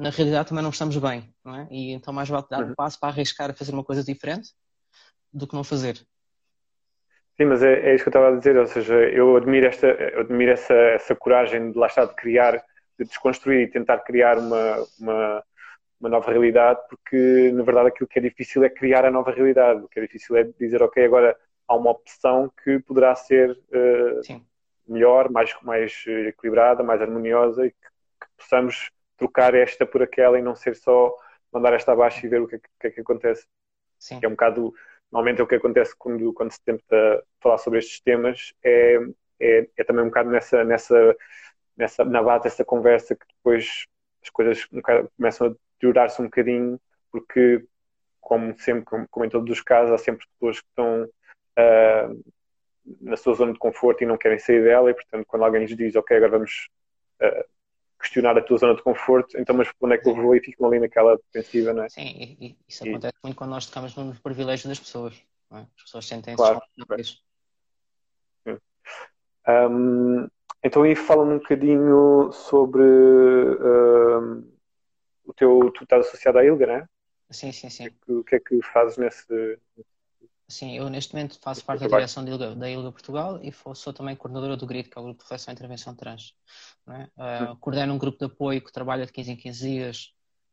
na 0.00 0.10
realidade 0.10 0.48
também 0.48 0.62
não 0.62 0.70
estamos 0.70 0.96
bem, 0.96 1.32
não 1.44 1.54
é? 1.54 1.68
E 1.70 1.92
então 1.92 2.12
mais 2.12 2.28
vale 2.28 2.46
dar 2.50 2.64
um 2.64 2.68
uhum. 2.68 2.74
passo 2.74 2.98
para 2.98 3.10
arriscar 3.10 3.50
a 3.50 3.54
fazer 3.54 3.72
uma 3.72 3.84
coisa 3.84 4.02
diferente 4.02 4.50
do 5.32 5.46
que 5.46 5.54
não 5.54 5.62
fazer. 5.62 5.96
Sim, 7.36 7.44
mas 7.46 7.62
é, 7.62 7.90
é 7.90 7.94
isso 7.94 8.04
que 8.04 8.08
eu 8.08 8.10
estava 8.10 8.34
a 8.34 8.38
dizer, 8.38 8.56
ou 8.56 8.66
seja, 8.66 8.94
eu 8.94 9.36
admiro, 9.36 9.66
esta, 9.66 9.86
eu 9.86 10.20
admiro 10.20 10.52
essa, 10.52 10.74
essa 10.74 11.14
coragem 11.14 11.72
de 11.72 11.78
lá 11.78 11.86
estar 11.86 12.06
de 12.06 12.14
criar, 12.14 12.62
de 12.98 13.04
desconstruir 13.04 13.60
e 13.60 13.70
tentar 13.70 13.98
criar 13.98 14.38
uma, 14.38 14.86
uma, 14.98 15.44
uma 16.00 16.08
nova 16.08 16.30
realidade, 16.30 16.80
porque 16.88 17.50
na 17.54 17.62
verdade 17.62 17.88
aquilo 17.88 18.08
que 18.08 18.18
é 18.18 18.22
difícil 18.22 18.64
é 18.64 18.70
criar 18.70 19.04
a 19.04 19.10
nova 19.10 19.30
realidade, 19.30 19.82
o 19.82 19.88
que 19.88 20.00
é 20.00 20.02
difícil 20.02 20.36
é 20.36 20.44
dizer, 20.44 20.82
ok, 20.82 21.04
agora 21.04 21.36
há 21.68 21.76
uma 21.76 21.90
opção 21.90 22.50
que 22.64 22.78
poderá 22.80 23.14
ser 23.14 23.50
uh, 23.52 24.42
melhor, 24.88 25.30
mais, 25.30 25.54
mais 25.62 26.04
equilibrada, 26.06 26.82
mais 26.82 27.00
harmoniosa 27.00 27.66
e 27.66 27.70
que, 27.70 27.76
que 27.76 28.26
possamos 28.38 28.90
trocar 29.20 29.54
esta 29.54 29.84
por 29.84 30.02
aquela 30.02 30.38
e 30.38 30.42
não 30.42 30.56
ser 30.56 30.74
só 30.74 31.14
mandar 31.52 31.74
esta 31.74 31.92
abaixo 31.92 32.24
e 32.24 32.28
ver 32.28 32.40
o 32.40 32.48
que, 32.48 32.56
é 32.56 32.58
que, 32.58 32.86
é 32.86 32.90
que 32.90 33.00
acontece. 33.02 33.46
Sim. 33.98 34.18
Que 34.18 34.24
é 34.24 34.28
um 34.28 34.32
bocado, 34.32 34.74
normalmente 35.12 35.40
é 35.40 35.44
o 35.44 35.46
que 35.46 35.56
acontece 35.56 35.94
quando, 35.96 36.32
quando 36.32 36.50
se 36.50 36.62
tenta 36.64 37.22
falar 37.38 37.58
sobre 37.58 37.80
estes 37.80 38.00
temas, 38.00 38.54
é, 38.64 38.98
é, 39.38 39.68
é 39.76 39.84
também 39.84 40.02
um 40.02 40.08
bocado 40.08 40.30
nessa, 40.30 40.64
nessa, 40.64 41.16
nessa, 41.76 42.04
na 42.04 42.22
base 42.22 42.44
dessa 42.44 42.64
conversa 42.64 43.14
que 43.14 43.26
depois 43.36 43.86
as 44.22 44.30
coisas 44.30 44.66
um 44.72 44.76
bocado, 44.76 45.10
começam 45.16 45.48
a 45.48 45.50
deteriorar-se 45.74 46.20
um 46.22 46.26
bocadinho, 46.26 46.80
porque, 47.12 47.64
como 48.20 48.58
sempre, 48.58 48.84
como, 48.84 49.06
como, 49.10 49.26
em 49.26 49.28
todos 49.28 49.50
os 49.50 49.62
casos, 49.62 49.92
há 49.92 49.98
sempre 49.98 50.26
pessoas 50.32 50.60
que 50.60 50.66
estão 50.68 51.04
uh, 51.04 52.24
na 53.02 53.16
sua 53.16 53.34
zona 53.34 53.52
de 53.52 53.58
conforto 53.58 54.02
e 54.02 54.06
não 54.06 54.16
querem 54.16 54.38
sair 54.38 54.62
dela, 54.62 54.90
e 54.90 54.94
portanto, 54.94 55.26
quando 55.26 55.44
alguém 55.44 55.60
lhes 55.64 55.76
diz, 55.76 55.94
ok, 55.94 56.16
agora 56.16 56.32
vamos. 56.32 56.70
Uh, 57.20 57.59
questionar 58.00 58.36
a 58.36 58.42
tua 58.42 58.56
zona 58.58 58.74
de 58.74 58.82
conforto, 58.82 59.38
então, 59.38 59.54
mas 59.54 59.70
onde 59.80 59.94
é 59.94 59.98
que 59.98 60.08
eu 60.08 60.14
vou 60.14 60.34
e 60.34 60.40
ficam 60.40 60.66
ali 60.66 60.80
naquela 60.80 61.16
defensiva, 61.16 61.72
não 61.72 61.84
é? 61.84 61.88
Sim, 61.90 62.36
e, 62.40 62.56
isso 62.68 62.86
e... 62.86 62.90
acontece 62.90 63.18
muito 63.22 63.36
quando 63.36 63.50
nós 63.50 63.66
tocamos 63.66 63.94
no 63.94 64.14
privilégio 64.20 64.68
das 64.68 64.80
pessoas, 64.80 65.22
é? 65.52 65.58
As 65.58 65.82
pessoas 65.82 66.06
sentem-se 66.06 66.36
claro, 66.36 66.60
um, 69.48 70.28
então 70.62 70.82
aí 70.82 70.94
fala-me 70.94 71.34
um 71.34 71.38
bocadinho 71.38 72.30
sobre 72.32 72.82
um, 72.82 74.50
o 75.24 75.32
teu, 75.34 75.70
tu 75.74 75.84
estás 75.84 76.06
associado 76.06 76.38
à 76.38 76.44
ILGA, 76.44 76.66
não 76.66 76.74
é? 76.74 76.86
Sim, 77.30 77.52
sim, 77.52 77.70
sim. 77.70 77.88
O 78.08 78.24
que, 78.24 78.36
é 78.36 78.40
que 78.40 78.60
fazes 78.62 78.96
nesse, 78.96 79.58
Sim, 80.50 80.76
eu 80.76 80.90
neste 80.90 81.14
momento 81.14 81.38
faço 81.40 81.64
parte 81.64 81.80
da 81.80 81.86
direção 81.86 82.24
da 82.24 82.30
ILGA, 82.30 82.56
da 82.56 82.68
ILGA 82.68 82.90
Portugal 82.90 83.40
e 83.42 83.52
sou 83.74 83.92
também 83.92 84.16
coordenadora 84.16 84.56
do 84.56 84.66
GRID, 84.66 84.88
que 84.88 84.98
é 84.98 85.00
o 85.00 85.04
Grupo 85.04 85.18
de 85.18 85.24
Reflexão 85.24 85.52
e 85.52 85.54
Intervenção 85.54 85.94
Trans. 85.94 86.34
É? 86.88 87.52
Uh, 87.52 87.56
coordeno 87.56 87.94
um 87.94 87.98
grupo 87.98 88.18
de 88.18 88.24
apoio 88.24 88.60
que 88.60 88.72
trabalha 88.72 89.06
de 89.06 89.12
15 89.12 89.30
em 89.30 89.36
15 89.36 89.68
dias, 89.68 90.12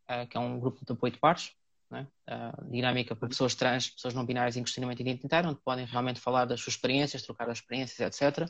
uh, 0.10 0.28
que 0.28 0.38
é 0.38 0.40
um 0.40 0.60
grupo 0.60 0.86
de 0.86 0.94
apoio 0.94 1.12
de 1.12 1.20
pares, 1.20 1.52
é? 1.92 2.02
uh, 2.02 2.70
dinâmica 2.70 3.16
para 3.16 3.28
pessoas 3.28 3.56
trans, 3.56 3.90
pessoas 3.90 4.14
não 4.14 4.24
binárias 4.24 4.56
em 4.56 4.64
questionamento 4.64 5.00
identitário, 5.00 5.50
onde 5.50 5.60
podem 5.62 5.86
realmente 5.86 6.20
falar 6.20 6.46
das 6.46 6.62
suas 6.62 6.76
experiências, 6.76 7.24
trocar 7.24 7.50
as 7.50 7.58
experiências, 7.58 8.00
etc. 8.00 8.48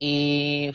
E 0.00 0.72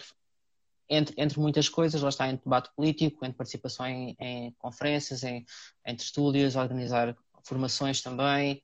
entre, 0.87 1.15
entre 1.17 1.39
muitas 1.39 1.67
coisas, 1.67 2.01
lá 2.01 2.09
está, 2.09 2.27
entre 2.27 2.43
debate 2.43 2.69
político, 2.75 3.25
entre 3.25 3.37
participação 3.37 3.87
em, 3.87 4.15
em 4.19 4.51
conferências, 4.59 5.23
em, 5.23 5.43
entre 5.85 6.05
estúdios, 6.05 6.55
organizar 6.55 7.17
formações 7.43 8.01
também, 8.01 8.61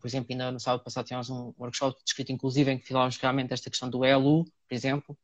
por 0.00 0.06
exemplo, 0.06 0.28
ainda 0.30 0.50
no 0.50 0.60
sábado 0.60 0.82
passado 0.82 1.06
tivemos 1.06 1.28
um 1.30 1.52
workshop 1.58 1.96
de 1.96 2.10
escrita 2.10 2.32
inclusiva 2.32 2.70
em 2.70 2.78
que 2.78 2.88
falávamos 2.88 3.16
realmente 3.18 3.50
desta 3.50 3.68
questão 3.68 3.90
do 3.90 4.04
ELU, 4.04 4.44
por 4.44 4.74
exemplo, 4.74 5.18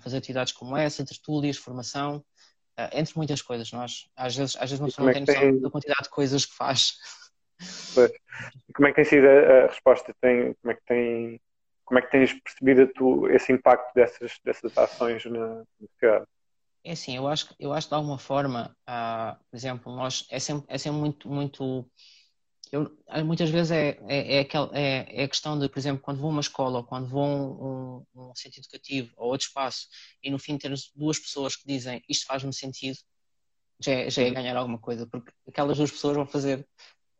fazer 0.00 0.18
atividades 0.18 0.52
como 0.52 0.76
essa, 0.76 1.04
tertúlias, 1.04 1.56
formação, 1.56 2.24
uh, 2.78 2.88
entre 2.92 3.16
muitas 3.16 3.42
coisas. 3.42 3.70
Nós, 3.72 4.08
às 4.16 4.36
vezes, 4.36 4.56
às 4.56 4.70
vezes 4.70 4.78
uma 4.78 4.86
pessoa 4.86 5.04
não 5.04 5.10
é 5.10 5.14
tem 5.14 5.22
noção 5.22 5.40
tem... 5.40 5.60
da 5.60 5.70
quantidade 5.70 6.02
de 6.04 6.10
coisas 6.10 6.46
que 6.46 6.54
faz. 6.54 6.96
Pois. 7.94 8.12
Como 8.72 8.86
é 8.86 8.90
que 8.90 8.96
tem 8.96 9.04
sido 9.04 9.26
a, 9.26 9.64
a 9.64 9.66
resposta? 9.66 10.14
Tem, 10.20 10.54
como 10.54 10.72
é 10.72 10.74
que 10.74 10.84
tem 10.86 11.40
como 11.84 11.98
é 11.98 12.02
que 12.02 12.10
tens 12.10 12.34
percebido 12.34 12.86
tu, 12.88 13.26
esse 13.30 13.50
impacto 13.50 13.94
dessas, 13.94 14.38
dessas 14.44 14.76
ações 14.76 15.24
na 15.24 15.64
sociedade? 15.80 16.26
É 16.84 16.92
assim, 16.92 17.16
eu 17.16 17.26
acho, 17.26 17.54
eu 17.58 17.72
acho 17.72 17.86
que 17.86 17.90
de 17.90 17.96
alguma 17.96 18.18
forma, 18.18 18.76
uh, 18.86 19.34
por 19.50 19.56
exemplo, 19.56 19.96
nós 19.96 20.26
é 20.30 20.38
sempre, 20.38 20.66
é 20.68 20.76
sempre 20.76 20.98
muito, 20.98 21.28
muito 21.30 21.90
eu, 22.72 22.90
muitas 23.24 23.50
vezes 23.50 23.70
é, 23.70 23.98
é, 24.08 24.36
é, 24.36 24.40
aquel, 24.40 24.70
é, 24.72 25.22
é, 25.22 25.24
a 25.24 25.28
questão 25.28 25.58
de, 25.58 25.68
por 25.68 25.78
exemplo, 25.78 26.02
quando 26.02 26.18
vou 26.18 26.30
a 26.30 26.32
uma 26.32 26.40
escola 26.40 26.78
ou 26.78 26.84
quando 26.84 27.08
vou 27.08 27.22
a 27.24 28.18
um, 28.18 28.30
um, 28.30 28.34
centro 28.34 28.60
educativo 28.60 29.12
ou 29.16 29.30
outro 29.30 29.46
espaço 29.46 29.88
e 30.22 30.30
no 30.30 30.38
fim 30.38 30.58
ter 30.58 30.72
duas 30.94 31.18
pessoas 31.18 31.56
que 31.56 31.66
dizem 31.66 32.02
isto 32.08 32.26
faz-me 32.26 32.52
sentido, 32.52 32.98
já 33.80 33.92
é, 33.92 34.10
já 34.10 34.22
é 34.22 34.30
ganhar 34.30 34.56
alguma 34.56 34.78
coisa, 34.78 35.06
porque 35.06 35.32
aquelas 35.46 35.76
duas 35.78 35.90
pessoas 35.90 36.16
vão 36.16 36.26
fazer 36.26 36.66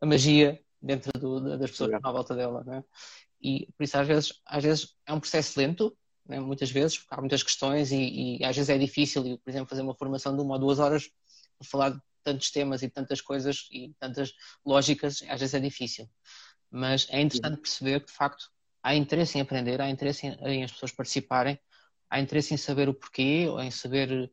a 0.01 0.07
magia 0.07 0.61
dentro 0.81 1.13
do, 1.19 1.59
das 1.59 1.71
pessoas 1.71 1.91
que 1.91 1.97
estão 1.97 2.11
à 2.11 2.15
volta 2.15 2.35
dela. 2.35 2.65
Né? 2.65 2.85
E 3.41 3.69
por 3.77 3.85
isso, 3.85 3.97
às 3.99 4.07
vezes, 4.07 4.33
às 4.47 4.63
vezes 4.63 4.97
é 5.07 5.13
um 5.13 5.21
processo 5.21 5.59
lento, 5.59 5.97
né? 6.27 6.41
muitas 6.41 6.71
vezes, 6.71 6.99
porque 6.99 7.15
há 7.15 7.19
muitas 7.21 7.43
questões 7.43 7.93
e, 7.93 8.39
e, 8.39 8.45
às 8.45 8.57
vezes 8.57 8.69
é 8.69 8.79
difícil, 8.79 9.27
e, 9.27 9.39
por 9.39 9.51
exemplo, 9.51 9.69
fazer 9.69 9.83
uma 9.83 9.95
formação 9.95 10.37
de 10.37 10.43
uma 10.43 10.55
ou 10.55 10.61
duas 10.61 10.79
horas 10.79 11.09
para 11.59 11.69
falar 11.69 11.91
de 11.91 12.01
tantos 12.29 12.51
temas 12.51 12.83
e 12.83 12.91
tantas 12.91 13.21
coisas 13.23 13.67
e 13.71 13.95
tantas 13.99 14.35
lógicas, 14.65 15.23
às 15.29 15.41
vezes 15.41 15.55
é 15.55 15.61
difícil. 15.61 16.09
Mas 16.71 17.07
é 17.11 17.21
interessante 17.23 17.61
perceber 17.61 18.01
que, 18.01 18.07
de 18.07 18.13
facto, 18.13 18.51
há 18.83 18.95
interesse 18.95 19.39
em 19.39 19.41
aprender, 19.41 19.81
há 19.81 19.89
interesse 19.89 20.27
em, 20.27 20.35
em 20.47 20.65
as 20.65 20.73
pessoas 20.73 20.93
participarem, 20.93 21.59
há 22.11 22.21
interesse 22.21 22.53
em 22.53 22.59
saber 22.59 22.89
o 22.89 22.95
porquê, 22.95 23.47
ou 23.49 23.61
em 23.63 23.71
saber 23.71 24.31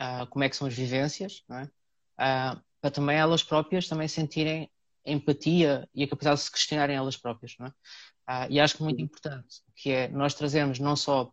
uh, 0.00 0.26
como 0.28 0.44
é 0.44 0.48
que 0.48 0.56
são 0.56 0.66
as 0.66 0.74
vivências, 0.74 1.44
é? 1.50 1.62
uh, 1.64 2.60
para 2.80 2.90
também 2.90 3.16
elas 3.16 3.44
próprias 3.44 3.88
também 3.88 4.08
sentirem 4.08 4.68
empatia 5.04 5.88
e 5.94 6.02
a 6.02 6.08
capacidade 6.08 6.40
de 6.40 6.44
se 6.46 6.50
questionarem 6.50 6.96
elas 6.96 7.16
próprias. 7.16 7.54
É? 7.60 7.66
Uh, 7.66 8.50
e 8.50 8.58
acho 8.58 8.76
que 8.76 8.82
muito 8.82 9.00
importante, 9.00 9.62
que 9.76 9.90
é 9.92 10.08
nós 10.08 10.34
trazemos 10.34 10.80
não 10.80 10.96
só, 10.96 11.30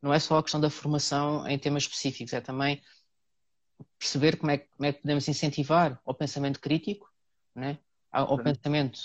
não 0.00 0.14
é 0.14 0.18
só 0.18 0.38
a 0.38 0.42
questão 0.42 0.60
da 0.60 0.70
formação 0.70 1.46
em 1.46 1.58
temas 1.58 1.82
específicos, 1.82 2.32
é 2.32 2.40
também 2.40 2.82
perceber 3.98 4.36
como 4.36 4.50
é, 4.50 4.58
como 4.58 4.86
é 4.86 4.92
que 4.92 5.00
podemos 5.02 5.26
incentivar 5.28 6.00
ao 6.04 6.14
pensamento 6.14 6.60
crítico, 6.60 7.10
né? 7.54 7.78
ao, 8.12 8.38
pensamento 8.38 9.00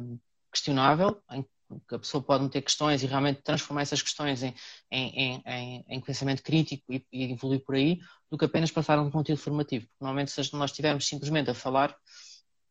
um, 0.00 0.18
questionável, 0.50 1.20
em 1.30 1.44
que 1.88 1.94
a 1.94 1.98
pessoa 1.98 2.22
pode 2.22 2.44
meter 2.44 2.62
questões 2.62 3.02
e 3.02 3.06
realmente 3.06 3.42
transformar 3.42 3.82
essas 3.82 4.00
questões 4.00 4.42
em, 4.42 4.54
em, 4.90 5.42
em, 5.44 5.84
em 5.88 6.00
pensamento 6.00 6.42
crítico 6.42 6.92
e, 6.92 7.04
e, 7.12 7.32
evoluir 7.32 7.62
por 7.64 7.74
aí, 7.74 7.98
do 8.30 8.38
que 8.38 8.44
apenas 8.44 8.70
passar 8.70 8.98
um 8.98 9.10
conteúdo 9.10 9.40
formativo. 9.40 9.86
Porque 9.86 9.98
normalmente, 10.00 10.30
se 10.30 10.54
nós 10.54 10.70
estivermos 10.70 11.06
simplesmente 11.06 11.50
a 11.50 11.54
falar 11.54 11.94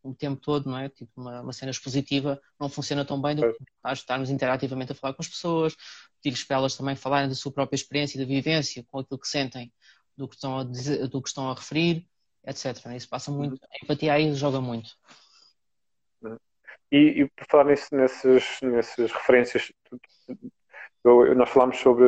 o 0.01 0.13
tempo 0.13 0.39
todo, 0.39 0.69
não 0.69 0.77
é? 0.77 0.87
Tipo, 0.89 1.11
uma, 1.17 1.41
uma 1.41 1.53
cena 1.53 1.71
expositiva 1.71 2.39
não 2.59 2.69
funciona 2.69 3.03
tão 3.03 3.21
bem 3.21 3.35
do 3.35 3.41
que 3.41 3.63
estarmos 3.91 4.29
interativamente 4.29 4.91
a 4.91 4.95
falar 4.95 5.13
com 5.13 5.21
as 5.21 5.27
pessoas, 5.27 5.75
pedir-lhes 6.21 6.43
para 6.43 6.57
elas 6.57 6.75
também 6.75 6.95
falarem 6.95 7.27
da 7.27 7.35
sua 7.35 7.51
própria 7.51 7.75
experiência 7.75 8.17
e 8.17 8.21
da 8.21 8.25
vivência, 8.25 8.85
com 8.89 8.99
aquilo 8.99 9.19
que 9.19 9.27
sentem 9.27 9.73
do 10.17 10.27
que 10.27 10.35
estão 10.35 10.59
a, 10.59 10.63
dizer, 10.63 11.07
do 11.07 11.21
que 11.21 11.27
estão 11.27 11.49
a 11.49 11.53
referir, 11.53 12.07
etc. 12.45 12.65
Isso 12.95 13.09
passa 13.09 13.31
muito, 13.31 13.53
uhum. 13.53 13.69
a 13.71 13.83
empatia 13.83 14.13
aí 14.13 14.33
joga 14.33 14.61
muito. 14.61 14.89
E, 16.91 17.21
e 17.21 17.29
por 17.29 17.45
falar 17.49 17.65
nisso, 17.65 17.93
nessas, 17.95 18.59
nessas 18.61 19.11
referências, 19.11 19.71
eu, 21.03 21.35
nós 21.35 21.49
falámos 21.49 21.77
sobre 21.77 22.05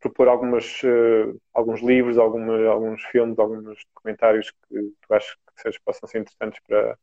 propor 0.00 0.28
algumas, 0.28 0.82
uh, 0.82 1.40
alguns 1.52 1.80
livros, 1.80 2.18
alguma, 2.18 2.66
alguns 2.66 3.02
filmes, 3.04 3.38
alguns 3.38 3.84
documentários 3.94 4.50
que 4.50 4.94
tu 5.00 5.14
achas 5.14 5.34
que 5.34 5.62
seja, 5.62 5.78
possam 5.84 6.08
ser 6.08 6.20
interessantes 6.20 6.60
para 6.66 6.98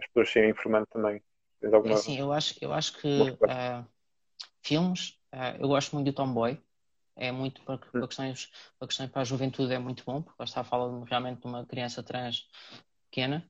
as 0.00 0.06
pessoas 0.08 0.30
serem 0.30 0.50
informando 0.50 0.86
também. 0.86 1.22
Tens 1.60 1.72
alguma... 1.72 1.94
É 1.94 1.96
sim, 1.96 2.18
eu 2.18 2.32
acho, 2.32 2.54
eu 2.60 2.72
acho 2.72 2.98
que 3.00 3.20
uh, 3.30 3.86
filmes, 4.62 5.18
uh, 5.32 5.56
eu 5.60 5.68
gosto 5.68 5.94
muito 5.94 6.06
do 6.06 6.14
Tomboy, 6.14 6.60
é 7.16 7.30
muito 7.30 7.62
para, 7.62 7.78
para, 7.78 8.06
questões, 8.06 8.50
para 8.78 8.88
questões 8.88 9.10
para 9.10 9.22
a 9.22 9.24
juventude 9.24 9.72
é 9.72 9.78
muito 9.78 10.04
bom, 10.04 10.22
porque 10.22 10.42
está 10.42 10.64
falar 10.64 11.04
realmente 11.04 11.40
de 11.40 11.46
uma 11.46 11.64
criança 11.66 12.02
trans 12.02 12.48
pequena. 13.10 13.48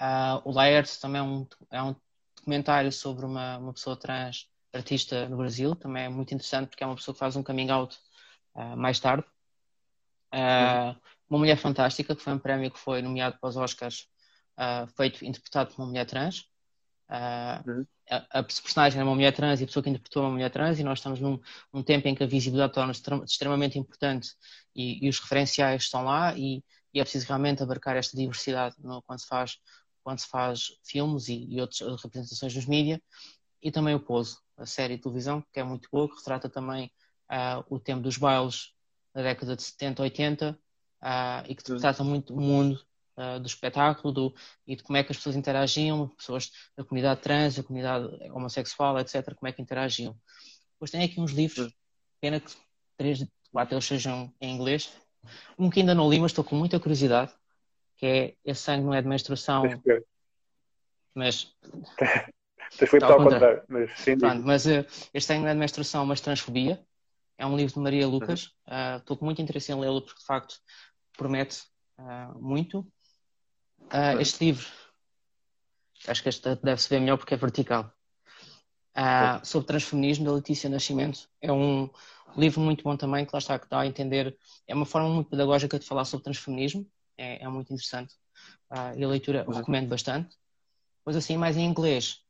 Uh, 0.00 0.40
o 0.44 0.52
Laird 0.52 0.88
também 1.00 1.20
é 1.20 1.22
um, 1.22 1.46
é 1.70 1.82
um 1.82 1.94
documentário 2.36 2.90
sobre 2.90 3.24
uma, 3.24 3.58
uma 3.58 3.72
pessoa 3.72 3.96
trans 3.96 4.48
artista 4.72 5.28
no 5.28 5.36
Brasil, 5.36 5.76
também 5.76 6.04
é 6.04 6.08
muito 6.08 6.34
interessante 6.34 6.68
porque 6.68 6.82
é 6.82 6.86
uma 6.86 6.96
pessoa 6.96 7.14
que 7.14 7.18
faz 7.20 7.36
um 7.36 7.42
coming 7.42 7.70
out 7.70 7.96
uh, 8.54 8.76
mais 8.76 8.98
tarde. 8.98 9.24
Uh, 10.34 10.98
uma 11.30 11.38
mulher 11.38 11.56
fantástica, 11.56 12.14
que 12.14 12.22
foi 12.22 12.32
um 12.32 12.38
prémio 12.38 12.70
que 12.70 12.78
foi 12.78 13.00
nomeado 13.00 13.38
para 13.38 13.48
os 13.48 13.56
Oscars, 13.56 14.08
feito 14.96 15.24
interpretado 15.24 15.70
por 15.70 15.82
uma 15.82 15.88
mulher 15.88 16.06
trans. 16.06 16.44
Uhum 17.10 17.86
a, 18.10 18.40
a, 18.40 18.42
personagem 18.42 19.00
é 19.00 19.04
uma 19.04 19.14
mulher 19.14 19.32
trans 19.32 19.60
e 19.60 19.64
a 19.64 19.66
pessoa 19.66 19.82
que 19.82 19.90
interpretou 19.90 20.22
uma 20.22 20.32
mulher 20.32 20.50
trans, 20.50 20.78
e 20.78 20.84
nós 20.84 20.98
estamos 20.98 21.20
num, 21.20 21.38
num 21.72 21.82
tempo 21.82 22.06
em 22.08 22.14
que 22.14 22.22
a 22.22 22.26
visibilidade 22.26 22.72
torna-se 22.72 23.02
extremamente 23.24 23.78
importante 23.78 24.30
e, 24.74 25.04
e, 25.04 25.08
os 25.08 25.18
referenciais 25.18 25.82
estão 25.84 26.04
lá, 26.04 26.36
e, 26.36 26.62
e, 26.92 27.00
é 27.00 27.02
preciso 27.02 27.26
realmente 27.26 27.62
abarcar 27.62 27.96
esta 27.96 28.16
diversidade 28.16 28.76
no, 28.78 29.02
quando, 29.02 29.20
se 29.20 29.26
faz, 29.26 29.58
quando 30.02 30.18
se 30.18 30.28
faz 30.28 30.68
filmes 30.84 31.28
e, 31.28 31.46
e 31.50 31.60
outras 31.60 31.80
representações 32.02 32.54
nos 32.54 32.66
mídias, 32.66 33.00
e 33.62 33.70
também 33.70 33.94
o 33.94 34.00
Pouso, 34.00 34.38
a 34.56 34.66
série 34.66 34.96
de 34.96 35.02
televisão, 35.02 35.42
que 35.52 35.60
é 35.60 35.64
muito 35.64 35.88
boa, 35.90 36.08
que 36.08 36.16
retrata 36.16 36.48
também 36.48 36.90
uh, 37.30 37.64
o 37.74 37.80
tempo 37.80 38.02
dos 38.02 38.18
bailes 38.18 38.72
da 39.14 39.22
década 39.22 39.56
de 39.56 39.62
70, 39.62 40.02
80, 40.02 40.50
uh, 41.02 41.06
e 41.48 41.54
que 41.54 41.72
retrata 41.72 42.04
muito 42.04 42.34
o 42.34 42.40
mundo 42.40 42.78
uh, 43.16 43.40
do 43.40 43.46
espetáculo 43.46 44.12
do, 44.12 44.34
e 44.66 44.76
de 44.76 44.82
como 44.82 44.96
é 44.96 45.04
que 45.04 45.12
as 45.12 45.16
pessoas 45.16 45.36
interagiam, 45.36 46.08
pessoas 46.08 46.50
da 46.76 46.84
comunidade 46.84 47.20
trans, 47.20 47.56
da 47.56 47.62
comunidade 47.62 48.06
homossexual, 48.30 48.98
etc., 48.98 49.34
como 49.34 49.48
é 49.48 49.52
que 49.52 49.62
interagiam. 49.62 50.16
Depois 50.72 50.90
tem 50.90 51.02
aqui 51.02 51.20
uns 51.20 51.32
livros, 51.32 51.72
pena 52.20 52.40
que 52.40 52.52
três, 52.96 53.26
quatro 53.50 53.74
eles 53.74 53.84
sejam 53.84 54.32
em 54.40 54.54
inglês. 54.54 54.92
Um 55.58 55.70
que 55.70 55.80
ainda 55.80 55.94
não 55.94 56.10
li, 56.10 56.18
mas 56.18 56.32
estou 56.32 56.44
com 56.44 56.56
muita 56.56 56.78
curiosidade, 56.78 57.32
que 57.96 58.06
é 58.06 58.34
Esse 58.44 58.62
Sangue 58.62 58.84
Não 58.84 58.94
É 58.94 59.00
de 59.00 59.08
Menstruação. 59.08 59.64
Mas. 61.14 61.54
Tens 62.76 62.90
feito 62.90 63.04
ao 63.04 63.18
contrário, 63.18 63.62
mas 63.68 63.90
sim. 64.00 64.18
Pronto, 64.18 64.42
mas 64.44 64.66
uh, 64.66 64.84
Este 65.12 65.28
Sangue 65.28 65.42
Não 65.42 65.48
É 65.48 65.54
de 65.54 65.60
Menstruação, 65.60 66.04
mas 66.04 66.20
Transfobia. 66.20 66.84
É 67.36 67.46
um 67.46 67.56
livro 67.56 67.74
de 67.74 67.80
Maria 67.80 68.06
Lucas. 68.06 68.46
Uh, 68.66 68.98
estou 68.98 69.16
com 69.16 69.24
muito 69.24 69.42
interesse 69.42 69.72
em 69.72 69.80
lê-lo 69.80 70.02
porque, 70.02 70.20
de 70.20 70.26
facto, 70.26 70.56
promete 71.16 71.62
uh, 71.98 72.38
muito. 72.40 72.86
Uh, 73.92 74.20
este 74.20 74.44
livro, 74.44 74.66
acho 76.06 76.22
que 76.22 76.28
este 76.28 76.54
deve-se 76.56 76.88
ver 76.88 77.00
melhor 77.00 77.16
porque 77.16 77.34
é 77.34 77.36
vertical. 77.36 77.92
Uh, 78.96 79.44
sobre 79.44 79.66
transfeminismo 79.66 80.24
da 80.24 80.32
Letícia 80.32 80.70
Nascimento. 80.70 81.28
É 81.40 81.52
um 81.52 81.90
livro 82.36 82.60
muito 82.60 82.84
bom 82.84 82.96
também, 82.96 83.26
que 83.26 83.32
lá 83.32 83.38
está, 83.38 83.58
que 83.58 83.68
dá 83.68 83.80
a 83.80 83.86
entender. 83.86 84.36
É 84.66 84.74
uma 84.74 84.86
forma 84.86 85.08
muito 85.08 85.30
pedagógica 85.30 85.78
de 85.78 85.86
falar 85.86 86.04
sobre 86.04 86.24
transfeminismo. 86.24 86.86
É, 87.16 87.42
é 87.42 87.48
muito 87.48 87.72
interessante. 87.72 88.14
Uh, 88.70 88.96
e 88.96 89.04
a 89.04 89.08
leitura 89.08 89.44
uhum. 89.46 89.54
recomendo 89.54 89.88
bastante. 89.88 90.36
Pois 91.04 91.16
assim, 91.16 91.36
mais 91.36 91.56
em 91.56 91.64
inglês. 91.64 92.20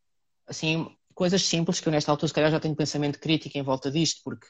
Assim, 0.47 0.95
coisas 1.15 1.43
simples 1.43 1.81
que 1.81 1.89
eu 1.89 1.93
nesta 1.93 2.11
altura 2.11 2.29
se 2.29 2.35
calhar 2.35 2.51
já 2.51 2.61
tenho 2.61 2.75
pensamento 2.75 3.19
crítico 3.19 3.57
em 3.57 3.63
volta 3.63 3.91
disto, 3.91 4.21
porque 4.25 4.47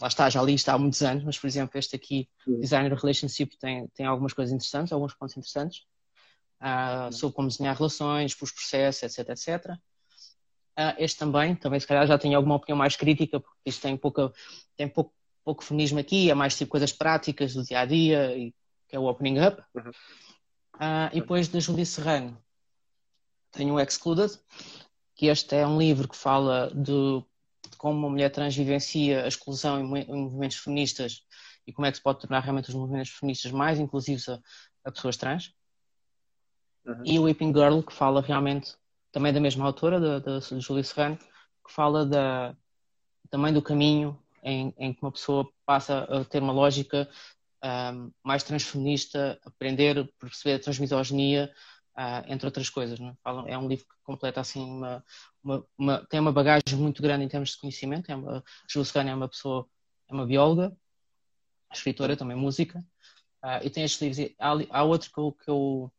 lá 0.00 0.08
está, 0.08 0.30
já 0.30 0.42
li 0.42 0.54
isto 0.54 0.68
há 0.70 0.78
muitos 0.78 1.02
anos, 1.02 1.22
mas 1.24 1.38
por 1.38 1.46
exemplo 1.46 1.78
este 1.78 1.94
aqui. 1.94 2.28
Designer 2.46 2.94
Relationship, 2.94 3.56
tem, 3.58 3.86
tem 3.88 4.06
algumas 4.06 4.32
coisas 4.32 4.52
interessantes, 4.52 4.92
alguns 4.92 5.14
pontos 5.14 5.36
interessantes 5.36 5.82
uh, 6.60 7.12
sobre 7.12 7.34
como 7.34 7.48
desenhar 7.48 7.76
relações, 7.76 8.36
os 8.40 8.52
processos, 8.52 9.02
etc, 9.02 9.30
etc. 9.30 9.76
Uh, 10.78 10.94
este 10.98 11.18
também, 11.18 11.54
também 11.54 11.80
se 11.80 11.86
calhar 11.86 12.06
já 12.06 12.18
tenho 12.18 12.36
alguma 12.36 12.56
opinião 12.56 12.76
mais 12.76 12.96
crítica, 12.96 13.40
porque 13.40 13.58
isto 13.66 13.82
tem, 13.82 13.96
pouca, 13.96 14.32
tem 14.76 14.88
pouco, 14.88 15.12
pouco 15.44 15.64
feminismo 15.64 15.98
aqui, 15.98 16.30
é 16.30 16.34
mais 16.34 16.56
tipo 16.56 16.70
coisas 16.70 16.92
práticas 16.92 17.54
do 17.54 17.64
dia 17.64 17.80
a 17.80 17.84
dia, 17.84 18.36
e, 18.36 18.54
que 18.88 18.96
é 18.96 18.98
o 18.98 19.06
Opening 19.06 19.40
Up. 19.40 19.62
Uhum. 19.74 19.90
Uh, 20.76 21.10
e 21.12 21.20
depois 21.20 21.48
da 21.48 21.60
Julie 21.60 21.84
Serrano, 21.84 22.38
tenho 23.52 23.74
o 23.74 23.80
Excluded, 23.80 24.38
que 25.14 25.26
este 25.26 25.54
é 25.54 25.66
um 25.66 25.78
livro 25.78 26.08
que 26.08 26.16
fala 26.16 26.70
de, 26.74 26.82
de 26.82 27.76
como 27.76 27.98
uma 27.98 28.08
mulher 28.08 28.30
trans 28.30 28.56
vivencia 28.56 29.24
a 29.24 29.28
exclusão 29.28 29.78
em, 29.78 30.02
em, 30.02 30.24
movimentos 30.24 30.56
feministas 30.56 31.22
e 31.66 31.72
como 31.72 31.86
é 31.86 31.90
que 31.90 31.98
se 31.98 32.02
pode 32.02 32.20
tornar 32.20 32.40
realmente 32.40 32.70
os 32.70 32.74
movimentos 32.74 33.10
feministas 33.10 33.52
mais 33.52 33.78
inclusivos 33.78 34.28
a, 34.28 34.40
a 34.84 34.90
pessoas 34.90 35.16
trans. 35.16 35.52
Uhum. 36.90 37.02
E 37.04 37.18
Weeping 37.18 37.52
Girl, 37.52 37.80
que 37.82 37.92
fala 37.92 38.20
realmente 38.20 38.74
também 39.12 39.32
da 39.32 39.40
mesma 39.40 39.64
autora, 39.66 40.00
da, 40.00 40.18
da 40.18 40.40
Julie 40.40 40.84
Serrano, 40.84 41.16
que 41.16 41.72
fala 41.72 42.04
da, 42.04 42.56
também 43.30 43.52
do 43.52 43.62
caminho 43.62 44.18
em, 44.42 44.74
em, 44.76 44.92
que 44.92 45.02
uma 45.02 45.12
pessoa 45.12 45.48
passa 45.64 46.04
a 46.04 46.24
ter 46.24 46.42
uma 46.42 46.52
lógica 46.52 47.08
um, 47.64 48.10
mais 48.24 48.42
transfeminista, 48.42 49.38
aprender, 49.44 50.10
perceber 50.18 50.54
a 50.54 50.58
transmisoginia, 50.58 51.52
uh, 51.96 52.32
entre 52.32 52.46
outras 52.46 52.70
coisas. 52.70 52.98
Né? 52.98 53.14
É 53.46 53.56
um 53.56 53.68
livro 53.68 53.84
que 53.84 53.94
completa 54.02 54.40
assim 54.40 54.62
uma, 54.62 55.04
uma, 55.42 55.64
uma, 55.76 56.06
tem 56.06 56.20
uma 56.20 56.32
bagagem 56.32 56.76
muito 56.76 57.02
grande 57.02 57.24
em 57.24 57.28
termos 57.28 57.50
de 57.50 57.58
conhecimento. 57.58 58.10
É 58.10 58.16
uma, 58.16 58.42
Julie 58.68 58.86
Serrano 58.86 59.10
é 59.10 59.14
uma 59.14 59.28
pessoa, 59.28 59.66
é 60.08 60.14
uma 60.14 60.26
bióloga, 60.26 60.76
escritora, 61.72 62.16
também 62.16 62.36
música, 62.36 62.84
uh, 63.44 63.62
e 63.62 63.70
tem 63.70 63.84
estes 63.84 64.00
livros. 64.00 64.34
Há, 64.38 64.78
há 64.78 64.82
outro 64.82 65.10
que 65.12 65.18
eu, 65.18 65.32
que 65.32 65.50
eu 65.50 65.92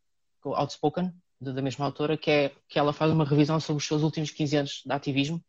Outspoken, 0.43 1.11
da 1.39 1.61
mesma 1.61 1.85
autora, 1.85 2.17
que 2.17 2.29
é 2.29 2.51
que 2.67 2.77
ela 2.77 2.93
faz 2.93 3.11
uma 3.11 3.25
revisão 3.25 3.59
sobre 3.59 3.81
os 3.81 3.87
seus 3.87 4.03
últimos 4.03 4.31
15 4.31 4.57
anos 4.57 4.83
de 4.85 4.91
ativismo 4.91 5.43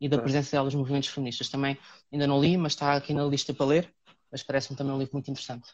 e 0.00 0.08
da 0.08 0.18
presença 0.18 0.52
dela 0.52 0.64
nos 0.64 0.74
movimentos 0.74 1.08
feministas. 1.08 1.48
Também 1.48 1.78
ainda 2.12 2.26
não 2.26 2.40
li, 2.40 2.56
mas 2.56 2.72
está 2.72 2.94
aqui 2.94 3.14
na 3.14 3.24
lista 3.24 3.54
para 3.54 3.66
ler, 3.66 3.94
mas 4.30 4.42
parece-me 4.42 4.76
também 4.76 4.92
um 4.92 4.98
livro 4.98 5.14
muito 5.14 5.30
interessante. 5.30 5.72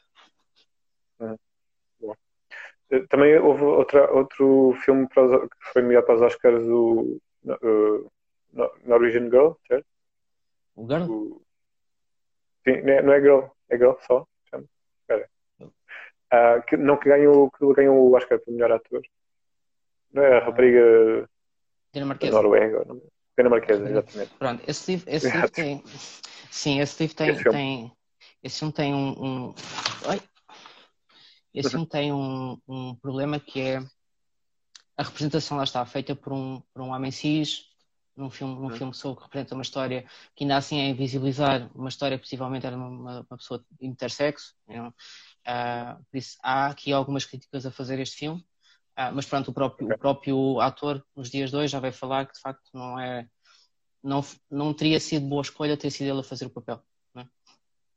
Também 3.11 3.39
houve 3.39 3.65
outra, 3.65 4.11
outro 4.13 4.75
filme 4.85 5.07
os, 5.09 5.49
que 5.49 5.73
foi 5.73 5.83
nomeado 5.83 6.07
para 6.07 6.15
os 6.15 6.23
Oscars, 6.23 6.63
o 6.65 7.21
uh, 7.45 8.11
Norwegian 8.85 9.31
Girl, 9.31 9.53
certo? 9.67 9.87
O 10.75 10.87
Girl? 10.87 11.11
O... 11.11 11.43
Sim, 12.65 12.81
não 12.83 12.93
é, 12.93 13.03
não 13.03 13.13
é 13.13 13.21
Girl, 13.21 13.41
é 13.69 13.77
Girl 13.77 13.93
só. 14.07 14.27
Uh, 16.33 16.63
que, 16.67 16.77
não, 16.77 16.97
que 16.97 17.09
ganhou, 17.09 17.51
que 17.51 17.75
ganhou 17.75 17.97
o 17.97 18.15
Oscar 18.15 18.39
para 18.39 18.53
melhor 18.53 18.73
ator. 18.73 19.03
Não 20.13 20.23
é 20.23 20.39
a 20.39 20.45
rapariga 20.45 21.29
dinamarquesa. 21.93 22.33
Noruega? 22.33 22.85
Não? 22.87 23.03
Dinamarquesa, 23.37 23.89
exatamente. 23.89 24.35
Pronto, 24.39 24.63
esse 24.69 24.93
livro, 24.93 25.11
esse 25.11 25.31
livro 25.31 25.51
tem. 25.51 25.83
Sim, 26.51 26.81
esse 26.81 27.03
livro 27.03 27.17
tem. 27.17 27.29
Esse 27.31 27.43
filme 27.43 27.59
tem, 27.59 27.93
esse 28.43 28.59
filme 28.59 28.75
tem 28.75 28.95
um. 28.95 29.25
um... 29.25 29.55
Oi? 30.09 30.21
Esse 31.55 31.71
filme 31.71 31.87
tem 31.87 32.13
um, 32.13 32.59
um 32.69 32.95
problema 32.95 33.41
que 33.41 33.61
é 33.61 33.83
a 34.97 35.03
representação 35.03 35.57
lá 35.57 35.65
está 35.65 35.85
feita 35.87 36.15
por 36.15 36.33
um, 36.33 36.61
por 36.73 36.83
um 36.83 36.91
homem 36.91 37.11
cis 37.11 37.69
num 38.17 38.29
filme, 38.29 38.55
num 38.57 38.65
uhum. 38.65 38.71
filme 38.71 38.95
sobre 38.95 39.19
que 39.19 39.25
representa 39.25 39.55
uma 39.55 39.63
história 39.63 40.05
que 40.35 40.43
ainda 40.43 40.57
assim 40.57 40.81
é 40.81 40.89
invisibilizar 40.89 41.71
uma 41.75 41.89
história 41.89 42.19
que 42.19 42.25
possivelmente 42.25 42.67
era 42.67 42.77
uma, 42.77 43.21
uma 43.21 43.37
pessoa 43.37 43.65
intersexo. 43.81 44.55
Uh, 45.49 46.05
por 46.11 46.19
isso 46.19 46.37
há 46.43 46.67
aqui 46.67 46.93
algumas 46.93 47.25
críticas 47.25 47.65
a 47.65 47.71
fazer 47.71 47.99
este 47.99 48.17
filme, 48.17 48.41
uh, 48.99 49.13
mas 49.15 49.25
pronto, 49.25 49.51
o 49.51 49.55
próprio, 49.55 49.87
okay. 49.87 49.97
o 49.97 49.99
próprio 49.99 50.61
ator 50.61 51.03
nos 51.17 51.31
dias 51.31 51.51
de 51.51 51.57
hoje 51.57 51.73
já 51.73 51.81
vai 51.81 51.91
falar 51.91 52.27
que 52.27 52.35
de 52.35 52.41
facto 52.41 52.69
não 52.75 53.01
é 53.01 53.27
não, 54.03 54.25
não 54.51 54.75
teria 54.75 55.01
sido 55.01 55.27
boa 55.27 55.43
escolha 55.43 55.77
ter 55.77 55.91
sido 55.91 56.09
ele 56.11 56.21
a 56.21 56.25
fazer 56.25 56.47
o 56.47 56.51
papel. 56.51 56.83
É? 57.17 57.27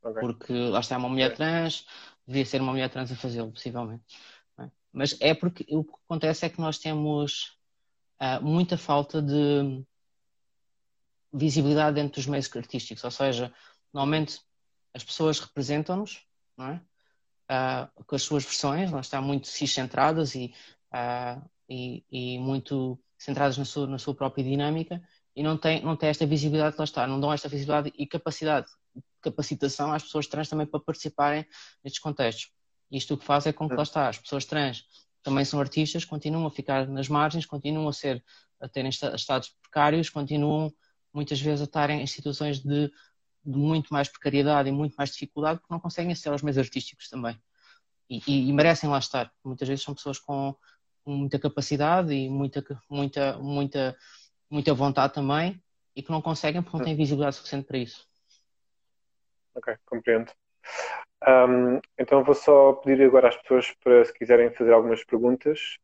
Okay. 0.01 0.21
Porque 0.21 0.53
lá 0.53 0.79
está 0.79 0.97
uma 0.97 1.09
mulher 1.09 1.27
okay. 1.27 1.37
trans, 1.37 1.85
devia 2.25 2.45
ser 2.45 2.61
uma 2.61 2.71
mulher 2.71 2.89
trans 2.89 3.11
a 3.11 3.15
fazê-lo, 3.15 3.51
possivelmente. 3.51 4.03
É? 4.57 4.69
Mas 4.93 5.17
é 5.19 5.33
porque 5.33 5.65
o 5.69 5.83
que 5.83 5.93
acontece 6.05 6.45
é 6.45 6.49
que 6.49 6.61
nós 6.61 6.77
temos 6.77 7.57
uh, 8.21 8.41
muita 8.41 8.77
falta 8.77 9.21
de 9.21 9.83
visibilidade 11.33 11.95
dentro 11.95 12.15
dos 12.15 12.27
meios 12.27 12.53
artísticos, 12.55 13.03
ou 13.03 13.11
seja, 13.11 13.53
normalmente 13.93 14.41
as 14.93 15.03
pessoas 15.03 15.39
representam-nos, 15.39 16.25
não 16.57 16.67
é? 16.67 16.81
Uh, 17.51 18.03
com 18.05 18.15
as 18.15 18.21
suas 18.21 18.45
versões, 18.45 18.91
lá 18.91 19.01
está 19.01 19.21
muito 19.21 19.47
cis-centradas 19.47 20.35
e, 20.35 20.53
uh, 20.93 21.41
e, 21.67 22.05
e, 22.09 22.39
muito 22.39 22.97
centradas 23.17 23.57
na 23.57 23.65
sua, 23.65 23.85
na 23.87 23.97
sua 23.97 24.15
própria 24.15 24.41
dinâmica 24.41 25.03
e 25.35 25.43
não 25.43 25.57
tem, 25.57 25.81
não 25.83 25.97
tem 25.97 26.07
esta 26.07 26.25
visibilidade 26.25 26.77
lá 26.77 26.85
está, 26.85 27.05
não 27.05 27.19
dão 27.19 27.33
esta 27.33 27.49
visibilidade 27.49 27.93
e 27.97 28.07
capacidade, 28.07 28.67
capacitação 29.19 29.91
às 29.91 30.03
pessoas 30.03 30.27
trans 30.27 30.47
também 30.47 30.65
para 30.65 30.79
participarem 30.79 31.45
nestes 31.83 32.01
contextos. 32.01 32.51
Isto 32.89 33.15
o 33.15 33.17
que 33.17 33.25
faz 33.25 33.45
é 33.45 33.51
com 33.51 33.67
que 33.67 33.75
lá 33.75 33.83
está, 33.83 34.07
as 34.07 34.17
pessoas 34.17 34.45
trans 34.45 34.85
também 35.21 35.43
são 35.43 35.59
artistas, 35.59 36.05
continuam 36.05 36.47
a 36.47 36.51
ficar 36.51 36.87
nas 36.87 37.09
margens, 37.09 37.45
continuam 37.45 37.89
a 37.89 37.93
ser, 37.93 38.23
a 38.61 38.67
terem 38.69 38.89
estados 38.89 39.49
precários, 39.61 40.09
continuam 40.09 40.73
muitas 41.13 41.41
vezes 41.41 41.61
a 41.61 41.65
estarem 41.65 42.01
em 42.01 42.07
situações 42.07 42.59
de, 42.59 42.91
de, 43.43 43.57
muito 43.57 43.93
mais 43.93 44.07
precariedade 44.07 44.69
e 44.69 44.71
muito 44.71 44.95
mais 44.95 45.11
dificuldade 45.11 45.59
porque 45.59 45.73
não 45.73 45.79
conseguem 45.79 46.11
aceder 46.11 46.33
aos 46.33 46.41
meios 46.41 46.57
artísticos 46.57 47.09
também. 47.09 47.39
E, 48.09 48.21
e, 48.27 48.49
e 48.49 48.53
merecem 48.53 48.89
lá 48.89 48.99
estar. 48.99 49.31
Muitas 49.43 49.67
vezes 49.67 49.83
são 49.83 49.95
pessoas 49.95 50.19
com, 50.19 50.55
muita 51.05 51.39
capacidade 51.39 52.13
e 52.13 52.29
muita, 52.29 52.63
muita, 52.89 53.37
muita, 53.37 53.97
muita 54.49 54.73
vontade 54.73 55.13
também 55.13 55.61
e 55.95 56.01
que 56.01 56.11
não 56.11 56.21
conseguem 56.21 56.61
porque 56.61 56.77
não 56.77 56.85
têm 56.85 56.95
visibilidade 56.95 57.35
suficiente 57.35 57.65
para 57.65 57.77
isso. 57.77 58.07
Ok, 59.55 59.75
compreendo. 59.85 60.31
Um, 61.27 61.79
então 61.97 62.23
vou 62.23 62.35
só 62.35 62.73
pedir 62.73 63.03
agora 63.03 63.29
às 63.29 63.37
pessoas 63.37 63.71
para 63.83 64.05
se 64.05 64.13
quiserem 64.13 64.51
fazer 64.51 64.73
algumas 64.73 65.03
perguntas, 65.03 65.77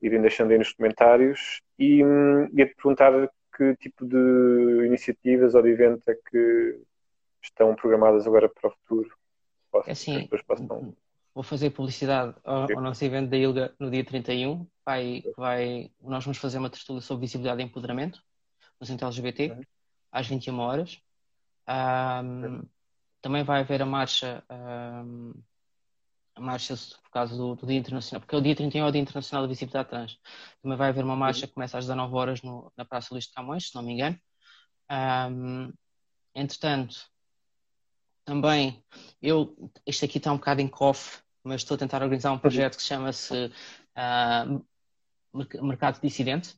irem 0.00 0.20
deixando 0.20 0.52
aí 0.52 0.58
nos 0.58 0.72
comentários 0.72 1.60
e 1.78 2.04
hum, 2.04 2.48
ia-te 2.52 2.74
perguntar 2.74 3.12
que 3.56 3.76
tipo 3.76 4.06
de 4.06 4.86
iniciativas 4.86 5.54
ou 5.54 5.62
de 5.62 5.70
eventos 5.70 6.06
é 6.06 6.14
que 6.14 6.80
estão 7.42 7.74
programadas 7.74 8.26
agora 8.26 8.48
para 8.48 8.68
o 8.68 8.72
futuro? 8.72 9.16
Posso, 9.70 9.88
é 9.88 9.92
assim, 9.92 10.26
possam... 10.26 10.94
vou 11.34 11.42
fazer 11.42 11.70
publicidade 11.70 12.34
ao, 12.44 12.62
ao, 12.62 12.80
nosso 12.82 13.04
evento 13.04 13.30
da 13.30 13.36
ILGA 13.36 13.74
no 13.78 13.90
dia 13.90 14.04
31. 14.04 14.66
Vai, 14.84 15.22
vai, 15.36 15.90
nós 16.00 16.24
vamos 16.24 16.38
fazer 16.38 16.58
uma 16.58 16.70
tertúlia 16.70 17.02
sobre 17.02 17.26
visibilidade 17.26 17.60
e 17.60 17.64
empoderamento 17.64 18.22
no 18.80 18.86
Centro 18.86 19.06
LGBT, 19.06 19.52
uhum. 19.52 19.62
às 20.12 20.26
21 20.26 20.58
horas. 20.58 21.00
Um, 21.68 22.44
uhum. 22.44 22.68
Também 23.20 23.42
vai 23.42 23.60
haver 23.60 23.82
a 23.82 23.86
marcha 23.86 24.42
um, 24.50 25.34
a 26.38 26.40
marcha 26.40 26.74
por 27.02 27.10
causa 27.10 27.36
do, 27.36 27.54
do, 27.56 27.66
Dia 27.66 27.76
Internacional, 27.76 28.20
porque 28.20 28.34
é 28.34 28.38
o 28.38 28.40
dia 28.40 28.54
31 28.54 28.84
é 28.84 28.88
o 28.88 28.92
Dia 28.92 29.02
Internacional 29.02 29.42
da 29.42 29.48
Visibilidade 29.48 29.88
Trans. 29.90 30.18
Também 30.62 30.78
vai 30.78 30.88
haver 30.88 31.04
uma 31.04 31.16
marcha 31.16 31.46
que 31.46 31.52
começa 31.52 31.76
às 31.76 31.84
19 31.84 32.14
horas 32.14 32.42
no, 32.42 32.72
na 32.76 32.84
Praça 32.84 33.08
Luís 33.12 33.24
de 33.24 33.32
Camões, 33.32 33.68
se 33.68 33.74
não 33.74 33.82
me 33.82 33.92
engano. 33.92 34.18
Um, 34.90 35.72
entretanto, 36.34 36.96
também, 38.28 38.84
eu, 39.22 39.56
isto 39.86 40.04
aqui 40.04 40.18
está 40.18 40.30
um 40.30 40.36
bocado 40.36 40.60
em 40.60 40.68
cofre, 40.68 41.18
mas 41.42 41.62
estou 41.62 41.76
a 41.76 41.78
tentar 41.78 42.02
organizar 42.02 42.30
um 42.30 42.38
projeto 42.38 42.76
que 42.76 42.82
chama-se 42.82 43.50
uh, 43.96 45.64
Mercado 45.64 45.98
Dissidente, 45.98 46.54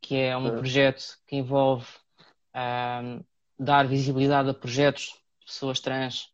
que 0.00 0.16
é 0.16 0.34
um 0.34 0.48
projeto 0.56 1.18
que 1.26 1.36
envolve 1.36 1.86
uh, 2.54 3.22
dar 3.58 3.86
visibilidade 3.86 4.48
a 4.48 4.54
projetos 4.54 5.14
de 5.40 5.44
pessoas 5.44 5.78
trans 5.78 6.32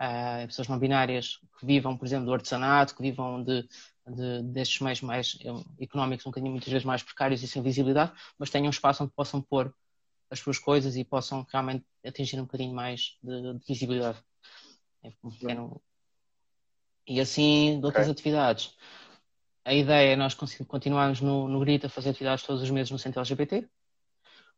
uh, 0.00 0.46
pessoas 0.46 0.68
não 0.68 0.78
binárias 0.78 1.40
que 1.58 1.66
vivam, 1.66 1.96
por 1.96 2.06
exemplo, 2.06 2.26
do 2.26 2.32
artesanato, 2.32 2.94
que 2.94 3.02
vivam 3.02 3.42
de, 3.42 3.68
de, 4.06 4.42
destes 4.52 4.80
meios 4.80 5.00
mais 5.00 5.36
económicos, 5.80 6.24
um 6.24 6.30
bocadinho 6.30 6.52
muitas 6.52 6.70
vezes 6.70 6.84
mais 6.84 7.02
precários 7.02 7.42
e 7.42 7.48
sem 7.48 7.60
visibilidade, 7.60 8.12
mas 8.38 8.50
tenham 8.50 8.68
um 8.68 8.70
espaço 8.70 9.02
onde 9.02 9.12
possam 9.12 9.42
pôr 9.42 9.74
as 10.34 10.40
suas 10.40 10.58
coisas 10.58 10.96
e 10.96 11.04
possam 11.04 11.46
realmente 11.50 11.84
atingir 12.04 12.38
um 12.38 12.44
bocadinho 12.44 12.74
mais 12.74 13.16
de, 13.22 13.54
de 13.54 13.66
visibilidade. 13.66 14.18
É 15.02 15.10
um 15.22 15.30
pequeno... 15.30 15.80
E 17.06 17.20
assim, 17.20 17.78
de 17.80 17.84
outras 17.84 18.06
okay. 18.06 18.12
atividades. 18.12 18.74
A 19.64 19.74
ideia 19.74 20.12
é 20.12 20.16
nós 20.16 20.34
continuarmos 20.34 21.20
no, 21.20 21.48
no 21.48 21.60
GRIT 21.60 21.86
a 21.86 21.88
fazer 21.88 22.10
atividades 22.10 22.44
todos 22.44 22.62
os 22.62 22.70
meses 22.70 22.90
no 22.90 22.98
Centro 22.98 23.20
LGBT, 23.20 23.68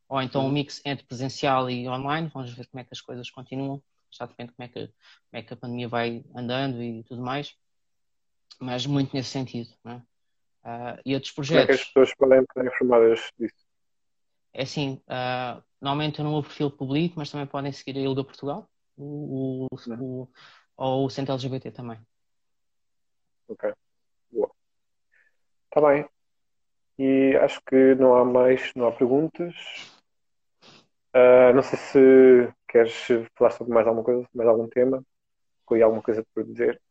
ou 0.07 0.21
então 0.21 0.45
um 0.45 0.49
mix 0.49 0.81
entre 0.85 1.05
presencial 1.05 1.69
e 1.69 1.87
online, 1.87 2.29
vamos 2.33 2.53
ver 2.53 2.67
como 2.67 2.81
é 2.81 2.83
que 2.83 2.93
as 2.93 3.01
coisas 3.01 3.29
continuam 3.29 3.81
já 4.11 4.25
depende 4.25 4.53
como 4.53 4.65
é 4.65 4.67
que, 4.67 4.87
como 4.87 4.93
é 5.33 5.41
que 5.41 5.53
a 5.53 5.57
pandemia 5.57 5.87
vai 5.87 6.23
andando 6.35 6.81
e 6.81 7.03
tudo 7.03 7.21
mais, 7.21 7.55
mas 8.59 8.85
muito 8.85 9.15
nesse 9.15 9.29
sentido. 9.29 9.69
Né? 9.83 10.01
Uh, 10.63 11.01
e 11.05 11.13
outros 11.13 11.31
projetos. 11.31 11.65
Como 11.65 11.73
é 11.73 11.77
que 11.77 11.81
as 11.81 11.87
pessoas 11.87 12.15
podem 12.15 12.41
estar 12.41 12.65
informadas 12.65 13.31
disso? 13.39 13.67
É 14.53 14.63
assim, 14.63 15.01
uh, 15.07 15.63
normalmente 15.81 16.19
eu 16.19 16.25
no 16.25 16.31
meu 16.31 16.41
perfil 16.43 16.71
publico, 16.71 17.15
mas 17.17 17.31
também 17.31 17.47
podem 17.47 17.71
seguir 17.71 17.97
a 17.99 18.01
Ilga 18.01 18.23
Portugal 18.23 18.69
o, 18.97 19.67
o, 19.71 19.75
o, 19.99 20.29
ou 20.75 21.05
o 21.05 21.09
Centro 21.09 21.33
LGBT 21.33 21.71
também. 21.71 21.99
Ok, 23.47 23.73
boa. 24.31 24.51
Está 25.65 25.87
bem. 25.89 26.05
E 26.99 27.35
acho 27.37 27.61
que 27.63 27.95
não 27.95 28.15
há 28.15 28.25
mais, 28.25 28.73
não 28.75 28.87
há 28.87 28.91
perguntas. 28.91 29.55
Uh, 31.15 31.53
não 31.55 31.63
sei 31.63 31.77
se 31.77 32.53
queres 32.67 32.93
falar 33.35 33.51
sobre 33.51 33.73
mais 33.73 33.87
alguma 33.87 34.03
coisa, 34.03 34.27
mais 34.33 34.49
algum 34.49 34.67
tema? 34.67 35.03
Ou 35.67 35.83
alguma 35.83 36.01
coisa 36.01 36.25
para 36.33 36.43
dizer? 36.43 36.81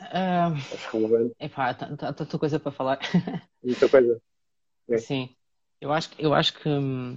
Uh, 0.00 0.54
Acho 0.74 0.96
relevante. 0.96 1.34
Epá, 1.40 1.74
tanta 1.74 2.12
tá, 2.12 2.38
coisa 2.38 2.60
para 2.60 2.72
falar. 2.72 2.98
Muita 3.62 3.88
coisa. 3.88 4.20
É. 4.88 4.98
Sim. 4.98 5.34
Eu 5.80 5.92
acho, 5.92 6.10
eu 6.18 6.34
acho 6.34 6.54
que 6.54 6.68
eu 6.68 7.16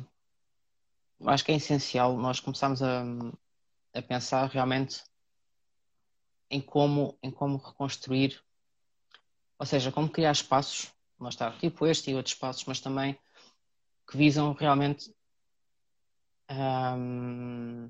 acho 1.26 1.46
que 1.46 1.52
é 1.52 1.56
essencial 1.56 2.18
nós 2.18 2.40
começarmos 2.40 2.82
a, 2.82 3.04
a 3.94 4.02
pensar 4.02 4.50
realmente 4.50 5.04
em 6.50 6.62
como, 6.62 7.18
em 7.24 7.32
como 7.32 7.58
reconstruir, 7.58 8.42
ou 9.58 9.66
seja, 9.66 9.92
como 9.92 10.10
criar 10.10 10.32
espaços, 10.32 10.92
lá 11.20 11.30
está, 11.30 11.52
tipo 11.58 11.86
este 11.88 12.12
e 12.12 12.16
outros 12.16 12.34
espaços, 12.34 12.66
mas 12.66 12.80
também 12.80 13.18
que 14.10 14.18
visam 14.18 14.52
realmente 14.54 15.14
um, 16.50 17.90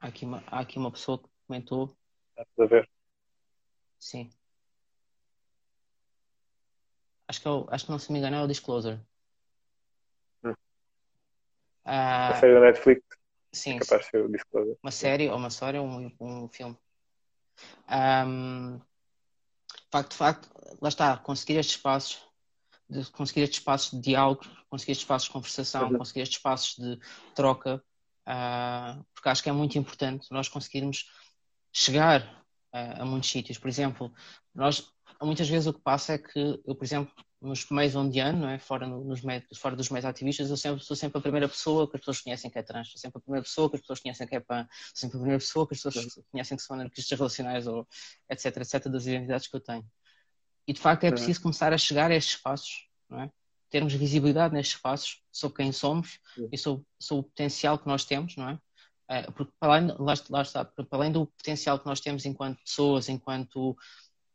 há, 0.00 0.08
aqui 0.08 0.24
uma, 0.24 0.42
há 0.48 0.60
aqui 0.60 0.78
uma 0.78 0.90
pessoa 0.90 1.18
que 1.18 1.28
comentou. 1.46 1.96
Está 2.36 2.64
a 2.64 2.66
ver? 2.66 2.90
Sim. 3.98 4.30
Acho 7.28 7.40
que, 7.40 7.48
eu, 7.48 7.66
é 7.70 7.74
acho 7.74 7.86
que 7.86 7.90
não 7.90 7.98
se 7.98 8.12
me 8.12 8.18
engano 8.18 8.36
é 8.36 8.42
o 8.42 8.48
Disclosure. 8.48 9.00
Hum. 11.86 11.90
Uh, 11.90 12.32
a 12.32 12.40
série 12.40 12.54
da 12.54 12.60
Netflix. 12.60 13.02
Sim. 13.52 13.76
É 13.76 13.78
capaz 13.78 14.04
de 14.04 14.10
ser 14.10 14.24
o 14.24 14.28
Disclosure. 14.30 14.76
Uma 14.82 14.90
série, 14.90 15.28
ou 15.28 15.36
uma 15.36 15.48
história, 15.48 15.80
ou 15.80 15.88
um, 15.88 16.12
um 16.20 16.48
filme. 16.48 16.76
Um, 17.88 18.80
facto, 19.96 20.10
de 20.10 20.16
facto, 20.16 20.48
lá 20.80 20.88
está, 20.88 21.16
conseguir 21.16 21.54
estes 21.54 21.76
espaços, 21.76 22.22
de 22.88 23.10
conseguir 23.10 23.42
estes 23.42 23.58
espaços 23.58 23.90
de 23.92 24.00
diálogo, 24.00 24.44
conseguir 24.68 24.92
estes 24.92 25.04
espaços 25.04 25.28
de 25.28 25.32
conversação, 25.32 25.88
uhum. 25.88 25.98
conseguir 25.98 26.20
estes 26.20 26.38
espaços 26.38 26.76
de 26.76 26.98
troca, 27.34 27.82
uh, 28.28 29.04
porque 29.14 29.28
acho 29.28 29.42
que 29.42 29.48
é 29.48 29.52
muito 29.52 29.78
importante 29.78 30.28
nós 30.30 30.48
conseguirmos 30.48 31.10
chegar 31.72 32.22
uh, 32.74 33.02
a 33.02 33.04
muitos 33.04 33.30
sítios. 33.30 33.58
Por 33.58 33.68
exemplo, 33.68 34.12
nós 34.54 34.92
muitas 35.22 35.48
vezes 35.48 35.66
o 35.66 35.72
que 35.72 35.80
passa 35.80 36.14
é 36.14 36.18
que 36.18 36.60
eu, 36.66 36.74
por 36.74 36.84
exemplo, 36.84 37.12
nos 37.40 37.68
meios 37.70 37.94
onde 37.94 38.18
ando, 38.20 38.40
não 38.40 38.48
é? 38.48 38.58
fora, 38.58 38.86
nos 38.86 39.22
meios, 39.22 39.44
fora 39.56 39.76
dos 39.76 39.90
meios 39.90 40.04
ativistas, 40.04 40.50
eu 40.50 40.56
sempre, 40.56 40.82
sou 40.82 40.96
sempre 40.96 41.18
a 41.18 41.20
primeira 41.20 41.48
pessoa 41.48 41.88
que 41.88 41.96
as 41.96 42.00
pessoas 42.00 42.20
conhecem 42.20 42.50
que 42.50 42.58
é 42.58 42.62
trans, 42.62 42.90
sou 42.90 42.98
sempre 42.98 43.18
a 43.18 43.20
primeira 43.20 43.44
pessoa 43.44 43.68
que 43.68 43.76
as 43.76 43.82
pessoas 43.82 44.00
conhecem 44.00 44.26
que 44.26 44.36
é 44.36 44.40
pan, 44.40 44.66
sou 44.70 44.96
sempre 44.96 45.16
a 45.16 45.20
primeira 45.20 45.38
pessoa 45.38 45.66
que 45.68 45.74
as 45.74 45.82
pessoas 45.82 46.24
conhecem 46.30 46.56
que 46.56 46.62
são 46.62 46.74
anarquistas 46.76 47.18
relacionais, 47.18 47.66
ou 47.66 47.86
etc, 48.30 48.56
etc, 48.56 48.88
das 48.88 49.06
identidades 49.06 49.46
que 49.48 49.56
eu 49.56 49.60
tenho. 49.60 49.84
E 50.66 50.72
de 50.72 50.80
facto 50.80 51.04
é 51.04 51.10
preciso 51.10 51.42
começar 51.42 51.72
a 51.72 51.78
chegar 51.78 52.10
a 52.10 52.14
estes 52.14 52.36
espaços, 52.36 52.88
não 53.08 53.20
é? 53.20 53.30
termos 53.68 53.92
visibilidade 53.92 54.54
nestes 54.54 54.76
espaços 54.76 55.22
sobre 55.30 55.56
quem 55.56 55.72
somos 55.72 56.18
e 56.52 56.56
sobre, 56.56 56.84
sobre, 56.98 57.20
o 57.20 57.24
potencial 57.24 57.78
que 57.78 57.86
nós 57.86 58.04
temos, 58.04 58.36
não 58.36 58.48
é? 58.48 58.58
Eh, 59.08 59.30
porque 59.32 59.52
para 59.58 59.74
além, 59.74 59.88
lá, 59.98 60.14
lá 60.30 60.42
está, 60.42 60.64
para 60.64 60.86
além 60.92 61.12
do 61.12 61.26
potencial 61.26 61.78
que 61.78 61.86
nós 61.86 62.00
temos 62.00 62.24
enquanto 62.24 62.58
pessoas, 62.62 63.08
enquanto 63.08 63.76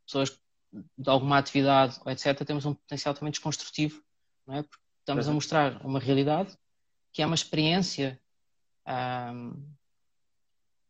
pessoas 0.06 0.38
de 0.72 1.10
alguma 1.10 1.38
atividade, 1.38 2.00
etc., 2.06 2.44
temos 2.44 2.64
um 2.64 2.74
potencial 2.74 3.14
também 3.14 3.30
desconstrutivo, 3.30 4.02
não 4.46 4.56
é? 4.56 4.62
Porque 4.62 4.82
estamos 5.00 5.28
a 5.28 5.32
mostrar 5.32 5.84
uma 5.84 6.00
realidade 6.00 6.56
que 7.12 7.20
é 7.20 7.26
uma 7.26 7.34
experiência 7.34 8.18
um, 8.86 9.70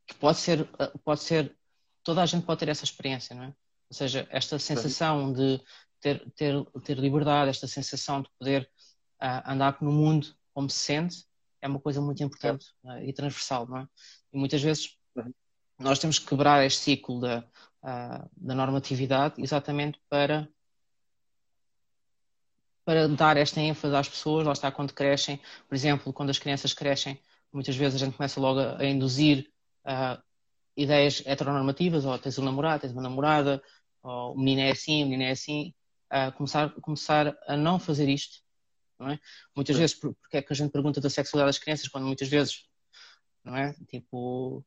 que 0.07 0.15
pode 0.15 0.37
ser, 0.37 0.67
pode 1.03 1.21
ser, 1.21 1.55
toda 2.03 2.21
a 2.21 2.25
gente 2.25 2.45
pode 2.45 2.59
ter 2.59 2.69
essa 2.69 2.85
experiência, 2.85 3.35
não 3.35 3.43
é? 3.43 3.47
Ou 3.47 3.95
seja, 3.95 4.27
esta 4.31 4.57
sensação 4.57 5.31
de 5.31 5.61
ter, 5.99 6.29
ter, 6.31 6.65
ter 6.83 6.97
liberdade, 6.97 7.49
esta 7.49 7.67
sensação 7.67 8.21
de 8.21 8.29
poder 8.39 8.69
uh, 9.21 9.51
andar 9.51 9.77
no 9.81 9.91
mundo 9.91 10.35
como 10.53 10.69
se 10.69 10.79
sente, 10.79 11.25
é 11.61 11.67
uma 11.67 11.79
coisa 11.79 12.01
muito 12.01 12.23
importante 12.23 12.65
uh, 12.83 13.03
e 13.03 13.13
transversal, 13.13 13.67
não 13.67 13.79
é? 13.79 13.87
E 14.31 14.37
muitas 14.37 14.61
vezes 14.61 14.97
uhum. 15.15 15.33
nós 15.79 15.99
temos 15.99 16.19
que 16.19 16.25
quebrar 16.25 16.65
este 16.65 16.79
ciclo 16.79 17.19
da, 17.19 17.45
uh, 17.83 18.29
da 18.35 18.55
normatividade 18.55 19.41
exatamente 19.41 19.99
para 20.09 20.47
para 22.85 23.07
dar 23.07 23.37
esta 23.37 23.61
ênfase 23.61 23.95
às 23.95 24.09
pessoas, 24.09 24.45
lá 24.45 24.51
está 24.51 24.69
quando 24.69 24.93
crescem, 24.93 25.39
por 25.69 25.75
exemplo, 25.75 26.11
quando 26.11 26.31
as 26.31 26.39
crianças 26.39 26.73
crescem, 26.73 27.17
muitas 27.51 27.77
vezes 27.77 28.01
a 28.01 28.05
gente 28.05 28.17
começa 28.17 28.41
logo 28.41 28.59
a, 28.59 28.77
a 28.77 28.85
induzir 28.85 29.49
uh, 29.85 30.21
ideias 30.75 31.23
heteronormativas, 31.25 32.03
ou 32.03 32.17
tens 32.19 32.37
um 32.37 32.43
namorado, 32.43 32.81
tens 32.81 32.91
uma 32.91 33.01
namorada, 33.01 33.63
ou 34.01 34.33
o 34.33 34.37
menino 34.37 34.61
é 34.61 34.71
assim, 34.71 35.03
o 35.03 35.05
menino 35.05 35.23
é 35.23 35.31
assim, 35.31 35.73
uh, 36.11 36.31
começar, 36.33 36.69
começar 36.81 37.37
a 37.47 37.55
não 37.55 37.79
fazer 37.79 38.09
isto, 38.09 38.41
não 38.99 39.11
é? 39.11 39.19
Muitas 39.55 39.77
vezes, 39.77 39.95
porque 39.95 40.37
é 40.37 40.41
que 40.41 40.51
a 40.51 40.55
gente 40.55 40.71
pergunta 40.71 40.99
da 40.99 41.09
sexualidade 41.09 41.55
das 41.55 41.63
crianças, 41.63 41.87
quando 41.87 42.05
muitas 42.05 42.27
vezes, 42.27 42.65
não 43.43 43.55
é? 43.55 43.73
Tipo, 43.87 44.65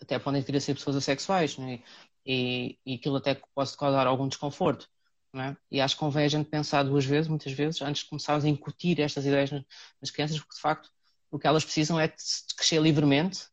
até 0.00 0.18
podem 0.18 0.42
vir 0.42 0.56
a 0.56 0.60
ser 0.60 0.74
pessoas 0.74 0.96
assexuais, 0.96 1.56
não 1.58 1.68
é? 1.68 1.82
E, 2.24 2.78
e 2.84 2.94
aquilo 2.94 3.16
até 3.16 3.40
pode 3.54 3.76
causar 3.76 4.06
algum 4.06 4.28
desconforto. 4.28 4.88
É? 5.36 5.56
E 5.68 5.80
acho 5.80 5.96
que 5.96 6.00
convém 6.00 6.24
a 6.24 6.28
gente 6.28 6.48
pensar 6.48 6.84
duas 6.84 7.04
vezes, 7.04 7.28
muitas 7.28 7.52
vezes, 7.52 7.82
antes 7.82 8.04
de 8.04 8.08
começarmos 8.08 8.44
a 8.44 8.48
incutir 8.48 9.00
estas 9.00 9.26
ideias 9.26 9.50
nas 9.50 10.10
crianças, 10.12 10.38
porque 10.38 10.54
de 10.54 10.60
facto 10.60 10.88
o 11.28 11.38
que 11.40 11.46
elas 11.48 11.64
precisam 11.64 11.98
é 11.98 12.06
de 12.06 12.14
crescer 12.56 12.80
livremente 12.80 13.48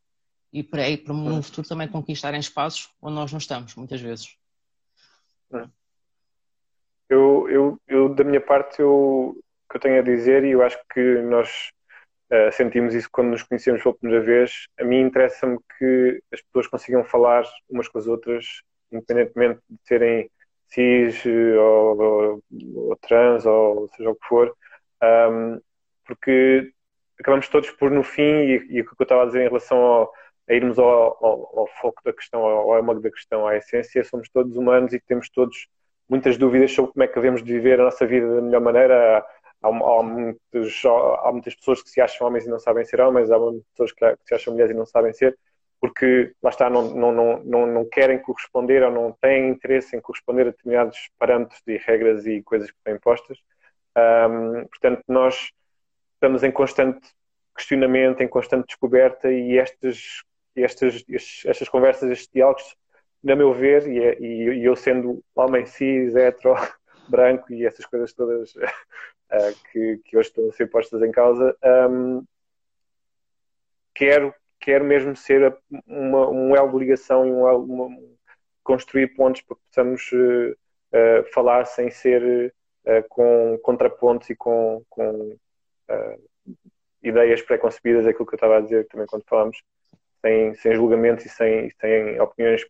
e 0.53 0.61
para, 0.61 0.83
aí, 0.83 0.95
para 0.95 1.13
no 1.13 1.41
futuro 1.41 1.67
também 1.67 1.87
conquistarem 1.87 2.39
espaços 2.39 2.93
onde 3.01 3.15
nós 3.15 3.31
não 3.31 3.39
estamos, 3.39 3.73
muitas 3.75 3.99
vezes. 3.99 4.35
Eu, 7.09 7.49
eu, 7.49 7.81
eu 7.87 8.13
da 8.13 8.23
minha 8.23 8.39
parte, 8.39 8.79
eu, 8.79 9.35
o 9.35 9.43
que 9.71 9.77
eu 9.77 9.81
tenho 9.81 9.99
a 9.99 10.03
dizer, 10.03 10.43
e 10.43 10.51
eu 10.51 10.61
acho 10.61 10.77
que 10.93 11.21
nós 11.23 11.71
Uh, 12.31 12.49
sentimos 12.53 12.95
isso 12.95 13.09
quando 13.11 13.31
nos 13.31 13.43
conhecemos 13.43 13.83
pela 13.83 13.95
primeira 13.95 14.23
vez. 14.23 14.67
A 14.79 14.85
mim 14.85 15.01
interessa-me 15.01 15.57
que 15.77 16.23
as 16.31 16.41
pessoas 16.41 16.67
consigam 16.67 17.03
falar 17.03 17.43
umas 17.69 17.89
com 17.89 17.97
as 17.97 18.07
outras, 18.07 18.45
independentemente 18.89 19.59
de 19.69 19.77
serem 19.83 20.31
cis 20.67 21.25
ou, 21.25 22.01
ou, 22.01 22.43
ou 22.75 22.95
trans 23.01 23.45
ou 23.45 23.89
seja 23.89 24.09
o 24.09 24.15
que 24.15 24.25
for, 24.25 24.55
um, 25.03 25.59
porque 26.05 26.71
acabamos 27.19 27.47
todos 27.49 27.69
por, 27.71 27.91
no 27.91 28.03
fim, 28.03 28.21
e, 28.21 28.67
e 28.69 28.81
o 28.81 28.85
que 28.85 28.95
eu 28.97 29.03
estava 29.03 29.23
a 29.23 29.25
dizer 29.25 29.41
em 29.41 29.47
relação 29.47 29.77
ao, 29.77 30.13
a 30.49 30.53
irmos 30.53 30.79
ao, 30.79 30.87
ao, 30.89 31.59
ao, 31.59 31.67
foco 31.81 32.01
da 32.03 32.13
questão, 32.13 32.41
ao 32.41 32.73
âmago 32.73 32.99
da 33.01 33.11
questão, 33.11 33.47
à 33.47 33.57
essência, 33.57 34.03
somos 34.03 34.29
todos 34.29 34.55
humanos 34.55 34.93
e 34.93 34.99
temos 34.99 35.29
todos 35.29 35.67
muitas 36.09 36.37
dúvidas 36.37 36.71
sobre 36.71 36.91
como 36.93 37.03
é 37.03 37.07
que 37.07 37.15
devemos 37.15 37.43
de 37.43 37.53
viver 37.53 37.79
a 37.79 37.85
nossa 37.85 38.05
vida 38.05 38.35
da 38.35 38.41
melhor 38.41 38.61
maneira 38.61 39.25
há, 39.61 39.67
há, 39.67 40.03
muitos, 40.03 40.83
há, 40.85 41.31
muitas 41.31 41.55
pessoas 41.55 41.81
que 41.83 41.89
se 41.89 42.01
acham 42.01 42.27
homens 42.27 42.45
e 42.45 42.49
não 42.49 42.59
sabem 42.59 42.85
ser 42.85 43.01
homens, 43.01 43.31
há 43.31 43.39
muitas 43.39 43.65
pessoas 43.71 43.91
que, 43.93 44.27
se 44.27 44.35
acham 44.35 44.53
mulheres 44.53 44.73
e 44.73 44.77
não 44.77 44.85
sabem 44.85 45.13
ser, 45.13 45.37
porque 45.79 46.33
lá 46.43 46.51
está, 46.51 46.69
não, 46.69 46.91
não, 46.91 47.43
não, 47.43 47.65
não, 47.67 47.85
querem 47.89 48.19
corresponder 48.19 48.83
ou 48.83 48.91
não 48.91 49.11
têm 49.19 49.49
interesse 49.49 49.95
em 49.95 50.01
corresponder 50.01 50.43
a 50.43 50.51
determinados 50.51 51.09
parâmetros 51.17 51.61
e 51.65 51.77
regras 51.77 52.25
e 52.27 52.43
coisas 52.43 52.69
que 52.69 52.77
estão 52.77 52.93
impostas. 52.93 53.39
Um, 53.97 54.67
portanto, 54.67 55.03
nós 55.07 55.51
estamos 56.13 56.43
em 56.43 56.51
constante 56.51 57.09
questionamento, 57.55 58.21
em 58.21 58.27
constante 58.27 58.67
descoberta 58.67 59.31
e 59.31 59.57
estas, 59.57 60.21
estas, 60.55 61.03
estes, 61.09 61.45
estas 61.45 61.67
conversas, 61.67 62.11
estes 62.11 62.29
diálogos, 62.31 62.75
na 63.23 63.35
meu 63.35 63.53
ver, 63.53 63.87
e, 63.87 63.99
é, 63.99 64.19
e, 64.19 64.63
eu 64.63 64.75
sendo 64.75 65.23
homem 65.35 65.65
cis, 65.65 66.15
hetero, 66.15 66.55
branco 67.09 67.51
e 67.51 67.65
essas 67.65 67.85
coisas 67.85 68.13
todas 68.13 68.53
uh, 69.31 69.71
que, 69.71 69.97
que, 70.05 70.17
hoje 70.17 70.29
estão 70.29 70.47
a 70.49 70.51
ser 70.51 70.69
postas 70.69 71.01
em 71.01 71.11
causa, 71.11 71.55
um, 71.89 72.23
quero, 73.93 74.33
quero 74.59 74.83
mesmo 74.83 75.15
ser 75.15 75.57
uma, 75.87 76.29
um 76.29 76.55
elo 76.55 76.71
de 76.71 76.77
ligação 76.77 77.25
e 77.25 77.31
um 77.31 77.47
elo, 77.47 77.63
uma, 77.63 77.97
construir 78.63 79.07
pontos 79.15 79.41
para 79.41 79.55
que 79.55 79.61
possamos 79.67 80.11
uh, 80.11 80.51
uh, 80.51 81.33
falar 81.33 81.65
sem 81.65 81.89
ser 81.89 82.53
com 83.09 83.59
contrapontos 83.61 84.27
e 84.31 84.35
com, 84.35 84.83
com 84.89 85.37
ideias 87.03 87.39
pré-concebidas, 87.39 88.07
aquilo 88.07 88.25
que 88.25 88.33
eu 88.33 88.37
estava 88.37 88.57
a 88.57 88.61
dizer 88.61 88.87
também 88.87 89.05
quando 89.05 89.23
falámos, 89.27 89.61
sem, 90.19 90.55
sem 90.55 90.73
julgamentos 90.73 91.25
e 91.25 91.29
sem, 91.29 91.69
sem 91.79 92.19
opiniões 92.19 92.63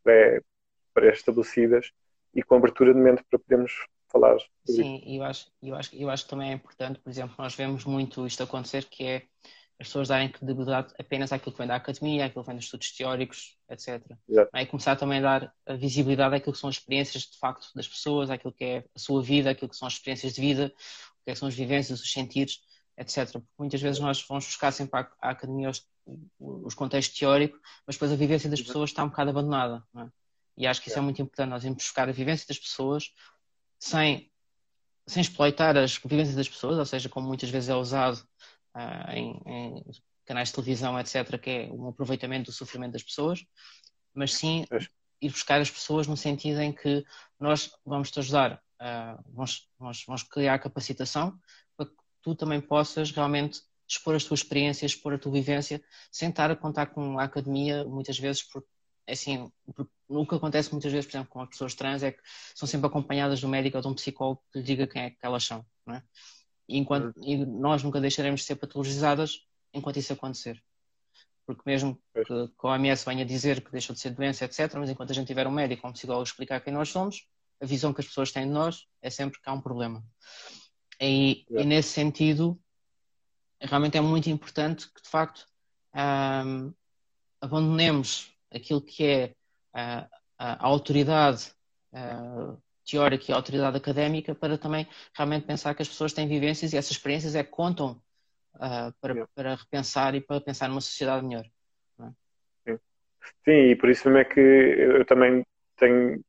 pré-estabelecidas 0.94 1.94
e 2.34 2.44
com 2.44 2.56
abertura 2.56 2.94
de 2.94 3.00
mente 3.00 3.24
para 3.30 3.40
podermos 3.40 3.88
falar. 4.12 4.38
Sim, 4.66 5.02
eu 5.06 5.24
acho, 5.24 5.52
eu, 5.62 5.76
acho, 5.76 5.96
eu 5.96 6.10
acho 6.10 6.24
que 6.24 6.30
também 6.30 6.52
é 6.52 6.54
importante, 6.54 7.00
por 7.00 7.10
exemplo, 7.10 7.36
nós 7.38 7.56
vemos 7.56 7.86
muito 7.86 8.26
isto 8.28 8.44
acontecer, 8.44 8.86
que 8.86 9.04
é 9.04 9.24
as 9.80 9.88
pessoas 9.88 10.10
darem 10.10 10.30
credibilidade 10.30 10.94
apenas 11.00 11.32
àquilo 11.32 11.54
que 11.54 11.58
vem 11.58 11.68
da 11.68 11.76
academia, 11.76 12.26
àquilo 12.26 12.44
que 12.44 12.50
vem 12.50 12.56
dos 12.56 12.66
estudos 12.66 12.92
teóricos, 12.92 13.58
etc. 13.68 14.00
Exato. 14.30 14.52
É 14.54 14.66
começar 14.68 14.96
também 14.96 15.18
a 15.18 15.22
dar 15.22 15.56
a 15.66 15.74
visibilidade 15.74 16.36
àquilo 16.36 16.54
que 16.54 16.60
são 16.60 16.70
as 16.70 16.76
experiências 16.76 17.24
de 17.24 17.40
facto 17.40 17.68
das 17.74 17.88
pessoas, 17.88 18.30
àquilo 18.30 18.54
que 18.54 18.64
é 18.64 18.86
a 18.96 19.00
sua 19.00 19.24
vida, 19.24 19.50
àquilo 19.50 19.70
que 19.70 19.76
são 19.76 19.88
as 19.88 19.96
experiências 19.96 20.34
de 20.34 20.42
vida, 20.42 20.68
o 20.68 21.24
que, 21.24 21.32
é 21.32 21.34
que 21.34 21.40
são 21.40 21.48
as 21.48 21.56
vivências, 21.56 22.00
os 22.00 22.12
sentidos, 22.12 22.62
etc. 22.96 23.32
Porque 23.32 23.48
muitas 23.58 23.82
vezes 23.82 24.00
nós 24.00 24.24
vamos 24.28 24.46
buscar 24.46 24.72
sempre 24.72 25.00
à, 25.00 25.12
à 25.20 25.30
academia 25.32 25.72
os, 25.72 25.84
os, 26.40 26.76
contextos 26.76 27.18
teóricos, 27.18 27.60
mas 27.88 27.96
depois 27.96 28.12
a 28.12 28.16
vivência 28.16 28.50
das 28.50 28.62
pessoas 28.62 28.92
está 28.92 29.04
um 29.04 29.10
bocado 29.10 29.32
abandonada. 29.32 29.84
É? 29.98 30.08
E 30.58 30.68
acho 30.68 30.82
que 30.82 30.90
isso 30.90 31.00
é 31.00 31.02
muito 31.02 31.20
importante, 31.20 31.50
nós 31.50 31.64
irmos 31.64 31.84
buscar 31.84 32.08
a 32.08 32.12
vivência 32.12 32.46
das 32.48 32.60
pessoas, 32.60 33.12
sem, 33.82 34.32
sem 35.08 35.22
exploitar 35.22 35.76
as 35.76 35.98
vivências 35.98 36.36
das 36.36 36.48
pessoas, 36.48 36.78
ou 36.78 36.86
seja, 36.86 37.10
como 37.10 37.28
muitas 37.28 37.50
vezes 37.50 37.70
é 37.70 37.76
usado 37.76 38.18
uh, 38.76 39.12
em, 39.12 39.42
em, 39.46 39.84
canais 40.24 40.50
de 40.50 40.56
televisão, 40.56 40.98
etc., 41.00 41.38
que 41.40 41.50
é 41.50 41.70
um 41.72 41.88
aproveitamento 41.88 42.52
do 42.52 42.54
sofrimento 42.54 42.94
das 42.94 43.04
pessoas, 43.04 43.44
mas 44.14 44.34
sim 44.34 44.66
ir 45.20 45.30
buscar 45.30 45.60
as 45.60 45.70
pessoas 45.70 46.06
no 46.06 46.16
sentido 46.16 46.62
em 46.62 46.72
que 46.72 47.04
nós 47.40 47.72
vamos 47.84 48.12
te 48.12 48.20
ajudar, 48.20 48.62
uh, 48.80 49.22
vamos, 49.34 49.68
vamos, 49.80 50.04
vamos 50.06 50.24
criar 50.24 50.60
capacitação 50.60 51.38
para 51.76 51.88
que 51.88 51.96
tu 52.22 52.36
também 52.36 52.62
possas 52.62 53.10
realmente 53.12 53.62
expor 53.88 54.16
as 54.16 54.24
tuas 54.24 54.42
experiências, 54.42 54.92
expor 54.92 55.14
a 55.14 55.18
tua 55.18 55.32
vivência, 55.32 55.84
sem 56.12 56.30
estar 56.30 56.52
a 56.52 56.56
contar 56.56 56.88
com 56.88 57.20
a 57.20 57.24
academia, 57.24 57.84
muitas 57.84 58.18
vezes, 58.18 58.44
porque 58.44 58.70
assim, 59.08 59.52
o 60.08 60.26
que 60.26 60.36
acontece 60.36 60.72
muitas 60.72 60.92
vezes, 60.92 61.06
por 61.06 61.18
exemplo, 61.18 61.30
com 61.30 61.42
as 61.42 61.50
pessoas 61.50 61.76
trans 61.76 62.04
é 62.04 62.12
que 62.12 62.22
são 62.56 62.68
sempre 62.68 62.88
acompanhadas 62.88 63.40
de 63.40 63.46
um 63.46 63.50
médico 63.50 63.78
ou 63.78 63.82
de 63.82 63.88
um 63.88 63.94
psicólogo 63.94 64.44
que 64.52 64.60
lhe 64.60 64.66
diga 64.66 64.88
quem 64.88 65.04
é 65.04 65.10
que 65.10 65.18
elas 65.22 65.44
são, 65.44 65.66
não 65.86 65.96
é? 65.96 66.04
E, 66.68 66.78
enquanto, 66.78 67.16
uhum. 67.18 67.24
e 67.24 67.46
nós 67.46 67.84
nunca 67.84 68.00
deixaremos 68.00 68.42
de 68.42 68.48
ser 68.48 68.56
patologizadas 68.56 69.46
enquanto 69.74 69.98
isso 69.98 70.14
acontecer. 70.14 70.62
Porque 71.46 71.64
mesmo 71.66 72.00
que, 72.14 72.24
que 72.24 72.68
a 72.68 72.70
OMS 72.70 73.06
venha 73.06 73.26
dizer 73.26 73.64
que 73.64 73.72
deixou 73.72 73.94
de 73.94 74.00
ser 74.00 74.12
doença, 74.12 74.46
etc., 74.46 74.74
mas 74.76 74.90
enquanto 74.90 75.12
a 75.12 75.14
gente 75.14 75.28
tiver 75.28 75.48
um 75.48 75.52
médico 75.52 75.86
ou 75.86 75.90
um 75.90 75.94
psicólogo 75.94 76.24
explicar 76.24 76.62
quem 76.62 76.74
nós 76.74 76.90
somos, 76.90 77.28
a 77.62 77.66
visão 77.66 77.94
que 77.94 78.02
as 78.02 78.08
pessoas 78.08 78.32
têm 78.32 78.46
de 78.46 78.52
nós 78.52 78.88
é 79.02 79.10
sempre 79.10 79.40
que 79.40 79.50
há 79.50 79.54
um 79.54 79.62
problema. 79.62 80.04
E, 81.00 81.46
e 81.50 81.64
nesse 81.64 81.90
sentido, 81.90 82.60
realmente 83.60 83.98
é 83.98 84.02
muito 84.02 84.30
importante 84.30 84.92
que, 84.92 85.02
de 85.02 85.10
facto, 85.10 85.48
um, 86.46 86.74
abandonemos 87.42 88.31
aquilo 88.54 88.82
que 88.82 89.06
é 89.06 89.36
a, 89.74 90.08
a 90.38 90.66
autoridade 90.66 91.52
teórico 92.86 93.26
e 93.28 93.34
a 93.34 93.36
autoridade 93.36 93.78
académica 93.78 94.36
para 94.36 94.58
também 94.58 94.88
realmente 95.16 95.46
pensar 95.46 95.74
que 95.74 95.82
as 95.82 95.88
pessoas 95.88 96.14
têm 96.14 96.28
vivências 96.28 96.74
e 96.74 96.78
essas 96.78 96.92
experiências 96.92 97.36
é 97.36 97.44
que 97.44 97.50
contam 97.50 98.02
uh, 98.56 98.94
para, 99.00 99.28
para 99.36 99.56
repensar 99.56 100.16
e 100.16 100.22
para 100.22 100.42
pensar 100.42 100.68
numa 100.68 100.82
sociedade 100.82 101.26
melhor. 101.26 101.46
É? 102.00 102.10
Sim. 102.66 102.80
Sim, 103.46 103.72
e 103.72 103.76
por 103.76 103.90
isso 103.90 104.10
mesmo 104.10 104.20
é 104.20 104.26
que 104.26 104.40
eu 104.40 105.06
também 105.06 105.46
tenho, 105.78 106.24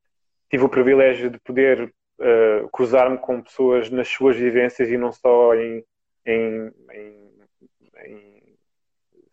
tive 0.51 0.65
o 0.65 0.69
privilégio 0.69 1.31
de 1.31 1.39
poder 1.41 1.93
uh, 2.21 2.69
cruzar-me 2.71 3.19
com 3.19 3.43
pessoas 3.43 3.91
nas 3.91 4.09
suas 4.09 4.37
vivências 4.37 4.89
e 4.89 4.97
não 4.97 5.13
só 5.13 5.55
em, 5.55 5.85
em, 6.27 6.73
em, 6.93 7.33
em 8.07 8.32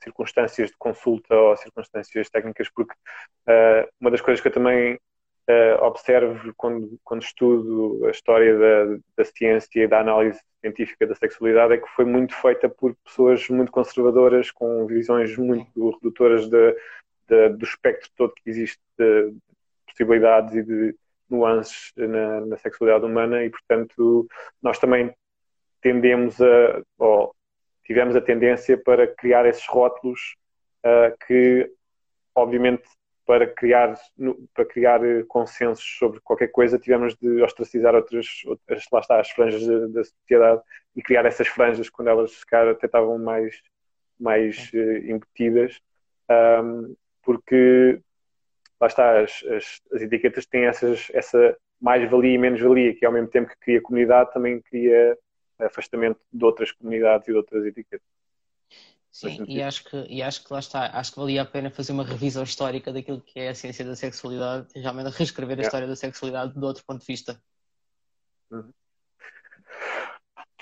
circunstâncias 0.04 0.70
de 0.70 0.78
consulta 0.78 1.36
ou 1.36 1.58
circunstâncias 1.58 2.30
técnicas, 2.30 2.70
porque 2.70 2.94
uh, 2.94 3.88
uma 4.00 4.12
das 4.12 4.22
coisas 4.22 4.42
que 4.42 4.48
eu 4.48 4.54
também 4.54 4.96
uh, 4.96 5.84
observo 5.84 6.54
quando, 6.56 7.00
quando 7.04 7.24
estudo 7.24 8.06
a 8.06 8.12
história 8.12 8.58
da, 8.58 9.00
da 9.18 9.26
ciência 9.26 9.84
e 9.84 9.88
da 9.88 10.00
análise 10.00 10.40
científica 10.62 11.08
da 11.08 11.16
sexualidade 11.16 11.74
é 11.74 11.78
que 11.78 11.90
foi 11.90 12.06
muito 12.06 12.36
feita 12.36 12.70
por 12.70 12.96
pessoas 13.04 13.48
muito 13.50 13.72
conservadoras, 13.72 14.52
com 14.52 14.86
visões 14.86 15.36
muito 15.38 15.92
redutoras 15.92 16.48
de, 16.50 16.76
de, 17.28 17.50
do 17.50 17.64
espectro 17.64 18.10
todo 18.16 18.34
que 18.36 18.50
existe 18.50 18.82
de 18.98 19.34
possibilidades 19.88 20.56
e 20.56 20.64
de 20.64 20.96
nuances 21.30 21.92
na, 21.96 22.42
na, 22.46 22.58
sexualidade 22.58 23.06
humana 23.06 23.44
e, 23.44 23.50
portanto, 23.50 24.28
nós 24.62 24.80
também 24.80 25.14
tendemos 25.82 26.42
a, 26.42 26.82
ou 26.98 27.34
tivemos 27.90 28.16
a 28.16 28.22
tendência 28.22 28.78
para 28.78 29.08
criar 29.08 29.48
esses 29.48 29.66
rótulos 29.66 30.36
uh, 30.86 31.18
que, 31.26 31.68
obviamente, 32.36 32.84
para 33.26 33.48
criar, 33.48 33.96
para 34.54 34.66
criar 34.66 35.00
consensos 35.28 35.98
sobre 35.98 36.20
qualquer 36.20 36.50
coisa, 36.50 36.78
tivemos 36.78 37.16
de 37.16 37.42
ostracizar 37.42 37.96
outras, 37.96 38.28
outras 38.46 38.84
lá 38.92 39.00
está, 39.00 39.20
as 39.20 39.32
franjas 39.32 39.66
da, 39.66 39.88
da 39.88 40.04
sociedade 40.04 40.62
e 40.96 41.02
criar 41.02 41.26
essas 41.26 41.48
franjas 41.48 41.90
quando 41.90 42.10
elas 42.10 42.32
se 42.32 42.56
até 42.56 42.86
estavam 42.86 43.18
mais, 43.18 43.60
mais 44.20 44.72
uh, 44.72 45.10
embutidas, 45.10 45.82
um, 46.30 46.96
porque 47.24 48.00
lá 48.80 48.86
está, 48.86 49.20
as, 49.20 49.44
as, 49.46 49.82
as 49.94 50.02
etiquetas 50.04 50.46
têm 50.46 50.66
essas, 50.66 51.08
essa 51.12 51.58
mais-valia 51.82 52.36
e 52.36 52.38
menos-valia, 52.38 52.94
que 52.94 53.04
ao 53.04 53.12
mesmo 53.12 53.30
tempo 53.30 53.50
que 53.50 53.60
cria 53.60 53.82
comunidade, 53.82 54.32
também 54.32 54.62
cria 54.62 55.18
afastamento 55.60 56.20
de 56.32 56.46
outras 56.46 56.72
comunidades 56.72 57.28
e 57.28 57.32
de 57.32 57.38
outras 57.38 57.66
etiquetas. 57.66 58.08
Sim, 59.12 59.44
e 59.48 59.62
acho, 59.62 59.84
que, 59.86 60.06
e 60.08 60.22
acho 60.22 60.46
que 60.46 60.54
lá 60.54 60.60
está, 60.60 60.86
acho 60.98 61.12
que 61.12 61.20
valia 61.20 61.42
a 61.42 61.46
pena 61.46 61.72
fazer 61.72 61.92
uma 61.92 62.06
revisão 62.06 62.44
histórica 62.44 62.94
daquilo 62.94 63.20
que 63.20 63.40
é 63.40 63.50
a 63.50 63.56
ciência 63.56 63.84
da 63.84 63.96
sexualidade 63.96 64.68
e 64.76 64.80
realmente 64.80 65.10
reescrever 65.10 65.58
a 65.58 65.62
história 65.62 65.88
da 65.88 65.96
sexualidade 65.96 66.54
de 66.54 66.64
outro 66.64 66.84
ponto 66.86 67.02
de 67.02 67.08
vista. 67.08 67.42
Uhum. 68.52 68.72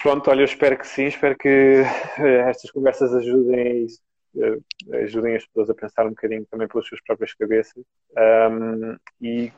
Pronto, 0.02 0.30
olha, 0.30 0.42
eu 0.42 0.46
espero 0.46 0.78
que 0.78 0.88
sim, 0.88 1.06
espero 1.06 1.38
que 1.38 1.82
uh, 1.82 2.50
estas 2.50 2.72
conversas 2.72 3.14
ajudem 3.14 3.86
isso 3.86 4.00
uh, 4.36 4.96
ajudem 5.04 5.36
as 5.36 5.46
pessoas 5.46 5.70
a 5.70 5.76
pensar 5.76 6.06
um 6.06 6.12
bocadinho 6.12 6.46
também 6.46 6.68
pelas 6.68 6.88
suas 6.88 7.02
próprias 7.02 7.34
cabeças. 7.34 7.84
Um, 8.16 8.98
e 9.22 9.52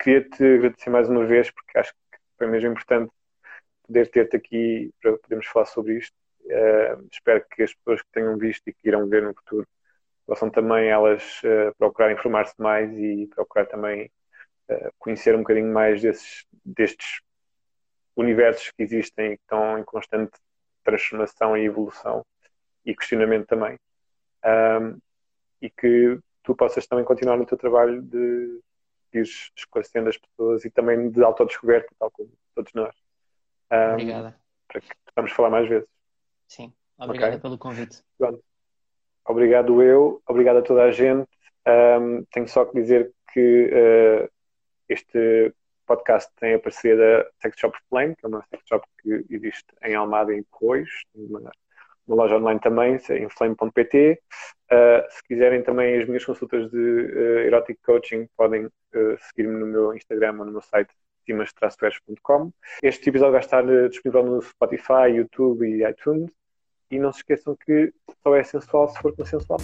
queria-te 0.00 0.44
agradecer 0.44 0.90
mais 0.90 1.08
uma 1.08 1.26
vez, 1.26 1.50
porque 1.50 1.78
acho 1.78 1.92
que 1.92 2.18
foi 2.36 2.46
mesmo 2.46 2.70
importante 2.70 3.10
poder 3.88 4.08
ter-te 4.10 4.36
aqui 4.36 4.94
para 5.02 5.18
podermos 5.18 5.46
falar 5.48 5.66
sobre 5.66 5.98
isto. 5.98 6.14
Uh, 6.44 7.08
espero 7.12 7.44
que 7.50 7.62
as 7.62 7.74
pessoas 7.74 8.00
que 8.00 8.08
tenham 8.12 8.38
visto 8.38 8.68
e 8.68 8.72
que 8.72 8.88
irão 8.88 9.08
ver 9.08 9.22
no 9.22 9.34
futuro 9.34 9.66
possam 10.26 10.48
também 10.48 10.88
elas 10.88 11.40
uh, 11.42 11.74
procurar 11.76 12.12
informar-se 12.12 12.54
mais 12.58 12.90
e 12.96 13.26
procurar 13.34 13.66
também 13.66 14.10
uh, 14.70 14.90
conhecer 14.98 15.34
um 15.34 15.38
bocadinho 15.38 15.72
mais 15.72 16.00
desses, 16.00 16.46
destes 16.64 17.20
universos 18.14 18.70
que 18.70 18.82
existem 18.82 19.32
e 19.32 19.36
que 19.36 19.42
estão 19.42 19.78
em 19.78 19.84
constante 19.84 20.32
transformação 20.84 21.56
e 21.56 21.64
evolução 21.64 22.24
e 22.84 22.94
questionamento 22.94 23.46
também 23.46 23.78
um, 24.44 24.98
e 25.60 25.70
que 25.70 26.18
tu 26.42 26.54
possas 26.54 26.86
também 26.86 27.04
continuar 27.04 27.36
no 27.36 27.46
teu 27.46 27.58
trabalho 27.58 28.00
de 28.02 28.60
ir 29.12 29.22
esclarecendo 29.56 30.08
as 30.08 30.16
pessoas 30.16 30.64
e 30.64 30.70
também 30.70 31.10
de 31.10 31.22
autodescoberta, 31.22 31.88
tal 31.98 32.10
como 32.10 32.30
todos 32.54 32.72
nós. 32.74 33.07
Um, 33.72 33.92
Obrigada. 33.92 34.36
Para 34.68 34.80
que 34.80 34.88
possamos 35.06 35.32
falar 35.32 35.50
mais 35.50 35.68
vezes. 35.68 35.88
Sim, 36.46 36.72
obrigada 36.98 37.32
okay? 37.32 37.40
pelo 37.40 37.58
convite. 37.58 38.02
Pronto. 38.16 38.42
Obrigado 39.26 39.82
eu, 39.82 40.22
obrigado 40.26 40.58
a 40.58 40.62
toda 40.62 40.84
a 40.84 40.90
gente. 40.90 41.28
Um, 41.66 42.24
tenho 42.32 42.48
só 42.48 42.64
que 42.64 42.74
dizer 42.74 43.12
que 43.32 43.66
uh, 43.66 44.30
este 44.88 45.54
podcast 45.86 46.30
tem 46.36 46.54
a 46.54 46.58
parceria 46.58 46.96
da 46.96 47.30
Sex 47.42 47.58
Shop 47.58 47.78
Flame, 47.88 48.16
que 48.16 48.24
é 48.24 48.28
uma 48.28 48.42
sex 48.48 48.62
shop 48.66 48.86
que 49.02 49.26
existe 49.28 49.66
em 49.82 49.94
Almada 49.94 50.34
e 50.34 50.38
em 50.38 50.44
Correios, 50.50 51.04
uma 51.14 51.50
uma 52.08 52.16
loja 52.16 52.36
online 52.36 52.58
também, 52.58 52.96
em 53.10 53.28
flame.pt. 53.28 54.20
Uh, 54.72 55.10
se 55.10 55.22
quiserem 55.24 55.62
também 55.62 56.00
as 56.00 56.08
minhas 56.08 56.24
consultas 56.24 56.70
de 56.70 56.78
uh, 56.78 57.38
erotic 57.40 57.78
coaching, 57.84 58.26
podem 58.36 58.68
seguir-me 59.28 59.58
no 59.58 59.66
meu 59.66 59.94
Instagram 59.94 60.38
ou 60.38 60.46
no 60.46 60.52
meu 60.52 60.62
site 60.62 60.90
simas-com. 61.28 62.50
Este 62.82 63.08
episódio 63.08 63.32
vai 63.32 63.40
estar 63.40 63.64
uh, 63.64 63.88
disponível 63.88 64.24
no 64.24 64.42
Spotify, 64.42 65.10
YouTube 65.14 65.66
e 65.66 65.88
iTunes. 65.88 66.30
E 66.90 66.98
não 66.98 67.12
se 67.12 67.18
esqueçam 67.18 67.54
que 67.54 67.92
só 68.22 68.34
é 68.34 68.42
sensual 68.42 68.88
se 68.88 68.98
for 69.00 69.14
consensual. 69.14 69.58